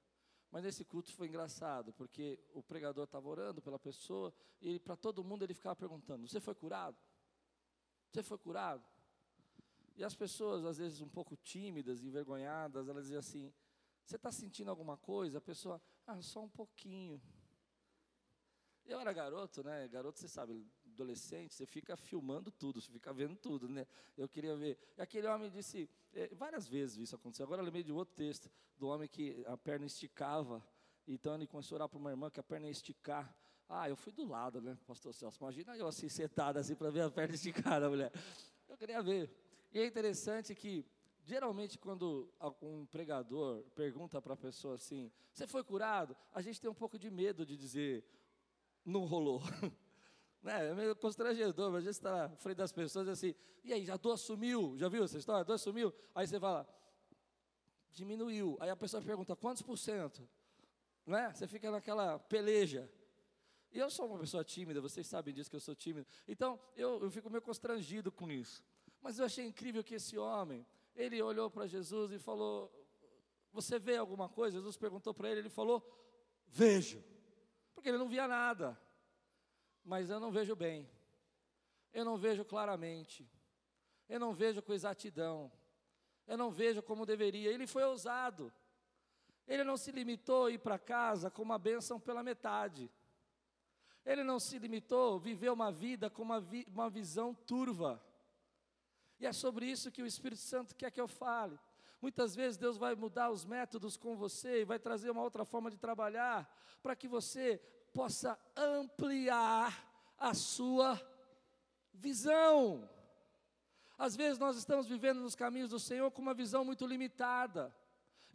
Mas 0.49 0.63
nesse 0.63 0.85
culto 0.85 1.13
foi 1.13 1.27
engraçado, 1.27 1.93
porque 1.93 2.39
o 2.53 2.63
pregador 2.63 3.03
estava 3.03 3.29
orando 3.29 3.61
pela 3.61 3.81
pessoa 3.81 4.33
e 4.61 4.79
para 4.79 4.95
todo 4.95 5.25
mundo 5.25 5.43
ele 5.43 5.55
ficava 5.55 5.75
perguntando: 5.75 6.29
Você 6.29 6.39
foi 6.39 6.55
curado? 6.55 6.97
Você 8.13 8.23
foi 8.23 8.37
curado? 8.37 8.85
E 9.97 10.05
as 10.05 10.15
pessoas, 10.15 10.67
às 10.67 10.77
vezes 10.77 11.01
um 11.01 11.09
pouco 11.09 11.35
tímidas, 11.35 12.05
envergonhadas, 12.05 12.87
elas 12.87 13.05
diziam 13.05 13.21
assim: 13.21 13.51
Você 14.05 14.17
está 14.17 14.31
sentindo 14.31 14.71
alguma 14.71 14.99
coisa? 14.99 15.39
A 15.39 15.41
pessoa, 15.41 15.81
ah, 16.07 16.21
só 16.21 16.43
um 16.43 16.49
pouquinho. 16.49 17.21
Eu 18.85 19.01
era 19.01 19.13
garoto, 19.15 19.63
né? 19.63 19.89
Garoto, 19.89 20.19
você 20.19 20.29
sabe, 20.29 20.67
adolescente, 20.85 21.55
você 21.55 21.65
fica 21.65 21.97
filmando 21.97 22.51
tudo, 22.51 22.83
você 22.83 22.93
fica 22.93 23.15
vendo 23.15 23.37
tudo, 23.37 23.67
né? 23.67 23.87
Eu 24.15 24.29
queria 24.29 24.55
ver. 24.57 24.79
E 24.99 25.01
aquele 25.01 25.27
homem 25.27 25.51
disse, 25.51 25.89
é, 26.13 26.35
várias 26.35 26.69
vezes 26.69 26.99
isso 26.99 27.15
aconteceu. 27.15 27.45
Agora 27.45 27.63
eu 27.63 27.65
lembrei 27.65 27.83
de 27.83 27.93
outro 27.93 28.15
texto, 28.15 28.51
do 28.77 28.89
homem 28.89 29.09
que 29.09 29.43
a 29.47 29.57
perna 29.57 29.87
esticava. 29.87 30.63
Então 31.07 31.35
ele 31.35 31.47
começou 31.47 31.77
a 31.77 31.79
orar 31.79 31.89
para 31.89 31.99
uma 31.99 32.11
irmã 32.11 32.31
que 32.31 32.41
a 32.41 32.43
perna 32.43 32.67
ia 32.67 32.73
esticar. 32.73 33.35
Ah, 33.75 33.89
eu 33.89 33.97
fui 33.97 34.13
do 34.13 34.29
lado, 34.29 34.61
né, 34.61 34.77
pastor 34.87 35.15
Celso? 35.15 35.39
Imagina 35.41 35.75
eu 35.75 35.87
assim, 35.87 36.07
sentado 36.07 36.59
assim, 36.59 36.75
para 36.75 36.91
ver 36.91 37.01
a 37.01 37.11
perna 37.11 37.35
esticar 37.35 37.81
da 37.81 37.89
mulher. 37.89 38.13
Eu 38.69 38.77
queria 38.77 39.03
ver. 39.03 39.31
E 39.73 39.81
é 39.81 39.87
interessante 39.87 40.55
que, 40.55 40.85
geralmente, 41.25 41.79
quando 41.79 42.31
um 42.61 42.85
pregador 42.85 43.63
pergunta 43.75 44.21
para 44.21 44.35
a 44.35 44.37
pessoa 44.37 44.75
assim, 44.75 45.11
você 45.33 45.47
foi 45.47 45.65
curado? 45.65 46.15
A 46.35 46.43
gente 46.43 46.61
tem 46.61 46.71
um 46.71 46.75
pouco 46.75 46.99
de 46.99 47.11
medo 47.11 47.47
de 47.47 47.57
dizer, 47.57 48.05
não 48.85 49.07
rolou. 49.07 49.41
né? 50.43 50.69
É 50.69 50.75
meio 50.75 50.95
constrangedor, 50.95 51.73
mas 51.73 51.79
a 51.79 51.87
gente 51.87 51.95
está 51.95 52.29
na 52.29 52.37
frente 52.37 52.59
das 52.59 52.73
pessoas 52.73 53.09
assim, 53.09 53.35
e 53.65 53.73
aí, 53.73 53.87
já 53.87 53.97
dor 53.97 54.19
sumiu? 54.19 54.77
Já 54.77 54.91
viu 54.91 55.03
essa 55.03 55.17
história? 55.17 55.41
A 55.41 55.45
dor 55.45 55.59
sumiu? 55.59 55.95
Aí 56.15 56.27
você 56.27 56.39
fala, 56.39 56.69
diminuiu. 57.91 58.59
Aí 58.61 58.69
a 58.69 58.77
pessoa 58.77 59.03
pergunta, 59.03 59.35
quantos 59.35 59.63
por 59.63 59.79
cento? 59.79 60.29
Né? 61.07 61.33
Você 61.33 61.47
fica 61.47 61.71
naquela 61.71 62.19
peleja. 62.19 62.91
E 63.73 63.79
eu 63.79 63.91
sou 63.91 64.07
uma 64.07 64.19
pessoa 64.19 64.45
tímida, 64.45 64.81
vocês 64.83 65.07
sabem 65.07 65.33
disso 65.33 65.49
que 65.49 65.57
eu 65.57 65.61
sou 65.61 65.75
tímido. 65.75 66.07
Então, 66.29 66.61
eu, 66.77 67.03
eu 67.03 67.11
fico 67.11 67.31
meio 67.31 67.41
constrangido 67.41 68.13
com 68.13 68.31
isso. 68.31 68.63
Mas 69.01 69.19
eu 69.19 69.25
achei 69.25 69.47
incrível 69.47 69.83
que 69.83 69.95
esse 69.95 70.19
homem, 70.19 70.67
ele 70.95 71.23
olhou 71.23 71.51
para 71.51 71.67
Jesus 71.67 72.13
e 72.13 72.19
falou: 72.19 72.71
Você 73.51 73.79
vê 73.79 73.97
alguma 73.97 74.29
coisa? 74.29 74.59
Jesus 74.59 74.77
perguntou 74.77 75.15
para 75.15 75.31
ele, 75.31 75.41
ele 75.41 75.49
falou: 75.49 75.83
Vejo. 76.47 77.03
Porque 77.75 77.89
ele 77.89 77.97
não 77.99 78.09
via 78.09 78.29
nada. 78.29 78.79
Mas 79.83 80.11
eu 80.11 80.21
não 80.21 80.31
vejo 80.31 80.55
bem. 80.55 80.89
Eu 81.95 82.05
não 82.05 82.19
vejo 82.19 82.45
claramente. 82.45 83.29
Eu 84.07 84.21
não 84.21 84.35
vejo 84.35 84.63
com 84.63 84.75
exatidão. 84.75 85.51
Eu 86.27 86.37
não 86.37 86.51
vejo 86.51 86.83
como 86.83 87.07
deveria. 87.07 87.51
Ele 87.51 87.67
foi 87.67 87.83
ousado. 87.85 88.53
Ele 89.49 89.65
não 89.65 89.77
se 89.79 89.91
limitou 89.91 90.47
a 90.47 90.51
ir 90.51 90.59
para 90.59 90.79
casa 90.79 91.31
com 91.31 91.43
uma 91.43 91.59
bênção 91.59 91.99
pela 91.99 92.23
metade. 92.23 92.91
Ele 94.05 94.25
não 94.25 94.41
se 94.41 94.59
limitou 94.59 95.17
a 95.17 95.19
viver 95.19 95.51
uma 95.51 95.71
vida 95.71 96.11
com 96.11 96.23
uma, 96.23 96.41
vi, 96.41 96.67
uma 96.69 96.91
visão 96.91 97.35
turva. 97.35 98.03
E 99.21 99.27
é 99.27 99.33
sobre 99.33 99.67
isso 99.67 99.93
que 99.93 100.03
o 100.03 100.07
Espírito 100.07 100.41
Santo 100.41 100.75
quer 100.75 100.91
que 100.91 101.01
eu 101.01 101.07
fale. 101.07 101.59
Muitas 102.01 102.35
vezes 102.35 102.59
Deus 102.59 102.77
vai 102.77 102.97
mudar 102.97 103.31
os 103.31 103.45
métodos 103.45 103.97
com 103.97 104.17
você 104.17 104.63
e 104.63 104.65
vai 104.65 104.79
trazer 104.81 105.11
uma 105.11 105.23
outra 105.23 105.45
forma 105.45 105.71
de 105.71 105.79
trabalhar, 105.79 106.53
para 106.83 106.97
que 106.97 107.07
você 107.07 107.59
possa 107.93 108.37
ampliar 108.57 109.89
a 110.19 110.35
sua 110.35 111.01
visão. 111.93 112.89
Às 113.97 114.17
vezes 114.17 114.37
nós 114.37 114.57
estamos 114.57 114.89
vivendo 114.89 115.21
nos 115.21 115.37
caminhos 115.37 115.71
do 115.71 115.79
Senhor 115.79 116.11
com 116.11 116.21
uma 116.21 116.35
visão 116.35 116.65
muito 116.65 116.85
limitada, 116.85 117.73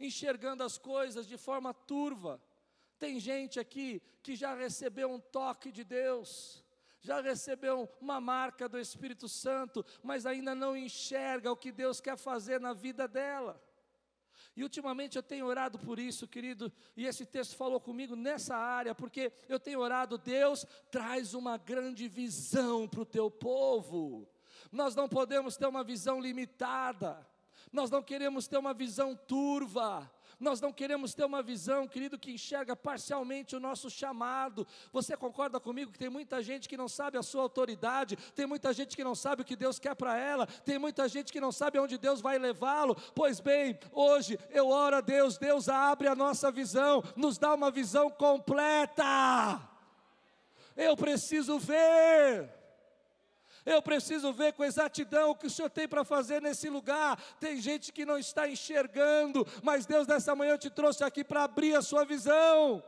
enxergando 0.00 0.62
as 0.62 0.78
coisas 0.78 1.26
de 1.26 1.36
forma 1.36 1.74
turva. 1.74 2.40
Tem 2.98 3.20
gente 3.20 3.60
aqui 3.60 4.02
que 4.22 4.34
já 4.34 4.54
recebeu 4.54 5.10
um 5.10 5.20
toque 5.20 5.70
de 5.70 5.84
Deus, 5.84 6.64
já 7.00 7.20
recebeu 7.20 7.88
uma 8.00 8.20
marca 8.20 8.68
do 8.68 8.78
Espírito 8.78 9.28
Santo, 9.28 9.84
mas 10.02 10.26
ainda 10.26 10.54
não 10.54 10.76
enxerga 10.76 11.52
o 11.52 11.56
que 11.56 11.70
Deus 11.70 12.00
quer 12.00 12.16
fazer 12.16 12.60
na 12.60 12.72
vida 12.72 13.06
dela. 13.06 13.62
E 14.56 14.62
ultimamente 14.64 15.16
eu 15.16 15.22
tenho 15.22 15.46
orado 15.46 15.78
por 15.78 16.00
isso, 16.00 16.26
querido, 16.26 16.72
e 16.96 17.06
esse 17.06 17.24
texto 17.24 17.56
falou 17.56 17.80
comigo 17.80 18.16
nessa 18.16 18.56
área, 18.56 18.92
porque 18.92 19.32
eu 19.48 19.60
tenho 19.60 19.78
orado, 19.78 20.18
Deus 20.18 20.66
traz 20.90 21.32
uma 21.32 21.56
grande 21.56 22.08
visão 22.08 22.88
para 22.88 23.02
o 23.02 23.06
teu 23.06 23.30
povo. 23.30 24.28
Nós 24.72 24.96
não 24.96 25.08
podemos 25.08 25.56
ter 25.56 25.66
uma 25.66 25.84
visão 25.84 26.20
limitada, 26.20 27.24
nós 27.72 27.90
não 27.90 28.02
queremos 28.02 28.48
ter 28.48 28.58
uma 28.58 28.74
visão 28.74 29.14
turva, 29.14 30.10
nós 30.38 30.60
não 30.60 30.72
queremos 30.72 31.14
ter 31.14 31.24
uma 31.24 31.42
visão, 31.42 31.88
querido, 31.88 32.18
que 32.18 32.30
enxerga 32.30 32.76
parcialmente 32.76 33.56
o 33.56 33.60
nosso 33.60 33.90
chamado. 33.90 34.66
Você 34.92 35.16
concorda 35.16 35.58
comigo 35.58 35.92
que 35.92 35.98
tem 35.98 36.08
muita 36.08 36.42
gente 36.42 36.68
que 36.68 36.76
não 36.76 36.88
sabe 36.88 37.18
a 37.18 37.22
sua 37.22 37.42
autoridade, 37.42 38.16
tem 38.34 38.46
muita 38.46 38.72
gente 38.72 38.96
que 38.96 39.04
não 39.04 39.14
sabe 39.14 39.42
o 39.42 39.44
que 39.44 39.56
Deus 39.56 39.78
quer 39.78 39.94
para 39.94 40.16
ela, 40.16 40.46
tem 40.46 40.78
muita 40.78 41.08
gente 41.08 41.32
que 41.32 41.40
não 41.40 41.50
sabe 41.50 41.78
aonde 41.78 41.98
Deus 41.98 42.20
vai 42.20 42.38
levá-lo. 42.38 42.94
Pois 43.14 43.40
bem, 43.40 43.78
hoje 43.92 44.38
eu 44.50 44.68
oro 44.68 44.96
a 44.96 45.00
Deus, 45.00 45.38
Deus 45.38 45.68
abre 45.68 46.08
a 46.08 46.14
nossa 46.14 46.50
visão, 46.50 47.02
nos 47.16 47.38
dá 47.38 47.54
uma 47.54 47.70
visão 47.70 48.10
completa. 48.10 49.60
Eu 50.76 50.96
preciso 50.96 51.58
ver. 51.58 52.57
Eu 53.68 53.82
preciso 53.82 54.32
ver 54.32 54.54
com 54.54 54.64
exatidão 54.64 55.28
o 55.28 55.34
que 55.34 55.46
o 55.46 55.50
Senhor 55.50 55.68
tem 55.68 55.86
para 55.86 56.02
fazer 56.02 56.40
nesse 56.40 56.70
lugar. 56.70 57.20
Tem 57.38 57.60
gente 57.60 57.92
que 57.92 58.06
não 58.06 58.16
está 58.16 58.48
enxergando, 58.48 59.46
mas 59.62 59.84
Deus 59.84 60.06
nessa 60.06 60.34
manhã 60.34 60.56
te 60.56 60.70
trouxe 60.70 61.04
aqui 61.04 61.22
para 61.22 61.44
abrir 61.44 61.74
a 61.74 61.82
sua 61.82 62.02
visão. 62.02 62.82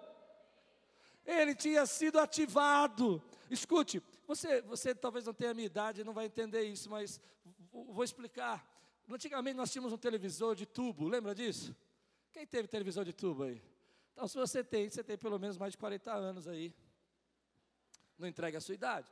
Ele 1.27 1.55
tinha 1.55 1.85
sido 1.85 2.19
ativado. 2.19 3.23
Escute, 3.51 4.03
você, 4.27 4.63
você 4.63 4.95
talvez 4.95 5.27
não 5.27 5.35
tenha 5.35 5.51
a 5.51 5.55
minha 5.55 5.67
idade, 5.67 6.03
não 6.03 6.15
vai 6.15 6.25
entender 6.25 6.63
isso, 6.63 6.89
mas 6.89 7.21
vou 7.71 8.03
explicar. 8.03 8.67
Antigamente 9.07 9.59
nós 9.59 9.71
tínhamos 9.71 9.93
um 9.93 9.99
televisor 9.99 10.55
de 10.55 10.65
tubo, 10.65 11.07
lembra 11.09 11.35
disso? 11.35 11.77
Quem 12.33 12.47
teve 12.47 12.67
televisor 12.67 13.05
de 13.05 13.13
tubo 13.13 13.43
aí? 13.43 13.63
Então, 14.15 14.27
se 14.27 14.39
você 14.39 14.65
tem, 14.65 14.89
você 14.89 15.05
tem 15.05 15.19
pelo 15.19 15.39
menos 15.39 15.59
mais 15.59 15.73
de 15.73 15.79
40 15.79 16.11
anos 16.11 16.49
aí. 16.49 16.75
Não 18.19 18.27
entregue 18.27 18.57
a 18.57 18.63
sua 18.63 18.75
idade. 18.75 19.11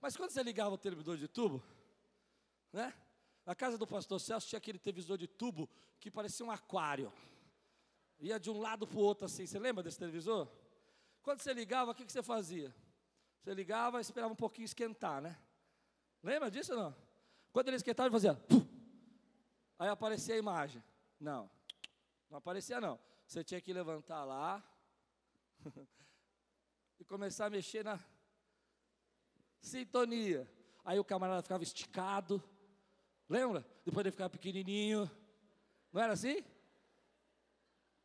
Mas 0.00 0.16
quando 0.16 0.30
você 0.30 0.42
ligava 0.42 0.74
o 0.74 0.78
televisor 0.78 1.16
de 1.16 1.28
tubo, 1.28 1.62
né? 2.72 2.94
Na 3.44 3.54
casa 3.54 3.76
do 3.76 3.86
pastor 3.86 4.20
Celso 4.20 4.48
tinha 4.48 4.58
aquele 4.58 4.78
televisor 4.78 5.18
de 5.18 5.26
tubo 5.26 5.68
que 5.98 6.10
parecia 6.10 6.44
um 6.44 6.50
aquário. 6.50 7.12
Ia 8.18 8.38
de 8.38 8.50
um 8.50 8.58
lado 8.58 8.86
para 8.86 8.98
o 8.98 9.02
outro 9.02 9.26
assim. 9.26 9.46
Você 9.46 9.58
lembra 9.58 9.82
desse 9.82 9.98
televisor? 9.98 10.48
Quando 11.22 11.40
você 11.40 11.52
ligava, 11.52 11.90
o 11.90 11.94
que, 11.94 12.04
que 12.04 12.12
você 12.12 12.22
fazia? 12.22 12.74
Você 13.42 13.54
ligava, 13.54 14.00
esperava 14.00 14.32
um 14.32 14.36
pouquinho 14.36 14.64
esquentar, 14.64 15.20
né? 15.20 15.38
Lembra 16.22 16.50
disso 16.50 16.72
ou 16.72 16.78
não? 16.78 16.96
Quando 17.52 17.68
ele 17.68 17.76
esquentava, 17.76 18.06
ele 18.06 18.12
fazia. 18.12 18.34
Pum! 18.34 18.66
Aí 19.78 19.88
aparecia 19.88 20.34
a 20.34 20.38
imagem. 20.38 20.82
Não, 21.18 21.50
não 22.28 22.38
aparecia 22.38 22.80
não. 22.80 22.98
Você 23.26 23.42
tinha 23.42 23.60
que 23.60 23.72
levantar 23.72 24.24
lá 24.24 24.62
e 26.98 27.04
começar 27.04 27.46
a 27.46 27.50
mexer 27.50 27.84
na 27.84 27.98
sintonia. 29.60 30.48
Aí 30.84 30.98
o 30.98 31.04
camarada 31.04 31.42
ficava 31.42 31.62
esticado. 31.62 32.42
Lembra? 33.28 33.64
Depois 33.84 34.04
ele 34.04 34.10
ficava 34.10 34.30
pequenininho. 34.30 35.10
Não 35.92 36.02
era 36.02 36.12
assim? 36.12 36.42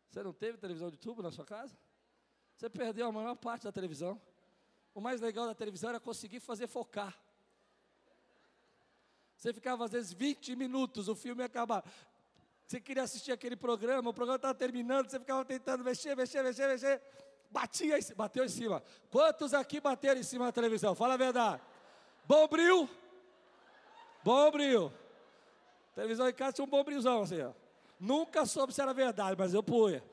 Você 0.10 0.24
não 0.24 0.34
teve 0.34 0.58
televisão 0.58 0.89
de 0.89 0.98
tubo 0.98 1.22
na 1.22 1.32
sua 1.32 1.46
casa? 1.46 1.78
Você 2.56 2.70
perdeu 2.70 3.08
a 3.08 3.12
maior 3.12 3.36
parte 3.36 3.63
da 3.63 3.72
televisão. 3.72 4.22
O 4.94 5.02
mais 5.02 5.20
legal 5.20 5.46
da 5.46 5.54
televisão 5.54 5.89
era 5.89 6.00
conseguir 6.00 6.39
fazer 6.39 6.68
focar. 6.68 7.18
Você 9.36 9.54
ficava 9.54 9.86
às 9.86 9.91
vezes 9.91 10.13
20 10.13 10.56
minutos, 10.56 11.10
o 11.10 11.15
filme 11.15 11.41
ia 11.41 11.46
acabar. 11.46 11.84
Você 12.65 12.80
queria 12.80 13.04
assistir 13.04 13.32
aquele 13.32 13.56
programa, 13.56 14.10
o 14.10 14.13
programa 14.13 14.38
estava 14.38 14.56
terminando, 14.56 15.10
você 15.10 15.20
ficava 15.20 15.46
tentando 15.46 15.84
mexer, 15.84 16.15
mexer, 16.15 16.41
mexer, 16.44 16.68
mexer. 16.68 17.02
Batia, 17.49 17.97
bateu 18.15 18.43
em 18.43 18.49
cima. 18.49 18.84
Quantos 19.10 19.53
aqui 19.53 19.79
bateram 19.79 20.19
em 20.19 20.23
cima 20.23 20.45
da 20.45 20.51
televisão? 20.51 20.93
Fala 20.95 21.13
a 21.13 21.17
verdade. 21.17 21.62
Bom 22.25 22.47
bril. 22.47 22.89
Bom 24.23 24.51
bril. 24.51 24.91
televisão 25.93 26.27
em 26.27 26.34
casa 26.34 26.53
tinha 26.53 26.65
um 26.65 26.69
bom 26.69 26.84
brilzão 26.84 27.21
assim, 27.21 27.41
ó. 27.41 27.53
Nunca 27.99 28.45
soube 28.45 28.73
se 28.73 28.81
era 28.81 28.93
verdade, 28.93 29.36
mas 29.38 29.53
eu 29.53 29.63
punha. 29.63 30.03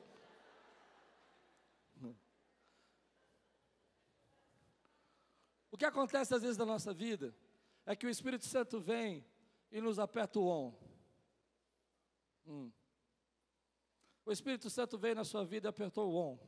O 5.73 5.77
que 5.77 5.85
acontece 5.85 6.35
às 6.35 6.43
vezes 6.43 6.55
na 6.55 6.67
nossa 6.67 6.93
vida 6.93 7.35
é 7.83 7.95
que 7.95 8.05
o 8.05 8.09
Espírito 8.09 8.45
Santo 8.45 8.79
vem 8.79 9.25
e 9.71 9.81
nos 9.81 9.97
aperta 9.97 10.39
o 10.39 10.47
on. 10.47 10.73
Hum. 12.45 12.71
O 14.23 14.31
Espírito 14.31 14.69
Santo 14.69 14.99
veio 14.99 15.15
na 15.15 15.23
sua 15.23 15.43
vida 15.43 15.67
e 15.67 15.71
apertou 15.71 16.11
o 16.11 16.15
on. 16.15 16.39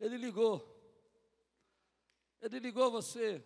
Ele 0.00 0.16
ligou. 0.16 0.66
Ele 2.40 2.58
ligou 2.58 2.90
você. 2.90 3.44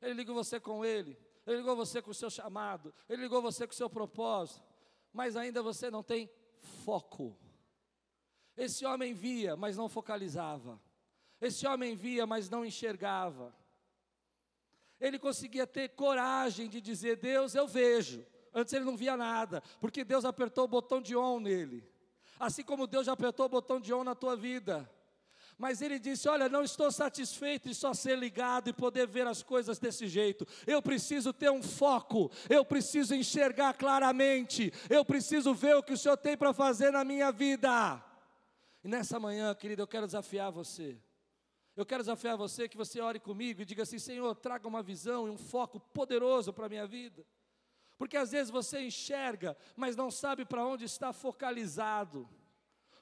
Ele 0.00 0.14
ligou 0.14 0.34
você 0.34 0.58
com 0.58 0.84
ele. 0.84 1.16
Ele 1.46 1.58
ligou 1.58 1.76
você 1.76 2.02
com 2.02 2.10
o 2.10 2.14
seu 2.14 2.28
chamado. 2.28 2.92
Ele 3.08 3.22
ligou 3.22 3.40
você 3.40 3.66
com 3.66 3.72
o 3.72 3.76
seu 3.76 3.88
propósito. 3.88 4.62
Mas 5.12 5.36
ainda 5.36 5.62
você 5.62 5.90
não 5.90 6.02
tem 6.02 6.28
foco. 6.84 7.36
Esse 8.56 8.84
homem 8.84 9.14
via, 9.14 9.56
mas 9.56 9.76
não 9.76 9.88
focalizava. 9.88 10.80
Esse 11.40 11.66
homem 11.66 11.94
via, 11.94 12.26
mas 12.26 12.50
não 12.50 12.64
enxergava. 12.64 13.54
Ele 15.00 15.18
conseguia 15.18 15.66
ter 15.66 15.90
coragem 15.90 16.68
de 16.68 16.80
dizer: 16.80 17.16
Deus, 17.16 17.54
eu 17.54 17.66
vejo. 17.66 18.24
Antes 18.54 18.72
ele 18.74 18.84
não 18.84 18.96
via 18.96 19.16
nada, 19.16 19.62
porque 19.80 20.04
Deus 20.04 20.24
apertou 20.24 20.64
o 20.64 20.68
botão 20.68 21.00
de 21.00 21.16
on 21.16 21.40
nele. 21.40 21.82
Assim 22.38 22.62
como 22.62 22.86
Deus 22.86 23.06
já 23.06 23.12
apertou 23.12 23.46
o 23.46 23.48
botão 23.48 23.80
de 23.80 23.92
on 23.94 24.04
na 24.04 24.14
tua 24.14 24.36
vida. 24.36 24.88
Mas 25.62 25.80
ele 25.80 25.96
disse: 25.96 26.28
Olha, 26.28 26.48
não 26.48 26.64
estou 26.64 26.90
satisfeito 26.90 27.68
em 27.68 27.72
só 27.72 27.94
ser 27.94 28.18
ligado 28.18 28.68
e 28.68 28.72
poder 28.72 29.06
ver 29.06 29.28
as 29.28 29.44
coisas 29.44 29.78
desse 29.78 30.08
jeito. 30.08 30.44
Eu 30.66 30.82
preciso 30.82 31.32
ter 31.32 31.52
um 31.52 31.62
foco, 31.62 32.32
eu 32.50 32.64
preciso 32.64 33.14
enxergar 33.14 33.72
claramente, 33.74 34.72
eu 34.90 35.04
preciso 35.04 35.54
ver 35.54 35.76
o 35.76 35.82
que 35.84 35.92
o 35.92 35.96
Senhor 35.96 36.16
tem 36.16 36.36
para 36.36 36.52
fazer 36.52 36.90
na 36.90 37.04
minha 37.04 37.30
vida. 37.30 38.04
E 38.82 38.88
nessa 38.88 39.20
manhã, 39.20 39.54
querido, 39.54 39.82
eu 39.82 39.86
quero 39.86 40.04
desafiar 40.04 40.50
você. 40.50 41.00
Eu 41.76 41.86
quero 41.86 42.02
desafiar 42.02 42.36
você 42.36 42.68
que 42.68 42.76
você 42.76 43.00
ore 43.00 43.20
comigo 43.20 43.62
e 43.62 43.64
diga 43.64 43.84
assim: 43.84 44.00
Senhor, 44.00 44.34
traga 44.34 44.66
uma 44.66 44.82
visão 44.82 45.28
e 45.28 45.30
um 45.30 45.38
foco 45.38 45.78
poderoso 45.78 46.52
para 46.52 46.66
a 46.66 46.68
minha 46.68 46.88
vida. 46.88 47.24
Porque 47.96 48.16
às 48.16 48.32
vezes 48.32 48.50
você 48.50 48.80
enxerga, 48.80 49.56
mas 49.76 49.94
não 49.94 50.10
sabe 50.10 50.44
para 50.44 50.66
onde 50.66 50.86
está 50.86 51.12
focalizado. 51.12 52.28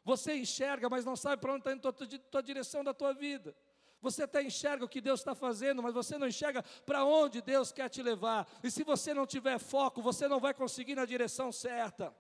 Você 0.04 0.34
enxerga, 0.34 0.88
mas 0.88 1.04
não 1.04 1.16
sabe 1.16 1.40
para 1.40 1.52
onde 1.52 1.60
está 1.60 1.72
indo 1.72 1.88
a 1.88 1.92
tua, 1.92 2.06
tua 2.06 2.42
direção 2.42 2.82
da 2.82 2.94
tua 2.94 3.12
vida. 3.12 3.54
Você 4.00 4.22
até 4.22 4.42
enxerga 4.42 4.84
o 4.84 4.88
que 4.88 5.00
Deus 5.00 5.20
está 5.20 5.34
fazendo, 5.34 5.82
mas 5.82 5.92
você 5.92 6.16
não 6.16 6.26
enxerga 6.26 6.62
para 6.86 7.04
onde 7.04 7.42
Deus 7.42 7.70
quer 7.70 7.88
te 7.90 8.02
levar. 8.02 8.48
E 8.62 8.70
se 8.70 8.82
você 8.82 9.12
não 9.12 9.26
tiver 9.26 9.58
foco, 9.58 10.00
você 10.00 10.26
não 10.26 10.40
vai 10.40 10.54
conseguir 10.54 10.94
na 10.94 11.04
direção 11.04 11.52
certa. 11.52 12.14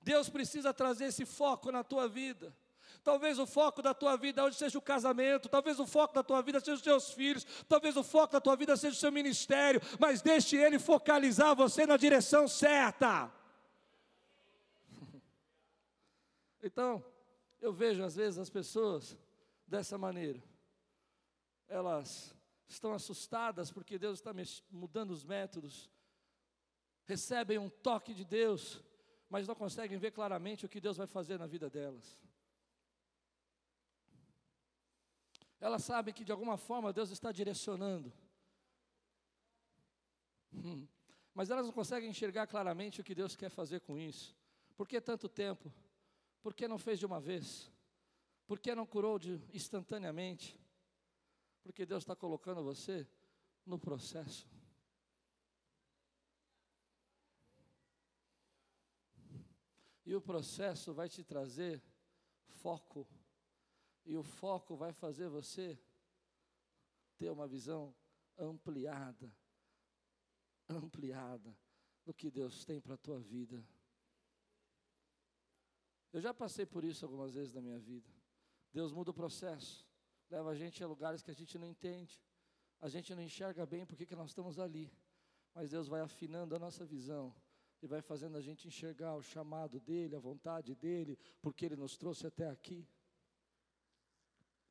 Deus 0.00 0.30
precisa 0.30 0.72
trazer 0.72 1.06
esse 1.06 1.26
foco 1.26 1.70
na 1.70 1.84
tua 1.84 2.08
vida. 2.08 2.56
Talvez 3.04 3.38
o 3.38 3.46
foco 3.46 3.82
da 3.82 3.92
tua 3.92 4.16
vida 4.16 4.42
hoje 4.42 4.56
seja 4.56 4.78
o 4.78 4.82
casamento, 4.82 5.48
talvez 5.48 5.78
o 5.78 5.86
foco 5.86 6.14
da 6.14 6.22
tua 6.22 6.42
vida 6.42 6.60
seja 6.60 6.74
os 6.74 6.82
teus 6.82 7.10
filhos, 7.12 7.46
talvez 7.68 7.96
o 7.96 8.02
foco 8.02 8.32
da 8.32 8.40
tua 8.40 8.56
vida 8.56 8.76
seja 8.76 8.96
o 8.96 8.98
seu 8.98 9.12
ministério, 9.12 9.80
mas 9.98 10.22
deixe 10.22 10.56
ele 10.56 10.78
focalizar 10.78 11.54
você 11.54 11.86
na 11.86 11.96
direção 11.96 12.48
certa. 12.48 13.30
Então, 16.68 17.02
eu 17.62 17.72
vejo 17.72 18.04
às 18.04 18.14
vezes 18.14 18.38
as 18.38 18.50
pessoas 18.50 19.16
dessa 19.66 19.96
maneira. 19.96 20.42
Elas 21.66 22.36
estão 22.68 22.92
assustadas 22.92 23.70
porque 23.70 23.98
Deus 23.98 24.18
está 24.18 24.32
mudando 24.70 25.12
os 25.12 25.24
métodos, 25.24 25.90
recebem 27.06 27.56
um 27.56 27.70
toque 27.70 28.12
de 28.12 28.22
Deus, 28.22 28.82
mas 29.30 29.48
não 29.48 29.54
conseguem 29.54 29.96
ver 29.96 30.10
claramente 30.10 30.66
o 30.66 30.68
que 30.68 30.78
Deus 30.78 30.98
vai 30.98 31.06
fazer 31.06 31.38
na 31.38 31.46
vida 31.46 31.70
delas. 31.70 32.20
Elas 35.58 35.82
sabem 35.84 36.12
que 36.12 36.22
de 36.22 36.32
alguma 36.32 36.58
forma 36.58 36.92
Deus 36.92 37.10
está 37.10 37.32
direcionando. 37.32 38.12
Hum. 40.52 40.86
Mas 41.32 41.48
elas 41.48 41.64
não 41.64 41.72
conseguem 41.72 42.10
enxergar 42.10 42.46
claramente 42.46 43.00
o 43.00 43.04
que 43.04 43.14
Deus 43.14 43.34
quer 43.34 43.48
fazer 43.48 43.80
com 43.80 43.98
isso. 43.98 44.36
Por 44.76 44.86
que 44.86 45.00
tanto 45.00 45.30
tempo? 45.30 45.72
Por 46.40 46.54
que 46.54 46.68
não 46.68 46.78
fez 46.78 46.98
de 46.98 47.06
uma 47.06 47.20
vez? 47.20 47.70
Por 48.46 48.58
que 48.58 48.74
não 48.74 48.86
curou 48.86 49.18
de, 49.18 49.40
instantaneamente? 49.52 50.58
Porque 51.62 51.84
Deus 51.84 52.02
está 52.02 52.16
colocando 52.16 52.62
você 52.62 53.06
no 53.66 53.78
processo. 53.78 54.48
E 60.06 60.14
o 60.14 60.20
processo 60.20 60.94
vai 60.94 61.08
te 61.08 61.22
trazer 61.22 61.82
foco 62.46 63.06
e 64.08 64.16
o 64.16 64.22
foco 64.22 64.74
vai 64.74 64.90
fazer 64.90 65.28
você 65.28 65.78
ter 67.18 67.28
uma 67.28 67.46
visão 67.46 67.94
ampliada, 68.38 69.30
ampliada 70.66 71.54
do 72.06 72.14
que 72.14 72.30
Deus 72.30 72.64
tem 72.64 72.80
para 72.80 72.94
a 72.94 72.98
tua 72.98 73.20
vida. 73.20 73.62
Eu 76.12 76.20
já 76.20 76.32
passei 76.32 76.64
por 76.66 76.84
isso 76.84 77.04
algumas 77.04 77.34
vezes 77.34 77.52
na 77.52 77.60
minha 77.60 77.78
vida. 77.78 78.08
Deus 78.72 78.92
muda 78.92 79.10
o 79.10 79.14
processo, 79.14 79.86
leva 80.30 80.50
a 80.50 80.54
gente 80.54 80.82
a 80.82 80.86
lugares 80.86 81.22
que 81.22 81.30
a 81.30 81.34
gente 81.34 81.58
não 81.58 81.66
entende, 81.66 82.20
a 82.80 82.88
gente 82.88 83.14
não 83.14 83.22
enxerga 83.22 83.64
bem 83.66 83.84
porque 83.86 84.06
que 84.06 84.14
nós 84.14 84.30
estamos 84.30 84.58
ali, 84.58 84.92
mas 85.54 85.70
Deus 85.70 85.88
vai 85.88 86.00
afinando 86.00 86.54
a 86.54 86.58
nossa 86.58 86.84
visão 86.84 87.34
e 87.82 87.86
vai 87.86 88.02
fazendo 88.02 88.36
a 88.36 88.40
gente 88.40 88.68
enxergar 88.68 89.14
o 89.14 89.22
chamado 89.22 89.80
dEle, 89.80 90.14
a 90.14 90.20
vontade 90.20 90.74
dEle, 90.74 91.18
porque 91.40 91.64
Ele 91.64 91.76
nos 91.76 91.96
trouxe 91.96 92.26
até 92.26 92.48
aqui 92.48 92.86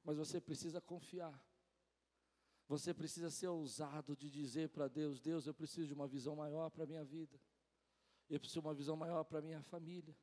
mas 0.07 0.15
você 0.15 0.39
precisa 0.39 0.79
confiar. 0.79 1.37
Você 2.69 2.93
precisa 2.93 3.29
ser 3.29 3.49
ousado 3.49 4.15
de 4.15 4.29
dizer 4.29 4.69
para 4.69 4.87
Deus: 4.87 5.19
Deus, 5.19 5.45
eu 5.45 5.53
preciso 5.53 5.85
de 5.85 5.93
uma 5.93 6.07
visão 6.07 6.33
maior 6.33 6.69
para 6.69 6.85
a 6.85 6.87
minha 6.87 7.03
vida. 7.03 7.37
Eu 8.29 8.39
preciso 8.39 8.61
de 8.61 8.67
uma 8.67 8.73
visão 8.73 8.95
maior 8.95 9.25
para 9.25 9.39
a 9.39 9.41
minha 9.41 9.61
família. 9.63 10.17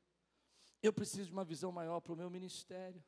Eu 0.81 0.93
preciso 0.93 1.27
de 1.27 1.33
uma 1.33 1.45
visão 1.45 1.71
maior 1.71 1.99
para 1.99 2.13
o 2.13 2.15
meu 2.15 2.29
ministério. 2.29 3.03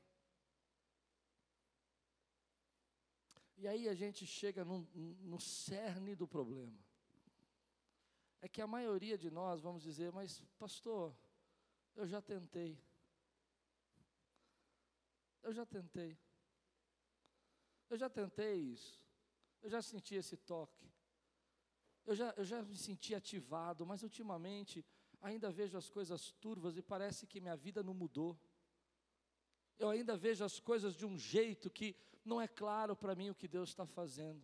E 3.58 3.68
aí 3.68 3.90
a 3.90 3.96
gente 3.96 4.26
chega 4.26 4.64
no, 4.64 4.88
no 4.94 5.40
cerne 5.40 6.16
do 6.16 6.28
problema. 6.28 6.78
É 8.40 8.48
que 8.48 8.62
a 8.62 8.68
maioria 8.68 9.18
de 9.18 9.32
nós 9.32 9.62
vamos 9.62 9.82
dizer, 9.82 10.12
mas 10.12 10.44
pastor, 10.60 11.16
eu 11.96 12.08
já 12.08 12.22
tentei. 12.22 12.80
Eu 15.42 15.52
já 15.52 15.66
tentei. 15.66 16.18
Eu 17.90 17.98
já 17.98 18.10
tentei 18.10 18.56
isso. 18.56 19.02
Eu 19.62 19.70
já 19.70 19.82
senti 19.82 20.14
esse 20.16 20.38
toque. 20.38 20.88
Eu 22.06 22.16
já, 22.16 22.34
eu 22.38 22.46
já 22.46 22.62
me 22.62 22.78
senti 22.78 23.16
ativado, 23.16 23.86
mas 23.86 24.04
ultimamente 24.04 24.86
ainda 25.22 25.52
vejo 25.52 25.78
as 25.78 25.90
coisas 25.90 26.32
turvas 26.32 26.78
e 26.78 26.82
parece 26.82 27.26
que 27.26 27.42
minha 27.42 27.56
vida 27.56 27.84
não 27.84 27.94
mudou. 27.94 28.38
Eu 29.80 29.90
ainda 29.90 30.18
vejo 30.18 30.44
as 30.44 30.60
coisas 30.60 30.96
de 30.96 31.06
um 31.06 31.18
jeito 31.18 31.70
que 31.70 31.96
não 32.26 32.42
é 32.42 32.48
claro 32.48 32.96
para 32.96 33.16
mim 33.16 33.30
o 33.30 33.36
que 33.36 33.48
Deus 33.48 33.70
está 33.70 33.86
fazendo. 33.86 34.44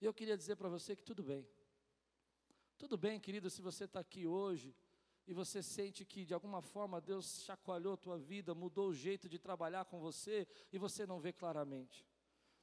E 0.00 0.04
eu 0.04 0.14
queria 0.14 0.36
dizer 0.36 0.56
para 0.56 0.68
você 0.68 0.94
que 0.94 1.02
tudo 1.02 1.22
bem. 1.22 1.46
Tudo 2.76 2.96
bem, 2.96 3.18
querido, 3.18 3.50
se 3.50 3.60
você 3.60 3.84
está 3.84 4.00
aqui 4.00 4.26
hoje 4.26 4.74
e 5.26 5.34
você 5.34 5.62
sente 5.62 6.04
que 6.04 6.24
de 6.24 6.32
alguma 6.32 6.62
forma 6.62 7.00
Deus 7.00 7.42
chacoalhou 7.42 7.94
a 7.94 7.96
tua 7.96 8.16
vida, 8.16 8.54
mudou 8.54 8.88
o 8.88 8.94
jeito 8.94 9.28
de 9.28 9.38
trabalhar 9.38 9.84
com 9.84 9.98
você 9.98 10.46
e 10.72 10.78
você 10.78 11.04
não 11.04 11.20
vê 11.20 11.32
claramente. 11.32 12.06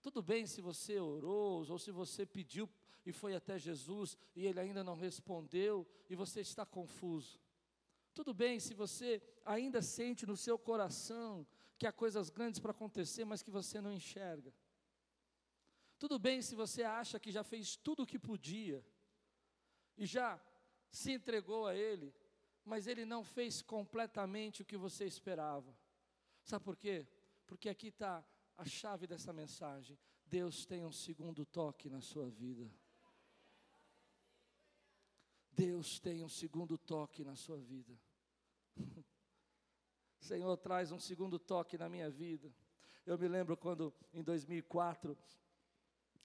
Tudo 0.02 0.22
bem 0.22 0.48
se 0.48 0.62
você 0.62 1.00
orou 1.00 1.70
ou 1.70 1.78
se 1.78 1.92
você 1.92 2.26
pediu 2.26 2.70
e 3.06 3.12
foi 3.12 3.36
até 3.36 3.58
Jesus 3.60 4.18
e 4.36 4.46
ele 4.46 4.60
ainda 4.60 4.84
não 4.84 4.96
respondeu 4.96 5.88
e 6.10 6.16
você 6.16 6.42
está 6.42 6.66
confuso. 6.66 7.40
Tudo 8.14 8.34
bem 8.34 8.60
se 8.60 8.74
você 8.74 9.22
ainda 9.46 9.82
sente 9.82 10.26
no 10.26 10.36
seu 10.36 10.58
coração 10.58 11.46
que 11.78 11.86
há 11.86 11.92
coisas 11.92 12.30
grandes 12.30 12.60
para 12.60 12.72
acontecer, 12.72 13.26
mas 13.26 13.44
que 13.44 13.52
você 13.52 13.80
não 13.80 13.92
enxerga. 13.92 14.54
Tudo 16.00 16.18
bem 16.18 16.42
se 16.42 16.56
você 16.56 16.84
acha 16.84 17.20
que 17.20 17.32
já 17.32 17.44
fez 17.44 17.76
tudo 17.76 18.04
o 18.04 18.08
que 18.08 18.18
podia 18.18 18.84
e 19.98 20.06
já 20.06 20.42
se 20.90 21.12
entregou 21.12 21.68
a 21.68 21.76
Ele, 21.76 22.14
mas 22.64 22.88
Ele 22.88 23.06
não 23.06 23.24
fez 23.24 23.62
completamente 23.62 24.62
o 24.62 24.66
que 24.66 24.78
você 24.78 25.06
esperava. 25.06 25.78
Sabe 26.44 26.64
por 26.64 26.76
quê? 26.76 27.08
Porque 27.46 27.70
aqui 27.70 27.88
está 27.88 28.26
a 28.58 28.66
chave 28.66 29.06
dessa 29.06 29.32
mensagem. 29.32 29.98
Deus 30.26 30.66
tem 30.66 30.84
um 30.86 30.92
segundo 30.92 31.46
toque 31.46 31.90
na 31.90 32.02
sua 32.02 32.30
vida. 32.30 32.72
Deus 35.56 36.00
tem 36.00 36.24
um 36.24 36.30
segundo 36.30 36.78
toque 36.78 37.24
na 37.24 37.36
sua 37.36 37.58
vida. 37.58 37.98
Senhor, 40.20 40.58
traz 40.58 40.92
um 40.92 41.00
segundo 41.00 41.40
toque 41.40 41.78
na 41.78 41.88
minha 41.88 42.10
vida. 42.10 42.54
Eu 43.06 43.18
me 43.18 43.28
lembro 43.28 43.56
quando, 43.56 43.94
em 44.14 44.24
2004, 44.24 45.18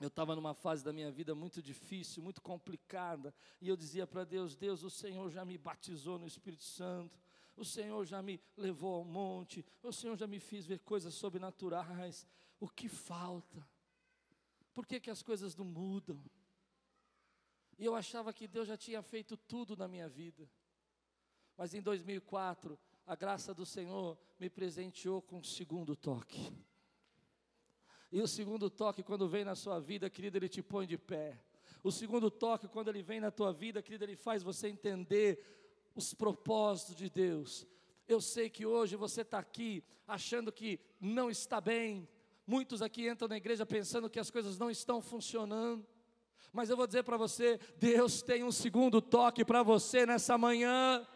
eu 0.01 0.09
estava 0.09 0.35
numa 0.35 0.55
fase 0.55 0.83
da 0.83 0.93
minha 0.93 1.11
vida 1.11 1.35
muito 1.35 1.61
difícil, 1.63 2.23
muito 2.23 2.41
complicada, 2.41 3.35
e 3.61 3.69
eu 3.69 3.77
dizia 3.77 4.07
para 4.07 4.25
Deus: 4.25 4.57
Deus, 4.57 4.83
o 4.83 4.91
Senhor 4.91 5.31
já 5.31 5.45
me 5.45 5.59
batizou 5.59 6.19
no 6.19 6.27
Espírito 6.27 6.65
Santo, 6.65 7.21
o 7.55 7.65
Senhor 7.65 8.05
já 8.07 8.23
me 8.23 8.41
levou 8.57 8.95
ao 8.95 9.05
monte, 9.05 9.65
o 9.83 9.93
Senhor 9.93 10.17
já 10.17 10.27
me 10.27 10.41
fez 10.41 10.65
ver 10.65 10.79
coisas 10.81 11.13
sobrenaturais, 11.13 12.27
o 12.59 12.69
que 12.69 12.89
falta? 12.89 13.69
Por 14.73 14.87
que, 14.87 14.99
que 14.99 15.11
as 15.11 15.23
coisas 15.23 15.55
não 15.55 15.67
mudam? 15.67 16.19
E 17.81 17.87
eu 17.87 17.95
achava 17.95 18.31
que 18.31 18.47
Deus 18.47 18.69
já 18.69 18.77
tinha 18.77 19.01
feito 19.01 19.39
tudo 19.39 19.75
na 19.75 19.89
minha 19.89 20.07
vida, 20.07 20.47
mas 21.57 21.73
em 21.73 21.81
2004, 21.81 22.79
a 23.07 23.17
graça 23.17 23.55
do 23.55 23.65
Senhor 23.65 24.19
me 24.39 24.51
presenteou 24.51 25.23
com 25.23 25.39
um 25.39 25.43
segundo 25.43 25.97
toque. 25.97 26.53
E 28.13 28.21
o 28.21 28.29
segundo 28.29 28.69
toque, 28.69 29.03
quando 29.03 29.27
vem 29.27 29.47
na 29.47 29.55
sua 29.55 29.81
vida, 29.81 30.11
querido, 30.11 30.37
ele 30.37 30.49
te 30.49 30.63
põe 30.63 30.87
de 30.87 30.99
pé. 30.99 31.43
O 31.83 31.91
segundo 31.91 32.31
toque, 32.31 32.69
quando 32.69 32.89
ele 32.89 33.03
vem 33.03 33.19
na 33.19 33.31
tua 33.31 33.51
vida, 33.51 33.81
querido, 33.81 34.05
ele 34.05 34.15
faz 34.15 34.43
você 34.43 34.69
entender 34.69 35.43
os 35.95 36.13
propósitos 36.13 36.95
de 36.95 37.09
Deus. 37.09 37.67
Eu 38.07 38.21
sei 38.21 38.51
que 38.51 38.67
hoje 38.67 38.95
você 38.95 39.23
está 39.23 39.39
aqui 39.39 39.83
achando 40.07 40.53
que 40.53 40.79
não 41.01 41.31
está 41.31 41.63
bem. 41.63 42.07
Muitos 42.47 42.83
aqui 42.83 43.09
entram 43.09 43.27
na 43.27 43.39
igreja 43.39 43.65
pensando 43.65 44.11
que 44.11 44.21
as 44.21 44.31
coisas 44.31 44.59
não 44.59 44.71
estão 44.71 45.01
funcionando. 45.01 45.89
Mas 46.53 46.69
eu 46.69 46.77
vou 46.77 46.87
dizer 46.87 47.05
para 47.05 47.17
você: 47.17 47.59
Deus 47.79 48.23
tem 48.23 48.43
um 48.43 48.53
segundo 48.53 49.01
toque 49.01 49.45
para 49.45 49.63
você 49.63 50.05
nessa 50.05 50.37
manhã. 50.37 51.07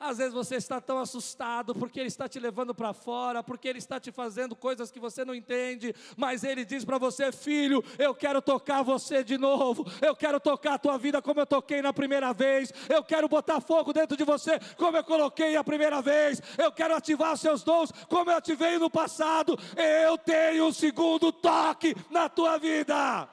Às 0.00 0.16
vezes 0.16 0.32
você 0.32 0.56
está 0.56 0.80
tão 0.80 0.98
assustado 0.98 1.74
porque 1.74 2.00
Ele 2.00 2.08
está 2.08 2.26
te 2.26 2.40
levando 2.40 2.74
para 2.74 2.94
fora, 2.94 3.42
porque 3.42 3.68
Ele 3.68 3.78
está 3.78 4.00
te 4.00 4.10
fazendo 4.10 4.56
coisas 4.56 4.90
que 4.90 4.98
você 4.98 5.26
não 5.26 5.34
entende, 5.34 5.94
mas 6.16 6.42
Ele 6.42 6.64
diz 6.64 6.86
para 6.86 6.96
você, 6.96 7.30
filho, 7.30 7.84
eu 7.98 8.14
quero 8.14 8.40
tocar 8.40 8.82
você 8.82 9.22
de 9.22 9.36
novo, 9.36 9.86
eu 10.00 10.16
quero 10.16 10.40
tocar 10.40 10.74
a 10.74 10.78
tua 10.78 10.96
vida 10.96 11.20
como 11.20 11.40
eu 11.40 11.46
toquei 11.46 11.82
na 11.82 11.92
primeira 11.92 12.32
vez, 12.32 12.72
eu 12.88 13.04
quero 13.04 13.28
botar 13.28 13.60
fogo 13.60 13.92
dentro 13.92 14.16
de 14.16 14.24
você 14.24 14.58
como 14.78 14.96
eu 14.96 15.04
coloquei 15.04 15.54
a 15.54 15.62
primeira 15.62 16.00
vez, 16.00 16.40
eu 16.56 16.72
quero 16.72 16.96
ativar 16.96 17.36
seus 17.36 17.62
dons 17.62 17.92
como 18.08 18.30
eu 18.30 18.38
ativei 18.38 18.78
no 18.78 18.88
passado, 18.88 19.58
eu 19.76 20.16
tenho 20.16 20.64
um 20.64 20.72
segundo 20.72 21.30
toque 21.30 21.94
na 22.08 22.26
tua 22.26 22.56
vida. 22.56 23.28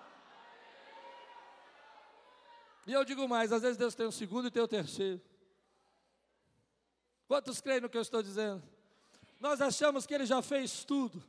E 2.88 2.94
eu 2.94 3.04
digo 3.04 3.28
mais, 3.28 3.52
às 3.52 3.62
vezes 3.62 3.78
Deus 3.78 3.94
tem 3.94 4.08
um 4.08 4.12
segundo 4.12 4.48
e 4.48 4.52
tem 4.52 4.62
o 4.62 4.66
um 4.66 4.70
terceiro. 4.70 5.22
Quantos 7.28 7.60
creem 7.60 7.82
no 7.82 7.90
que 7.90 7.98
eu 7.98 8.02
estou 8.02 8.24
dizendo? 8.24 8.64
Nós 9.42 9.60
achamos 9.60 10.06
que 10.06 10.14
Ele 10.14 10.26
já 10.26 10.42
fez 10.42 10.86
tudo 10.86 11.22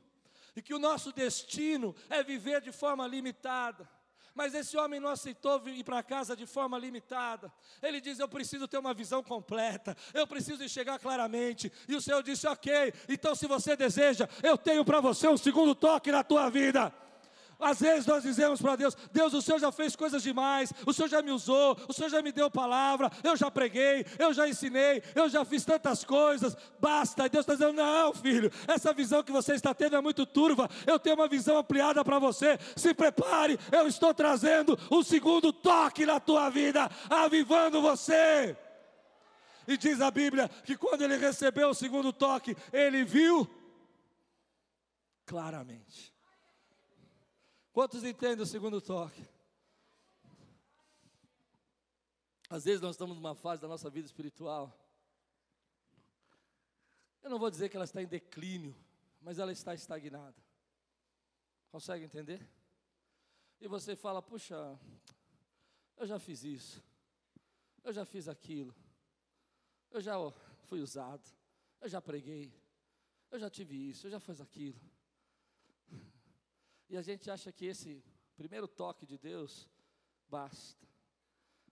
e 0.54 0.62
que 0.62 0.72
o 0.72 0.78
nosso 0.78 1.12
destino 1.12 1.96
é 2.08 2.22
viver 2.22 2.60
de 2.60 2.70
forma 2.70 3.04
limitada. 3.08 3.88
Mas 4.36 4.54
esse 4.54 4.76
homem 4.76 5.00
não 5.00 5.10
aceitou 5.10 5.60
ir 5.68 5.82
para 5.82 6.00
casa 6.00 6.36
de 6.36 6.46
forma 6.46 6.78
limitada. 6.78 7.52
Ele 7.82 8.00
diz: 8.00 8.20
Eu 8.20 8.28
preciso 8.28 8.68
ter 8.68 8.78
uma 8.78 8.94
visão 8.94 9.20
completa, 9.20 9.96
eu 10.14 10.28
preciso 10.28 10.62
enxergar 10.62 11.00
claramente. 11.00 11.72
E 11.88 11.96
o 11.96 12.00
Senhor 12.00 12.22
disse: 12.22 12.46
Ok, 12.46 12.94
então 13.08 13.34
se 13.34 13.48
você 13.48 13.74
deseja, 13.74 14.28
eu 14.44 14.56
tenho 14.56 14.84
para 14.84 15.00
você 15.00 15.26
um 15.26 15.36
segundo 15.36 15.74
toque 15.74 16.12
na 16.12 16.22
tua 16.22 16.48
vida. 16.48 16.94
Às 17.60 17.80
vezes 17.80 18.06
nós 18.06 18.22
dizemos 18.22 18.62
para 18.62 18.76
Deus: 18.76 18.96
Deus, 19.12 19.34
o 19.34 19.42
Senhor 19.42 19.58
já 19.58 19.72
fez 19.72 19.96
coisas 19.96 20.22
demais, 20.22 20.72
o 20.86 20.92
Senhor 20.92 21.08
já 21.08 21.20
me 21.20 21.32
usou, 21.32 21.76
o 21.88 21.92
Senhor 21.92 22.08
já 22.08 22.22
me 22.22 22.30
deu 22.30 22.48
palavra, 22.48 23.10
eu 23.24 23.36
já 23.36 23.50
preguei, 23.50 24.06
eu 24.16 24.32
já 24.32 24.48
ensinei, 24.48 25.02
eu 25.12 25.28
já 25.28 25.44
fiz 25.44 25.64
tantas 25.64 26.04
coisas, 26.04 26.56
basta. 26.78 27.26
E 27.26 27.28
Deus 27.28 27.42
está 27.42 27.54
dizendo: 27.54 27.72
Não, 27.72 28.14
filho, 28.14 28.52
essa 28.68 28.92
visão 28.92 29.24
que 29.24 29.32
você 29.32 29.54
está 29.54 29.74
tendo 29.74 29.96
é 29.96 30.00
muito 30.00 30.24
turva, 30.24 30.70
eu 30.86 31.00
tenho 31.00 31.16
uma 31.16 31.26
visão 31.26 31.58
ampliada 31.58 32.04
para 32.04 32.20
você. 32.20 32.58
Se 32.76 32.94
prepare, 32.94 33.58
eu 33.72 33.88
estou 33.88 34.14
trazendo 34.14 34.78
um 34.88 35.02
segundo 35.02 35.52
toque 35.52 36.06
na 36.06 36.20
tua 36.20 36.48
vida, 36.50 36.88
avivando 37.10 37.82
você. 37.82 38.56
E 39.66 39.76
diz 39.76 40.00
a 40.00 40.12
Bíblia 40.12 40.48
que 40.64 40.76
quando 40.76 41.02
ele 41.02 41.16
recebeu 41.16 41.70
o 41.70 41.74
segundo 41.74 42.12
toque, 42.12 42.56
ele 42.72 43.04
viu 43.04 43.50
claramente. 45.26 46.17
Quantos 47.78 48.02
entendem 48.02 48.42
o 48.42 48.46
segundo 48.46 48.80
toque? 48.80 49.24
Às 52.50 52.64
vezes 52.64 52.80
nós 52.80 52.96
estamos 52.96 53.14
numa 53.14 53.36
fase 53.36 53.62
da 53.62 53.68
nossa 53.68 53.88
vida 53.88 54.04
espiritual. 54.04 54.76
Eu 57.22 57.30
não 57.30 57.38
vou 57.38 57.48
dizer 57.48 57.68
que 57.68 57.76
ela 57.76 57.84
está 57.84 58.02
em 58.02 58.08
declínio, 58.08 58.74
mas 59.20 59.38
ela 59.38 59.52
está 59.52 59.74
estagnada. 59.74 60.34
Consegue 61.70 62.04
entender? 62.04 62.44
E 63.60 63.68
você 63.68 63.94
fala: 63.94 64.20
puxa, 64.20 64.56
eu 65.98 66.04
já 66.04 66.18
fiz 66.18 66.42
isso, 66.42 66.82
eu 67.84 67.92
já 67.92 68.04
fiz 68.04 68.26
aquilo, 68.26 68.74
eu 69.92 70.00
já 70.00 70.16
fui 70.64 70.80
usado, 70.80 71.22
eu 71.80 71.88
já 71.88 72.02
preguei, 72.02 72.52
eu 73.30 73.38
já 73.38 73.48
tive 73.48 73.90
isso, 73.90 74.08
eu 74.08 74.10
já 74.10 74.18
fiz 74.18 74.40
aquilo. 74.40 74.80
E 76.88 76.96
a 76.96 77.02
gente 77.02 77.30
acha 77.30 77.52
que 77.52 77.66
esse 77.66 78.02
primeiro 78.36 78.66
toque 78.66 79.04
de 79.04 79.18
Deus 79.18 79.68
basta. 80.28 80.86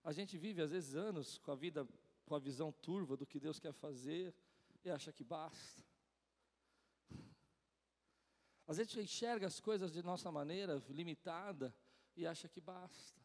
A 0.04 0.12
gente 0.12 0.36
vive 0.36 0.62
às 0.62 0.70
vezes 0.70 0.94
anos 0.94 1.38
com 1.38 1.50
a 1.50 1.54
vida, 1.54 1.86
com 2.24 2.34
a 2.34 2.38
visão 2.38 2.70
turva 2.70 3.16
do 3.16 3.26
que 3.26 3.40
Deus 3.40 3.58
quer 3.58 3.72
fazer 3.72 4.34
e 4.84 4.90
acha 4.90 5.12
que 5.12 5.24
basta. 5.24 5.82
A 8.66 8.72
gente 8.72 8.98
enxerga 9.00 9.46
as 9.46 9.60
coisas 9.60 9.92
de 9.92 10.02
nossa 10.02 10.30
maneira 10.30 10.82
limitada 10.88 11.74
e 12.16 12.26
acha 12.26 12.48
que 12.48 12.60
basta. 12.60 13.20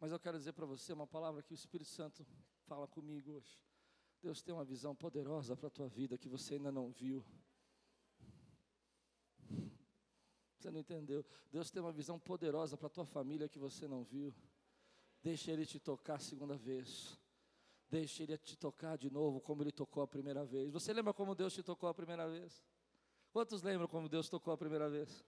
Mas 0.00 0.10
eu 0.12 0.18
quero 0.18 0.38
dizer 0.38 0.52
para 0.52 0.66
você 0.66 0.92
uma 0.92 1.06
palavra 1.06 1.42
que 1.42 1.52
o 1.52 1.54
Espírito 1.54 1.90
Santo 1.90 2.26
fala 2.66 2.86
comigo 2.86 3.32
hoje. 3.32 3.60
Deus 4.22 4.42
tem 4.42 4.54
uma 4.54 4.64
visão 4.64 4.94
poderosa 4.94 5.56
para 5.56 5.68
a 5.68 5.70
tua 5.70 5.88
vida 5.88 6.18
que 6.18 6.28
você 6.28 6.54
ainda 6.54 6.72
não 6.72 6.90
viu. 6.90 7.24
Você 10.58 10.70
não 10.70 10.80
entendeu? 10.80 11.24
Deus 11.50 11.70
tem 11.70 11.82
uma 11.82 11.92
visão 11.92 12.18
poderosa 12.18 12.76
para 12.76 12.86
a 12.86 12.90
tua 12.90 13.04
família 13.04 13.48
que 13.48 13.58
você 13.58 13.86
não 13.86 14.02
viu. 14.02 14.34
Deixe 15.22 15.50
Ele 15.50 15.66
te 15.66 15.78
tocar 15.78 16.14
a 16.14 16.18
segunda 16.18 16.56
vez. 16.56 17.18
Deixe 17.88 18.22
Ele 18.22 18.36
te 18.38 18.56
tocar 18.56 18.96
de 18.96 19.10
novo, 19.10 19.40
como 19.40 19.62
Ele 19.62 19.72
tocou 19.72 20.02
a 20.02 20.08
primeira 20.08 20.44
vez. 20.44 20.70
Você 20.70 20.92
lembra 20.92 21.12
como 21.12 21.34
Deus 21.34 21.52
te 21.52 21.62
tocou 21.62 21.88
a 21.88 21.94
primeira 21.94 22.28
vez? 22.28 22.64
Quantos 23.30 23.62
lembram 23.62 23.86
como 23.86 24.08
Deus 24.08 24.28
tocou 24.28 24.52
a 24.52 24.56
primeira 24.56 24.88
vez? 24.88 25.24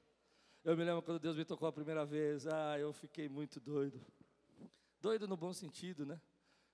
Eu 0.65 0.77
me 0.77 0.85
lembro 0.85 1.03
quando 1.03 1.19
Deus 1.19 1.37
me 1.37 1.45
tocou 1.45 1.69
a 1.69 1.73
primeira 1.73 2.05
vez. 2.05 2.47
Ah, 2.47 2.79
eu 2.79 2.93
fiquei 2.93 3.29
muito 3.29 3.61
doido. 3.61 4.01
Doido 5.01 5.29
no 5.29 5.37
bom 5.37 5.53
sentido, 5.53 6.05
né? 6.05 6.21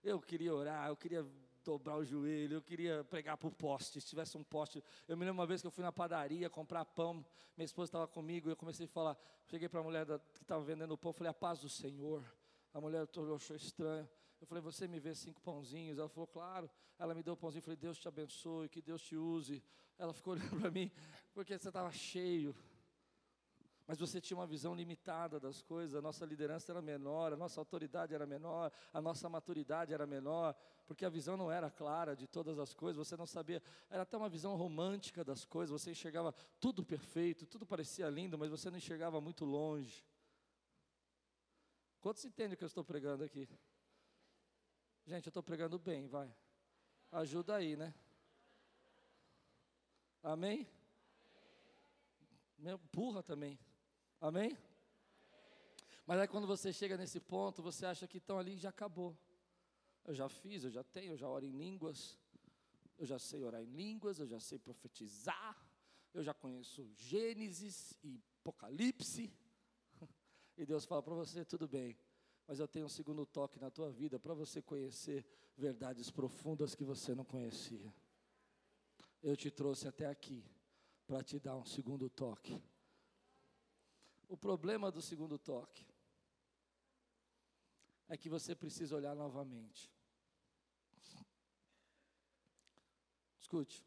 Eu 0.03 0.21
queria 0.21 0.55
orar, 0.55 0.89
eu 0.89 0.97
queria 0.97 1.27
dobrar 1.65 1.97
o 1.97 2.05
joelho, 2.05 2.57
eu 2.57 2.63
queria 2.63 3.05
pregar 3.05 3.39
o 3.43 3.51
poste, 3.51 4.01
se 4.01 4.07
tivesse 4.07 4.37
um 4.37 4.45
poste. 4.45 4.83
Eu 5.09 5.17
me 5.17 5.25
lembro 5.25 5.41
uma 5.41 5.47
vez 5.47 5.61
que 5.61 5.67
eu 5.67 5.71
fui 5.71 5.83
na 5.83 5.93
padaria 5.93 6.51
comprar 6.51 6.85
pão, 6.85 7.25
minha 7.57 7.65
esposa 7.65 7.89
estava 7.89 8.07
comigo, 8.07 8.49
e 8.49 8.53
eu 8.53 8.57
comecei 8.57 8.87
a 8.87 8.89
falar, 8.89 9.17
cheguei 9.47 9.69
para 9.69 9.81
a 9.81 9.83
mulher 9.83 10.05
da, 10.05 10.19
que 10.19 10.43
estava 10.43 10.63
vendendo 10.63 10.97
pão, 10.97 11.13
falei, 11.13 11.31
a 11.31 11.35
paz 11.35 11.61
do 11.61 11.69
Senhor. 11.69 12.23
A 12.73 12.81
mulher 12.81 13.07
achou 13.37 13.57
estranho. 13.57 14.09
Eu 14.41 14.47
falei, 14.47 14.61
você 14.61 14.89
me 14.89 14.99
vê 14.99 15.15
cinco 15.15 15.41
pãozinhos? 15.41 15.99
Ela 15.99 16.09
falou, 16.09 16.27
claro. 16.27 16.69
Ela 16.99 17.15
me 17.15 17.23
deu 17.23 17.35
o 17.35 17.37
pãozinho, 17.37 17.61
eu 17.61 17.65
falei, 17.65 17.77
Deus 17.77 17.99
te 17.99 18.09
abençoe, 18.09 18.69
que 18.69 18.83
Deus 18.83 19.01
te 19.01 19.17
use. 19.17 19.63
Ela 19.99 20.13
ficou 20.13 20.35
olhando 20.35 20.61
para 20.61 20.71
mim, 20.71 20.91
porque 21.33 21.57
você 21.57 21.69
estava 21.69 21.91
cheio. 21.93 22.55
Mas 23.87 23.99
você 23.99 24.19
tinha 24.19 24.37
uma 24.37 24.47
visão 24.47 24.75
limitada 24.75 25.39
das 25.39 25.61
coisas, 25.61 25.95
a 25.95 26.01
nossa 26.01 26.25
liderança 26.25 26.73
era 26.73 26.81
menor, 26.81 27.35
a 27.35 27.37
nossa 27.37 27.61
autoridade 27.61 28.15
era 28.15 28.27
menor, 28.27 28.73
a 28.93 29.01
nossa 29.01 29.29
maturidade 29.29 29.93
era 29.93 30.07
menor, 30.07 30.55
porque 30.87 31.05
a 31.05 31.11
visão 31.11 31.37
não 31.37 31.53
era 31.53 31.71
clara 31.71 32.17
de 32.17 32.27
todas 32.27 32.59
as 32.59 32.73
coisas, 32.73 33.07
você 33.07 33.15
não 33.15 33.27
sabia, 33.27 33.63
era 33.91 34.03
até 34.03 34.17
uma 34.17 34.29
visão 34.29 34.57
romântica 34.57 35.23
das 35.23 35.45
coisas, 35.45 35.83
você 35.83 35.91
enxergava 35.91 36.33
tudo 36.59 36.83
perfeito, 36.83 37.47
tudo 37.47 37.67
parecia 37.67 38.09
lindo, 38.09 38.39
mas 38.39 38.51
você 38.51 38.71
não 38.71 38.79
enxergava 38.79 39.21
muito 39.21 39.45
longe. 39.45 40.03
Quantos 42.01 42.25
entendem 42.25 42.55
o 42.55 42.57
que 42.57 42.65
eu 42.65 42.69
estou 42.69 42.85
pregando 42.85 43.23
aqui? 43.25 43.47
Gente, 45.07 45.27
eu 45.27 45.31
estou 45.31 45.43
pregando 45.43 45.79
bem, 45.79 46.07
vai. 46.07 46.35
Ajuda 47.13 47.57
aí, 47.57 47.77
né? 47.77 47.95
Amém? 50.23 50.67
Meu, 52.59 52.79
burra 52.91 53.23
também. 53.23 53.59
Amém? 54.25 54.57
Mas 56.07 56.19
aí 56.19 56.27
quando 56.27 56.47
você 56.47 56.73
chega 56.73 56.97
nesse 56.97 57.21
ponto, 57.21 57.63
você 57.63 57.85
acha 57.85 58.09
que 58.09 58.17
estão 58.17 58.39
ali 58.39 58.57
já 58.57 58.71
acabou. 58.71 59.15
Eu 60.03 60.15
já 60.15 60.31
fiz, 60.31 60.65
eu 60.65 60.71
já 60.71 60.83
tenho, 60.83 61.13
eu 61.13 61.17
já 61.19 61.29
oro 61.29 61.45
em 61.45 61.51
línguas, 61.51 62.19
eu 62.97 63.05
já 63.05 63.19
sei 63.19 63.45
orar 63.45 63.61
em 63.61 63.67
línguas, 63.67 64.19
eu 64.19 64.27
já 64.27 64.41
sei 64.41 64.59
profetizar, 64.59 65.55
eu 66.15 66.23
já 66.23 66.33
conheço 66.33 66.89
Gênesis 66.97 67.99
e 68.03 68.19
Apocalipse. 68.41 69.31
E 70.57 70.65
Deus 70.65 70.87
fala 70.87 71.03
para 71.03 71.15
você, 71.15 71.45
tudo 71.45 71.69
bem, 71.69 71.99
mas 72.47 72.61
eu 72.61 72.69
tenho 72.69 72.87
um 72.87 72.89
segundo 72.89 73.27
toque 73.27 73.59
na 73.59 73.71
tua 73.71 73.91
vida 73.91 74.19
para 74.19 74.33
você 74.33 74.63
conhecer 74.63 75.27
verdades 75.55 76.11
profundas 76.11 76.75
que 76.75 76.85
você 76.85 77.15
não 77.15 77.25
conhecia. 77.27 77.93
Eu 79.23 79.37
te 79.37 79.51
trouxe 79.51 79.87
até 79.87 80.07
aqui 80.07 80.43
para 81.07 81.23
te 81.23 81.39
dar 81.39 81.57
um 81.57 81.65
segundo 81.67 82.09
toque. 82.09 82.63
O 84.29 84.37
problema 84.37 84.91
do 84.91 85.03
segundo 85.03 85.39
toque 85.39 85.87
é 88.09 88.17
que 88.17 88.29
você 88.29 88.55
precisa 88.55 88.97
olhar 88.97 89.15
novamente. 89.15 89.93
Escute, 93.39 93.87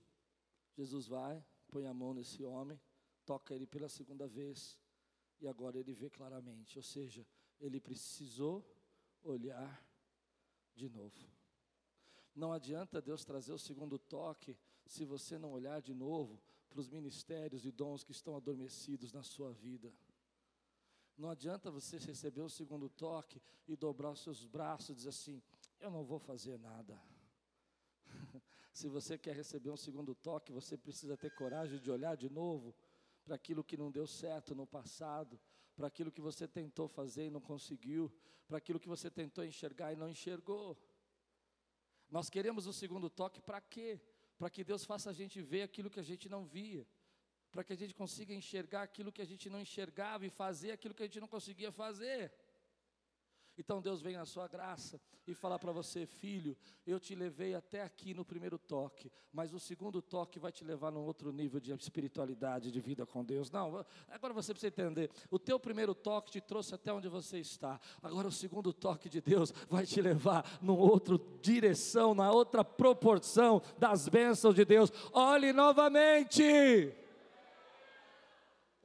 Jesus 0.76 1.08
vai, 1.08 1.44
põe 1.68 1.86
a 1.86 1.94
mão 1.94 2.14
nesse 2.14 2.44
homem, 2.44 2.80
toca 3.26 3.54
ele 3.54 3.66
pela 3.66 3.90
segunda 3.90 4.28
vez, 4.28 4.78
e 5.40 5.48
agora 5.48 5.78
ele 5.78 5.94
vê 5.94 6.10
claramente, 6.10 6.78
ou 6.78 6.84
seja, 6.84 7.26
ele 7.60 7.80
precisou 7.80 8.66
olhar 9.24 9.84
de 10.76 10.88
novo. 10.90 11.30
Não 12.36 12.54
adianta 12.54 13.02
Deus 13.02 13.26
trazer 13.26 13.52
o 13.52 13.58
segundo 13.58 13.98
toque 13.98 14.58
se 14.86 15.04
você 15.04 15.38
não 15.38 15.52
olhar 15.52 15.82
de 15.82 15.94
novo 15.94 16.40
para 16.70 16.80
os 16.80 16.88
ministérios 16.88 17.66
e 17.66 17.72
dons 17.72 18.04
que 18.04 18.12
estão 18.12 18.36
adormecidos 18.36 19.12
na 19.12 19.24
sua 19.24 19.52
vida. 19.52 19.92
Não 21.18 21.32
adianta 21.32 21.72
você 21.72 21.97
receber 21.97 22.41
o 22.41 22.49
segundo 22.49 22.88
toque 22.89 23.41
e 23.68 23.76
dobrar 23.76 24.11
os 24.11 24.22
seus 24.22 24.45
braços 24.45 24.89
e 24.89 24.93
dizer 24.93 25.09
assim: 25.09 25.41
Eu 25.80 25.89
não 25.89 26.03
vou 26.03 26.20
fazer 26.20 26.59
nada. 26.59 27.01
Se 28.72 28.88
você 28.88 29.18
quer 29.18 29.36
receber 29.36 29.72
um 29.72 29.78
segundo 29.78 30.13
toque, 30.13 30.51
você 30.51 30.78
precisa 30.78 31.18
ter 31.18 31.34
coragem 31.34 31.80
de 31.80 31.89
olhar 31.89 32.15
de 32.15 32.30
novo 32.30 32.76
para 33.26 33.36
aquilo 33.36 33.63
que 33.63 33.76
não 33.76 33.91
deu 33.91 34.05
certo 34.05 34.53
no 34.53 34.68
passado, 34.68 35.39
para 35.76 35.88
aquilo 35.88 36.11
que 36.11 36.22
você 36.22 36.47
tentou 36.47 36.88
fazer 36.88 37.26
e 37.26 37.30
não 37.32 37.41
conseguiu, 37.41 38.13
para 38.47 38.59
aquilo 38.59 38.80
que 38.80 38.88
você 38.88 39.09
tentou 39.09 39.43
enxergar 39.43 39.91
e 39.91 39.95
não 39.95 40.07
enxergou. 40.07 40.78
Nós 42.11 42.30
queremos 42.30 42.68
o 42.68 42.74
segundo 42.74 43.09
toque 43.09 43.41
para 43.41 43.59
quê? 43.59 43.99
Para 44.38 44.51
que 44.51 44.63
Deus 44.63 44.86
faça 44.86 45.09
a 45.09 45.13
gente 45.13 45.41
ver 45.41 45.63
aquilo 45.63 45.89
que 45.89 45.99
a 45.99 46.03
gente 46.03 46.30
não 46.30 46.45
via 46.45 46.88
para 47.58 47.64
que 47.64 47.74
a 47.74 47.76
gente 47.76 47.95
consiga 47.95 48.36
enxergar 48.36 48.84
aquilo 48.84 49.12
que 49.12 49.20
a 49.20 49.26
gente 49.26 49.49
não 49.49 49.60
enxergava 49.60 50.24
e 50.28 50.30
fazer 50.30 50.70
aquilo 50.70 50.93
que 50.93 51.01
a 51.01 51.08
gente 51.08 51.20
não 51.20 51.28
conseguia 51.28 51.72
fazer. 51.72 52.32
Então 53.58 53.82
Deus 53.82 53.99
vem 53.99 54.16
na 54.16 54.28
sua 54.28 54.47
graça 54.47 55.01
e 55.26 55.34
fala 55.34 55.58
para 55.58 55.72
você, 55.72 56.05
filho, 56.05 56.55
eu 56.86 56.99
te 56.99 57.16
levei 57.16 57.55
até 57.55 57.82
aqui 57.82 58.14
no 58.14 58.24
primeiro 58.24 58.60
toque, 58.60 59.12
mas 59.34 59.55
o 59.55 59.60
segundo 59.60 60.03
toque 60.03 60.38
vai 60.38 60.51
te 60.51 60.64
levar 60.64 60.91
num 60.91 61.03
outro 61.03 61.32
nível 61.32 61.60
de 61.60 61.72
espiritualidade, 61.72 62.72
de 62.72 62.80
vida 62.80 63.08
com 63.08 63.26
Deus. 63.26 63.49
Não, 63.49 63.84
agora 64.08 64.36
você 64.36 64.53
precisa 64.53 64.68
entender, 64.68 65.10
o 65.32 65.39
teu 65.39 65.60
primeiro 65.60 65.95
toque 65.95 66.30
te 66.30 66.39
trouxe 66.39 66.76
até 66.76 66.93
onde 66.93 67.10
você 67.10 67.39
está. 67.39 67.82
Agora 68.03 68.28
o 68.28 68.32
segundo 68.32 68.72
toque 68.72 69.10
de 69.10 69.20
Deus 69.20 69.51
vai 69.68 69.84
te 69.84 69.99
levar 69.99 70.60
numa 70.62 70.84
outra 70.84 71.20
direção, 71.41 72.14
na 72.14 72.32
outra 72.32 72.64
proporção 72.64 73.64
das 73.80 74.08
bênçãos 74.08 74.53
de 74.53 74.64
Deus. 74.64 74.93
Olhe 75.12 75.51
novamente. 75.51 77.07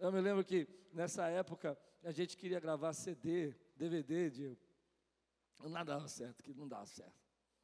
Eu 0.02 0.10
me 0.10 0.20
lembro 0.20 0.44
que 0.44 0.66
nessa 0.92 1.28
época 1.28 1.78
a 2.02 2.10
gente 2.10 2.36
queria 2.36 2.58
gravar 2.58 2.92
CD, 2.92 3.54
DVD 3.76 4.28
de. 4.30 4.58
Não 5.60 5.84
dava 5.84 6.08
certo, 6.08 6.42
que 6.42 6.52
não 6.52 6.66
dava 6.66 6.86
certo. 6.86 7.14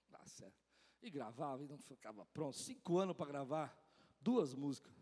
Não 0.04 0.12
dava 0.12 0.28
certo. 0.28 0.54
E 1.02 1.10
gravava 1.10 1.64
e 1.64 1.66
não 1.66 1.76
ficava 1.78 2.24
pronto. 2.26 2.56
Cinco 2.56 2.96
anos 2.96 3.16
para 3.16 3.26
gravar 3.26 3.76
duas 4.20 4.54
músicas. 4.54 4.94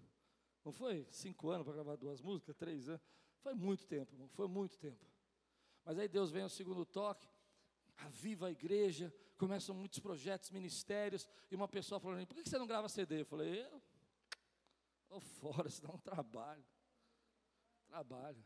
Não 0.65 0.73
foi 0.73 1.07
cinco 1.11 1.51
anos 1.51 1.67
para 1.67 1.75
gravar 1.75 1.97
duas 1.97 2.23
músicas? 2.23 2.57
Três 2.57 2.89
anos? 2.89 3.03
Foi 3.41 3.53
muito 3.53 3.87
tempo, 3.87 4.15
irmão. 4.15 4.29
Foi 4.29 4.49
muito 4.49 4.79
tempo. 4.79 5.05
Mas 5.85 5.99
aí 5.99 6.09
Deus 6.09 6.31
vem 6.31 6.43
ao 6.43 6.49
segundo 6.49 6.87
toque, 6.87 7.29
aviva 7.99 8.47
a 8.47 8.51
igreja, 8.51 9.13
começam 9.37 9.75
muitos 9.75 9.99
projetos, 9.99 10.51
ministérios, 10.51 11.29
e 11.51 11.55
uma 11.55 11.69
pessoa 11.69 12.01
falou: 12.01 12.27
por 12.27 12.35
que 12.35 12.49
você 12.49 12.59
não 12.59 12.67
grava 12.67 12.89
CD? 12.89 13.21
Eu 13.21 13.27
falei, 13.27 13.63
eu? 13.63 13.83
Ou 15.11 15.21
fora, 15.21 15.69
isso 15.69 15.83
dá 15.83 15.93
um 15.93 15.99
trabalho 15.99 16.65
trabalho. 17.87 18.45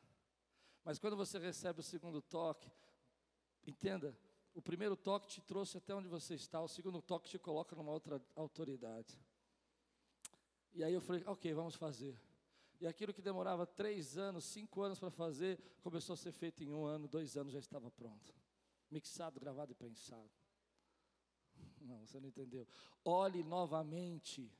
Mas 0.85 0.99
quando 0.99 1.17
você 1.17 1.39
recebe 1.39 1.81
o 1.81 1.83
segundo 1.83 2.23
toque, 2.23 2.71
entenda, 3.67 4.17
o 4.55 4.63
primeiro 4.63 4.97
toque 4.97 5.29
te 5.29 5.41
trouxe 5.41 5.79
até 5.79 5.95
onde 5.95 6.09
você 6.09 6.35
está, 6.35 6.61
o 6.61 6.69
segundo 6.69 7.01
toque 7.03 7.29
te 7.29 7.39
coloca 7.39 7.77
numa 7.77 7.93
outra 7.93 8.21
autoridade. 8.35 9.19
E 10.73 10.85
aí 10.85 10.93
eu 10.93 11.01
falei, 11.01 11.23
ok, 11.27 11.53
vamos 11.53 11.75
fazer. 11.75 12.19
E 12.81 12.87
aquilo 12.87 13.13
que 13.13 13.21
demorava 13.21 13.67
três 13.67 14.17
anos, 14.17 14.45
cinco 14.45 14.81
anos 14.83 14.99
para 14.99 15.11
fazer, 15.11 15.61
começou 15.83 16.15
a 16.15 16.17
ser 16.17 16.33
feito 16.33 16.65
em 16.65 16.73
um 16.73 16.85
ano, 16.85 17.07
dois 17.07 17.37
anos 17.37 17.53
já 17.53 17.59
estava 17.59 17.91
pronto. 17.91 18.35
Mixado, 18.91 19.39
gravado 19.39 19.73
e 19.73 19.75
pensado. 19.75 20.31
Não, 21.81 22.07
você 22.07 22.19
não 22.19 22.29
entendeu. 22.29 22.67
Olhe 23.05 23.43
novamente 23.43 24.51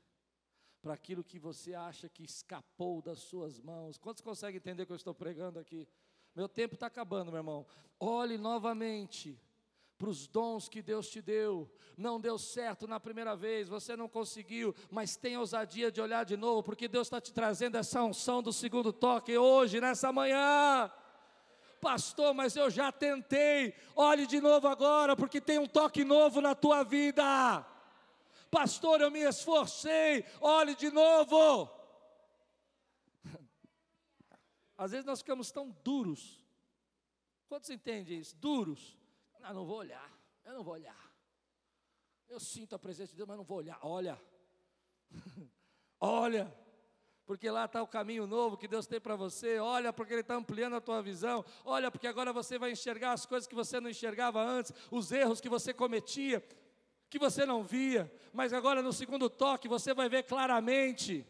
para 0.81 0.93
aquilo 0.93 1.23
que 1.23 1.37
você 1.37 1.73
acha 1.73 2.09
que 2.09 2.23
escapou 2.23 3.01
das 3.01 3.19
suas 3.19 3.59
mãos. 3.59 3.97
Quantos 3.97 4.21
conseguem 4.21 4.57
entender 4.57 4.83
o 4.83 4.85
que 4.85 4.91
eu 4.91 4.97
estou 4.97 5.13
pregando 5.13 5.59
aqui? 5.59 5.87
Meu 6.35 6.49
tempo 6.49 6.73
está 6.73 6.87
acabando, 6.87 7.31
meu 7.31 7.39
irmão. 7.39 7.65
Olhe 7.99 8.37
novamente 8.37 9.39
para 9.97 10.09
os 10.09 10.25
dons 10.25 10.67
que 10.67 10.81
Deus 10.81 11.07
te 11.09 11.21
deu. 11.21 11.71
Não 11.95 12.19
deu 12.19 12.39
certo 12.39 12.87
na 12.87 12.99
primeira 12.99 13.35
vez, 13.35 13.69
você 13.69 13.95
não 13.95 14.09
conseguiu, 14.09 14.73
mas 14.89 15.15
tenha 15.15 15.39
ousadia 15.39 15.91
de 15.91 16.01
olhar 16.01 16.25
de 16.25 16.35
novo, 16.35 16.63
porque 16.63 16.87
Deus 16.87 17.05
está 17.05 17.21
te 17.21 17.31
trazendo 17.31 17.77
essa 17.77 18.01
unção 18.01 18.41
do 18.41 18.51
segundo 18.51 18.91
toque 18.91 19.37
hoje, 19.37 19.79
nessa 19.79 20.11
manhã. 20.11 20.91
Pastor, 21.79 22.33
mas 22.33 22.55
eu 22.55 22.69
já 22.69 22.91
tentei. 22.91 23.75
Olhe 23.95 24.25
de 24.25 24.41
novo 24.41 24.67
agora, 24.67 25.15
porque 25.15 25.39
tem 25.39 25.59
um 25.59 25.67
toque 25.67 26.03
novo 26.03 26.41
na 26.41 26.55
tua 26.55 26.83
vida. 26.83 27.65
Pastor, 28.51 28.99
eu 28.99 29.09
me 29.09 29.21
esforcei, 29.21 30.25
olhe 30.41 30.75
de 30.75 30.91
novo. 30.91 31.71
Às 34.77 34.91
vezes 34.91 35.05
nós 35.05 35.19
ficamos 35.19 35.51
tão 35.51 35.69
duros. 35.85 36.43
Quantos 37.47 37.69
entendem 37.69 38.19
isso? 38.19 38.35
Duros. 38.35 38.97
Não, 39.39 39.53
não 39.53 39.65
vou 39.65 39.77
olhar, 39.77 40.11
eu 40.43 40.53
não 40.53 40.63
vou 40.63 40.73
olhar. 40.73 41.15
Eu 42.27 42.41
sinto 42.41 42.75
a 42.75 42.79
presença 42.79 43.11
de 43.11 43.17
Deus, 43.17 43.27
mas 43.27 43.37
não 43.37 43.45
vou 43.45 43.57
olhar. 43.57 43.79
Olha, 43.81 44.21
olha, 45.97 46.53
porque 47.25 47.49
lá 47.49 47.65
está 47.65 47.81
o 47.81 47.87
caminho 47.87 48.27
novo 48.27 48.57
que 48.57 48.67
Deus 48.67 48.85
tem 48.85 48.99
para 48.99 49.15
você. 49.15 49.59
Olha, 49.59 49.93
porque 49.93 50.13
Ele 50.13 50.21
está 50.21 50.35
ampliando 50.35 50.75
a 50.75 50.81
tua 50.81 51.01
visão. 51.01 51.45
Olha, 51.63 51.89
porque 51.89 52.07
agora 52.07 52.33
você 52.33 52.59
vai 52.59 52.71
enxergar 52.71 53.13
as 53.13 53.25
coisas 53.25 53.47
que 53.47 53.55
você 53.55 53.79
não 53.79 53.89
enxergava 53.89 54.43
antes, 54.43 54.73
os 54.91 55.09
erros 55.11 55.39
que 55.39 55.47
você 55.47 55.73
cometia 55.73 56.45
que 57.11 57.19
você 57.19 57.45
não 57.45 57.61
via, 57.61 58.09
mas 58.31 58.53
agora 58.53 58.81
no 58.81 58.93
segundo 58.93 59.29
toque 59.29 59.67
você 59.67 59.93
vai 59.93 60.07
ver 60.07 60.23
claramente 60.23 61.27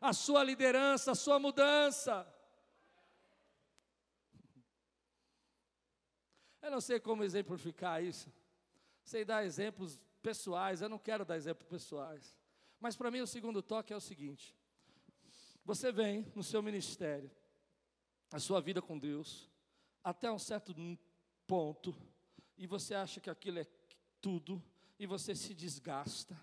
a 0.00 0.12
sua 0.12 0.44
liderança, 0.44 1.10
a 1.10 1.14
sua 1.16 1.40
mudança. 1.40 2.24
Eu 6.62 6.70
não 6.70 6.80
sei 6.80 7.00
como 7.00 7.24
exemplificar 7.24 8.00
isso. 8.00 8.32
Sei 9.02 9.24
dar 9.24 9.44
exemplos 9.44 10.00
pessoais, 10.22 10.80
eu 10.80 10.88
não 10.88 11.00
quero 11.00 11.24
dar 11.24 11.36
exemplos 11.36 11.68
pessoais. 11.68 12.38
Mas 12.78 12.94
para 12.94 13.10
mim 13.10 13.20
o 13.20 13.26
segundo 13.26 13.60
toque 13.60 13.92
é 13.92 13.96
o 13.96 14.00
seguinte: 14.00 14.56
você 15.64 15.90
vem 15.90 16.30
no 16.36 16.44
seu 16.44 16.62
ministério, 16.62 17.28
a 18.32 18.38
sua 18.38 18.60
vida 18.60 18.80
com 18.80 18.96
Deus, 18.96 19.50
até 20.04 20.30
um 20.30 20.38
certo 20.38 20.72
ponto, 21.44 21.92
e 22.56 22.68
você 22.68 22.94
acha 22.94 23.20
que 23.20 23.28
aquilo 23.28 23.58
é 23.58 23.66
tudo, 24.20 24.62
e 25.04 25.06
você 25.06 25.34
se 25.34 25.52
desgasta, 25.52 26.34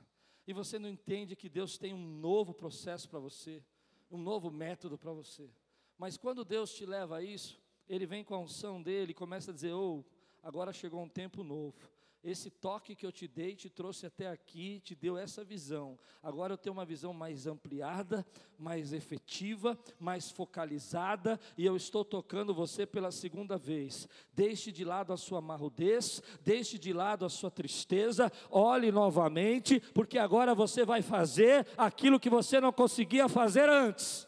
e 0.45 0.53
você 0.53 0.77
não 0.77 0.87
entende 0.87 1.35
que 1.35 1.49
Deus 1.49 1.79
tem 1.79 1.95
um 1.95 2.19
novo 2.19 2.53
processo 2.53 3.09
para 3.09 3.19
você, 3.19 3.63
um 4.09 4.19
novo 4.19 4.51
método 4.51 4.99
para 4.99 5.11
você. 5.11 5.49
Mas 5.97 6.15
quando 6.15 6.45
Deus 6.45 6.71
te 6.71 6.85
leva 6.85 7.17
a 7.17 7.23
isso, 7.23 7.59
Ele 7.89 8.05
vem 8.05 8.23
com 8.23 8.35
a 8.35 8.39
unção 8.39 8.81
dele 8.81 9.11
e 9.11 9.15
começa 9.15 9.49
a 9.49 9.53
dizer: 9.53 9.73
Oh, 9.73 10.05
agora 10.43 10.71
chegou 10.71 11.01
um 11.01 11.09
tempo 11.09 11.43
novo. 11.43 11.89
Esse 12.23 12.51
toque 12.51 12.95
que 12.95 13.03
eu 13.03 13.11
te 13.11 13.27
dei 13.27 13.55
te 13.55 13.67
trouxe 13.67 14.05
até 14.05 14.27
aqui, 14.27 14.79
te 14.81 14.93
deu 14.93 15.17
essa 15.17 15.43
visão. 15.43 15.97
Agora 16.21 16.53
eu 16.53 16.57
tenho 16.57 16.73
uma 16.73 16.85
visão 16.85 17.13
mais 17.13 17.47
ampliada, 17.47 18.23
mais 18.59 18.93
efetiva, 18.93 19.75
mais 19.99 20.29
focalizada, 20.29 21.39
e 21.57 21.65
eu 21.65 21.75
estou 21.75 22.05
tocando 22.05 22.53
você 22.53 22.85
pela 22.85 23.11
segunda 23.11 23.57
vez. 23.57 24.07
Deixe 24.33 24.71
de 24.71 24.85
lado 24.85 25.11
a 25.11 25.17
sua 25.17 25.41
marrudez, 25.41 26.21
deixe 26.43 26.77
de 26.77 26.93
lado 26.93 27.25
a 27.25 27.29
sua 27.29 27.49
tristeza, 27.49 28.31
olhe 28.51 28.91
novamente, 28.91 29.79
porque 29.91 30.19
agora 30.19 30.53
você 30.53 30.85
vai 30.85 31.01
fazer 31.01 31.67
aquilo 31.75 32.19
que 32.19 32.29
você 32.29 32.61
não 32.61 32.71
conseguia 32.71 33.27
fazer 33.27 33.67
antes. 33.67 34.27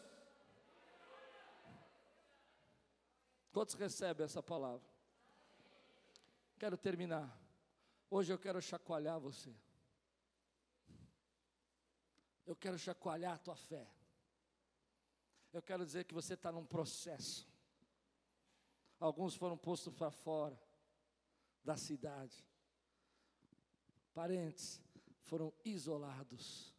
Quantos 3.52 3.76
recebem 3.76 4.24
essa 4.24 4.42
palavra? 4.42 4.82
Quero 6.58 6.76
terminar. 6.76 7.43
Hoje 8.16 8.32
eu 8.32 8.38
quero 8.38 8.62
chacoalhar 8.62 9.18
você. 9.18 9.52
Eu 12.46 12.54
quero 12.54 12.78
chacoalhar 12.78 13.34
a 13.34 13.38
tua 13.38 13.56
fé. 13.56 13.92
Eu 15.52 15.60
quero 15.60 15.84
dizer 15.84 16.04
que 16.04 16.14
você 16.14 16.34
está 16.34 16.52
num 16.52 16.64
processo. 16.64 17.44
Alguns 19.00 19.34
foram 19.34 19.58
postos 19.58 19.92
para 19.92 20.12
fora 20.12 20.56
da 21.64 21.76
cidade. 21.76 22.46
Parentes 24.12 24.80
foram 25.22 25.52
isolados, 25.64 26.72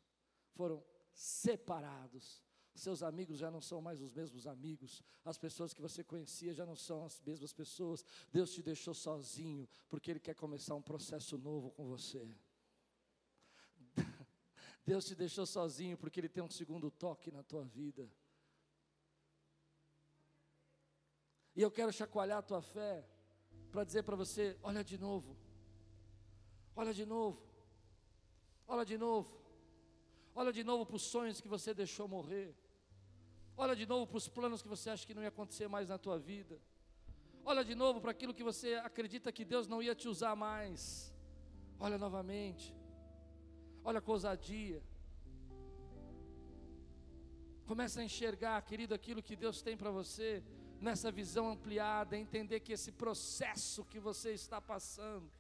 foram 0.54 0.82
separados. 1.12 2.45
Seus 2.76 3.02
amigos 3.02 3.38
já 3.38 3.50
não 3.50 3.62
são 3.62 3.82
mais 3.82 4.02
os 4.02 4.12
mesmos 4.12 4.46
amigos, 4.46 5.02
as 5.24 5.38
pessoas 5.38 5.74
que 5.74 5.82
você 5.82 6.04
conhecia 6.04 6.54
já 6.54 6.66
não 6.66 6.76
são 6.76 7.06
as 7.06 7.22
mesmas 7.22 7.54
pessoas. 7.54 8.04
Deus 8.30 8.52
te 8.52 8.62
deixou 8.62 8.94
sozinho, 8.94 9.68
porque 9.88 10.12
Ele 10.12 10.20
quer 10.20 10.36
começar 10.36 10.76
um 10.76 10.82
processo 10.82 11.38
novo 11.38 11.72
com 11.72 11.88
você. 11.88 12.30
Deus 14.86 15.06
te 15.06 15.16
deixou 15.16 15.46
sozinho, 15.46 15.98
porque 15.98 16.20
Ele 16.20 16.28
tem 16.28 16.44
um 16.44 16.50
segundo 16.50 16.92
toque 16.92 17.32
na 17.32 17.42
tua 17.42 17.64
vida. 17.64 18.12
E 21.56 21.62
eu 21.62 21.72
quero 21.72 21.94
chacoalhar 21.94 22.40
a 22.40 22.42
tua 22.42 22.62
fé, 22.62 23.08
para 23.72 23.86
dizer 23.86 24.04
para 24.04 24.18
você: 24.18 24.60
olha 24.62 24.84
de 24.84 24.98
novo, 24.98 25.38
olha 26.76 26.94
de 26.94 27.06
novo, 27.06 27.42
olha 28.68 28.84
de 28.84 28.98
novo, 28.98 29.34
olha 30.36 30.52
de 30.52 30.62
novo 30.62 30.86
para 30.86 30.98
os 30.98 31.04
sonhos 31.04 31.40
que 31.40 31.48
você 31.48 31.74
deixou 31.74 32.06
morrer. 32.06 32.65
Olha 33.58 33.76
de 33.76 33.86
novo 33.86 34.06
para 34.08 34.18
os 34.18 34.28
planos 34.28 34.62
que 34.62 34.68
você 34.68 34.90
acha 34.90 35.08
que 35.08 35.14
não 35.14 35.22
ia 35.22 35.30
acontecer 35.30 35.68
mais 35.68 35.88
na 35.88 35.98
tua 35.98 36.20
vida. 36.20 36.60
Olha 37.44 37.64
de 37.64 37.76
novo 37.76 38.02
para 38.02 38.12
aquilo 38.12 38.34
que 38.34 38.44
você 38.44 38.76
acredita 38.76 39.32
que 39.32 39.46
Deus 39.46 39.68
não 39.68 39.82
ia 39.82 39.96
te 39.96 40.08
usar 40.10 40.36
mais. 40.36 41.14
Olha 41.80 41.98
novamente. 41.98 42.76
Olha 43.84 44.02
com 44.02 44.12
ousadia. 44.12 44.84
Começa 47.66 48.02
a 48.02 48.04
enxergar, 48.04 48.62
querido, 48.64 48.94
aquilo 48.94 49.24
que 49.24 49.36
Deus 49.36 49.62
tem 49.62 49.76
para 49.78 49.90
você, 49.90 50.44
nessa 50.80 51.12
visão 51.12 51.50
ampliada, 51.50 52.18
entender 52.18 52.60
que 52.60 52.74
esse 52.74 52.92
processo 52.92 53.86
que 53.86 54.00
você 54.00 54.34
está 54.34 54.60
passando 54.60 55.32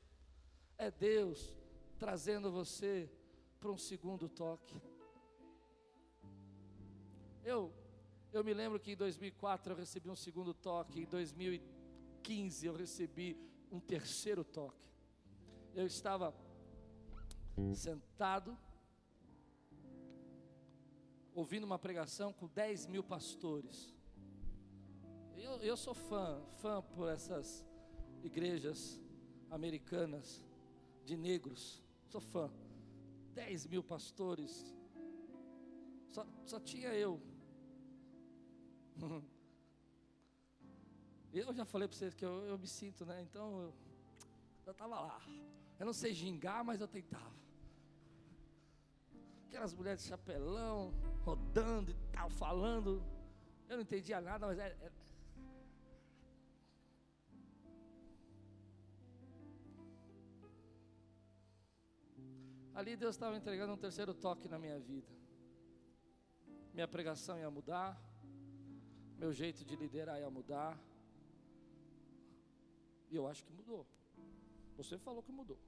é 0.77 0.89
Deus 0.89 1.55
trazendo 1.97 2.51
você 2.51 3.09
para 3.59 3.71
um 3.71 3.77
segundo 3.77 4.27
toque. 4.27 4.81
Eu 7.43 7.73
eu 8.35 8.43
me 8.43 8.53
lembro 8.53 8.77
que 8.77 8.91
em 8.91 8.97
2004 8.97 9.71
eu 9.71 9.77
recebi 9.77 10.09
um 10.09 10.15
segundo 10.15 10.53
toque, 10.53 10.99
em 10.99 11.05
2015 11.05 12.65
eu 12.65 12.75
recebi 12.75 13.37
um 13.71 13.79
terceiro 13.79 14.43
toque. 14.43 14.91
Eu 15.73 15.87
estava 15.87 16.35
sentado, 17.73 18.57
ouvindo 21.33 21.63
uma 21.63 21.79
pregação 21.79 22.33
com 22.33 22.47
10 22.47 22.87
mil 22.87 23.03
pastores. 23.03 23.95
Eu, 25.37 25.53
eu 25.61 25.77
sou 25.77 25.93
fã, 25.93 26.41
fã 26.57 26.81
por 26.81 27.07
essas 27.07 27.65
igrejas 28.21 28.99
americanas 29.49 30.43
de 31.05 31.15
negros, 31.15 31.81
sou 32.09 32.19
fã. 32.19 32.51
10 33.33 33.67
mil 33.67 33.83
pastores, 33.83 34.75
só, 36.09 36.27
só 36.45 36.59
tinha 36.59 36.93
eu 36.93 37.21
Eu 41.33 41.53
já 41.53 41.65
falei 41.65 41.87
para 41.87 41.97
vocês 41.97 42.13
que 42.13 42.23
eu, 42.23 42.45
eu, 42.45 42.57
me 42.57 42.67
sinto, 42.67 43.05
né? 43.05 43.21
Então 43.21 43.61
eu, 43.61 43.73
eu 44.65 44.71
estava 44.71 44.95
lá. 44.95 45.21
Eu 45.77 45.85
não 45.85 45.93
sei 45.93 46.13
gingar, 46.13 46.63
mas 46.63 46.79
eu 46.79 46.87
tentava. 46.87 47.35
Aquelas 49.47 49.73
mulheres 49.73 50.01
de 50.01 50.07
chapelão, 50.07 50.93
rodando 51.23 51.91
e 51.91 51.95
tal, 52.11 52.29
falando. 52.29 53.03
Eu 53.67 53.75
não 53.77 53.83
entendia 53.83 54.21
nada, 54.21 54.47
mas 54.47 54.57
era, 54.57 54.73
é, 54.75 54.77
era... 54.81 54.93
É. 54.93 55.05
Ali 62.75 62.95
Deus 62.97 63.15
estava 63.15 63.35
entregando 63.37 63.73
um 63.73 63.77
terceiro 63.77 64.13
toque 64.13 64.49
na 64.49 64.59
minha 64.59 64.79
vida. 64.79 65.07
Minha 66.73 66.87
pregação 66.87 67.37
ia 67.37 67.49
mudar 67.49 67.97
meu 69.17 69.31
jeito 69.31 69.63
de 69.63 69.75
liderar 69.75 70.19
ia 70.19 70.29
mudar. 70.29 70.77
E 73.09 73.15
eu 73.15 73.27
acho 73.27 73.43
que 73.43 73.51
mudou. 73.53 73.85
Você 74.77 74.97
falou 74.97 75.23
que 75.23 75.31
mudou. 75.31 75.59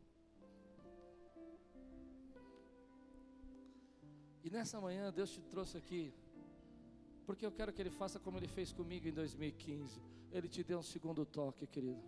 E 4.44 4.50
nessa 4.50 4.80
manhã 4.80 5.12
Deus 5.12 5.32
te 5.32 5.42
trouxe 5.42 5.78
aqui, 5.78 6.14
porque 7.26 7.46
eu 7.46 7.52
quero 7.52 7.74
que 7.74 7.82
Ele 7.82 7.90
faça 7.90 8.20
como 8.20 8.38
Ele 8.38 8.48
fez 8.48 8.72
comigo 8.72 9.08
em 9.08 9.14
2015. 9.14 10.02
Ele 10.32 10.48
te 10.48 10.64
deu 10.64 10.80
um 10.80 10.84
segundo 10.84 11.26
toque, 11.26 11.66
querido. 11.68 12.04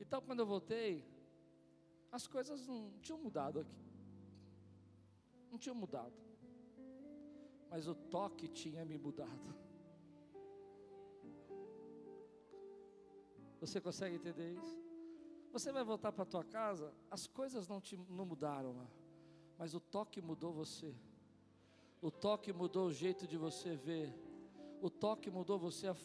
Então, 0.00 0.20
quando 0.20 0.40
eu 0.40 0.46
voltei, 0.46 1.04
as 2.12 2.26
coisas 2.26 2.66
não 2.66 2.92
tinham 3.00 3.18
mudado 3.18 3.60
aqui. 3.60 3.82
Não 5.50 5.58
tinham 5.58 5.74
mudado 5.74 6.25
mas 7.70 7.86
o 7.86 7.94
toque 7.94 8.48
tinha 8.48 8.84
me 8.84 8.96
mudado. 8.98 9.54
Você 13.60 13.80
consegue 13.80 14.16
entender 14.16 14.54
isso? 14.54 14.86
Você 15.52 15.72
vai 15.72 15.82
voltar 15.82 16.12
para 16.12 16.22
a 16.22 16.26
tua 16.26 16.44
casa, 16.44 16.92
as 17.10 17.26
coisas 17.26 17.66
não, 17.66 17.80
te, 17.80 17.96
não 18.10 18.26
mudaram 18.26 18.76
lá, 18.76 18.86
mas 19.58 19.74
o 19.74 19.80
toque 19.80 20.20
mudou 20.20 20.52
você. 20.52 20.94
O 22.02 22.10
toque 22.10 22.52
mudou 22.52 22.88
o 22.88 22.92
jeito 22.92 23.26
de 23.26 23.36
você 23.36 23.74
ver. 23.74 24.14
O 24.82 24.90
toque 24.90 25.30
mudou 25.30 25.58
você, 25.58 25.88
a, 25.88 25.96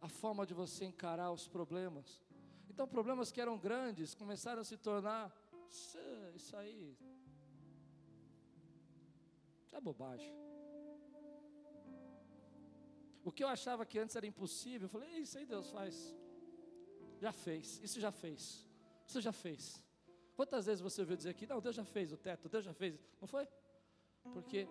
a 0.00 0.08
forma 0.08 0.46
de 0.46 0.54
você 0.54 0.86
encarar 0.86 1.30
os 1.30 1.46
problemas. 1.46 2.22
Então, 2.70 2.88
problemas 2.88 3.30
que 3.30 3.40
eram 3.40 3.58
grandes 3.58 4.14
começaram 4.14 4.62
a 4.62 4.64
se 4.64 4.76
tornar. 4.76 5.30
Isso 6.34 6.56
aí. 6.56 6.96
É 9.72 9.80
bobagem. 9.80 10.47
O 13.24 13.32
que 13.32 13.42
eu 13.42 13.48
achava 13.48 13.84
que 13.84 13.98
antes 13.98 14.16
era 14.16 14.26
impossível, 14.26 14.86
eu 14.86 14.88
falei, 14.88 15.08
isso 15.18 15.36
aí 15.38 15.44
Deus 15.44 15.70
faz. 15.70 16.14
Já 17.20 17.32
fez, 17.32 17.80
isso 17.82 18.00
já 18.00 18.12
fez. 18.12 18.66
Isso 19.06 19.20
já 19.20 19.32
fez. 19.32 19.84
Quantas 20.36 20.66
vezes 20.66 20.80
você 20.80 21.00
ouviu 21.00 21.16
dizer 21.16 21.30
aqui, 21.30 21.46
não, 21.46 21.60
Deus 21.60 21.74
já 21.74 21.84
fez 21.84 22.12
o 22.12 22.16
teto, 22.16 22.48
Deus 22.48 22.64
já 22.64 22.72
fez. 22.72 22.98
Não 23.20 23.26
foi? 23.26 23.48
Porque 24.32 24.68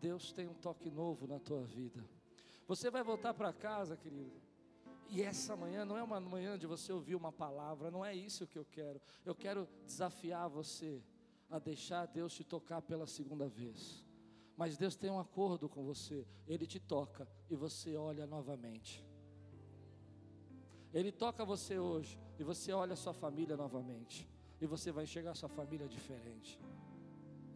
Deus 0.00 0.32
tem 0.32 0.46
um 0.46 0.54
toque 0.54 0.90
novo 0.90 1.26
na 1.26 1.38
tua 1.38 1.64
vida. 1.64 2.04
Você 2.66 2.90
vai 2.90 3.02
voltar 3.02 3.34
para 3.34 3.52
casa, 3.52 3.96
querido. 3.96 4.40
E 5.08 5.22
essa 5.22 5.56
manhã 5.56 5.84
não 5.84 5.96
é 5.96 6.02
uma 6.02 6.20
manhã 6.20 6.58
de 6.58 6.66
você 6.66 6.92
ouvir 6.92 7.14
uma 7.14 7.32
palavra, 7.32 7.90
não 7.90 8.04
é 8.04 8.14
isso 8.14 8.46
que 8.46 8.58
eu 8.58 8.64
quero. 8.64 9.00
Eu 9.24 9.34
quero 9.34 9.68
desafiar 9.84 10.48
você 10.48 11.02
a 11.50 11.58
deixar 11.58 12.06
Deus 12.06 12.32
te 12.32 12.44
tocar 12.44 12.80
pela 12.80 13.06
segunda 13.06 13.46
vez. 13.46 14.04
Mas 14.56 14.76
Deus 14.76 14.96
tem 14.96 15.10
um 15.10 15.18
acordo 15.18 15.68
com 15.68 15.82
você. 15.82 16.26
Ele 16.46 16.66
te 16.66 16.78
toca 16.78 17.28
e 17.50 17.56
você 17.56 17.96
olha 17.96 18.26
novamente. 18.26 19.04
Ele 20.92 21.10
toca 21.10 21.44
você 21.44 21.78
hoje 21.78 22.20
e 22.38 22.44
você 22.44 22.72
olha 22.72 22.94
sua 22.94 23.14
família 23.14 23.56
novamente. 23.56 24.28
E 24.60 24.66
você 24.66 24.92
vai 24.92 25.04
enxergar 25.04 25.34
sua 25.34 25.48
família 25.48 25.88
diferente. 25.88 26.60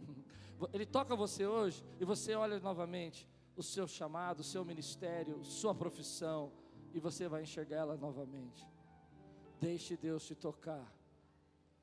Ele 0.73 0.87
toca 0.87 1.15
você 1.15 1.47
hoje 1.47 1.85
e 2.01 2.05
você 2.05 2.35
olha 2.35 2.59
novamente 2.59 3.29
o 3.57 3.63
seu 3.63 3.87
chamado, 3.87 4.41
o 4.41 4.45
seu 4.45 4.65
ministério, 4.65 5.45
sua 5.45 5.75
profissão, 5.75 6.53
e 6.93 6.99
você 6.99 7.29
vai 7.29 7.43
enxergar 7.43 7.77
ela 7.77 7.97
novamente. 7.97 8.67
Deixe 9.61 9.97
Deus 9.97 10.27
te 10.27 10.35
tocar 10.35 10.85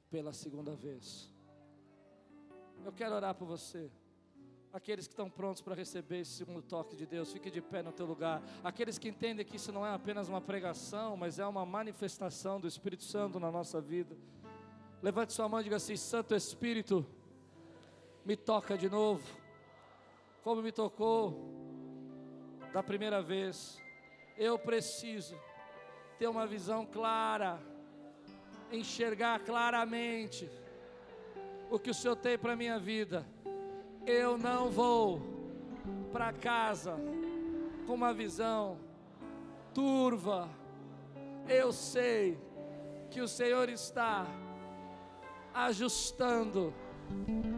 pela 0.09 0.33
segunda 0.33 0.75
vez. 0.75 1.31
Eu 2.83 2.91
quero 2.91 3.15
orar 3.15 3.33
por 3.35 3.45
você. 3.45 3.91
Aqueles 4.73 5.05
que 5.05 5.13
estão 5.13 5.29
prontos 5.29 5.61
para 5.61 5.75
receber 5.75 6.21
esse 6.21 6.31
segundo 6.31 6.59
toque 6.59 6.95
de 6.95 7.05
Deus, 7.05 7.31
fique 7.31 7.51
de 7.51 7.61
pé 7.61 7.83
no 7.83 7.91
teu 7.91 8.07
lugar. 8.07 8.41
Aqueles 8.63 8.97
que 8.97 9.07
entendem 9.07 9.45
que 9.45 9.57
isso 9.57 9.71
não 9.71 9.85
é 9.85 9.93
apenas 9.93 10.27
uma 10.27 10.41
pregação, 10.41 11.15
mas 11.15 11.37
é 11.37 11.45
uma 11.45 11.63
manifestação 11.63 12.59
do 12.59 12.67
Espírito 12.67 13.03
Santo 13.03 13.39
na 13.39 13.51
nossa 13.51 13.79
vida. 13.79 14.17
Levante 14.99 15.31
sua 15.31 15.47
mão 15.47 15.61
e 15.61 15.65
diga 15.65 15.75
assim: 15.75 15.95
Santo 15.95 16.33
Espírito, 16.33 17.05
me 18.25 18.35
toca 18.35 18.75
de 18.75 18.89
novo, 18.89 19.23
como 20.43 20.59
me 20.63 20.71
tocou 20.71 21.37
da 22.73 22.81
primeira 22.81 23.21
vez. 23.21 23.79
Eu 24.35 24.57
preciso 24.57 25.39
ter 26.17 26.27
uma 26.27 26.47
visão 26.47 26.83
clara, 26.83 27.61
enxergar 28.71 29.39
claramente 29.41 30.49
o 31.69 31.77
que 31.77 31.91
o 31.91 31.93
Senhor 31.93 32.15
tem 32.15 32.39
para 32.39 32.53
a 32.53 32.55
minha 32.55 32.79
vida 32.79 33.23
eu 34.05 34.37
não 34.37 34.69
vou 34.69 35.21
para 36.11 36.33
casa 36.33 36.95
com 37.85 37.93
uma 37.93 38.13
visão 38.13 38.77
turva. 39.73 40.49
Eu 41.47 41.71
sei 41.71 42.37
que 43.09 43.21
o 43.21 43.27
Senhor 43.27 43.69
está 43.69 44.25
ajustando 45.53 46.73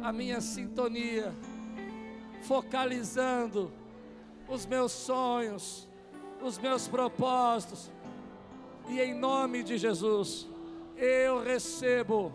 a 0.03 0.11
minha 0.11 0.41
sintonia, 0.41 1.33
focalizando 2.41 3.71
os 4.47 4.65
meus 4.65 4.91
sonhos, 4.91 5.87
os 6.41 6.57
meus 6.57 6.87
propósitos. 6.87 7.91
E 8.87 9.01
em 9.01 9.13
nome 9.13 9.63
de 9.63 9.77
Jesus, 9.77 10.47
eu 10.95 11.41
recebo 11.41 12.31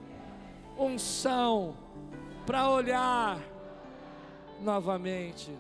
unção 0.76 1.76
para 2.44 2.68
olhar 2.68 3.38
novamente 4.61 5.50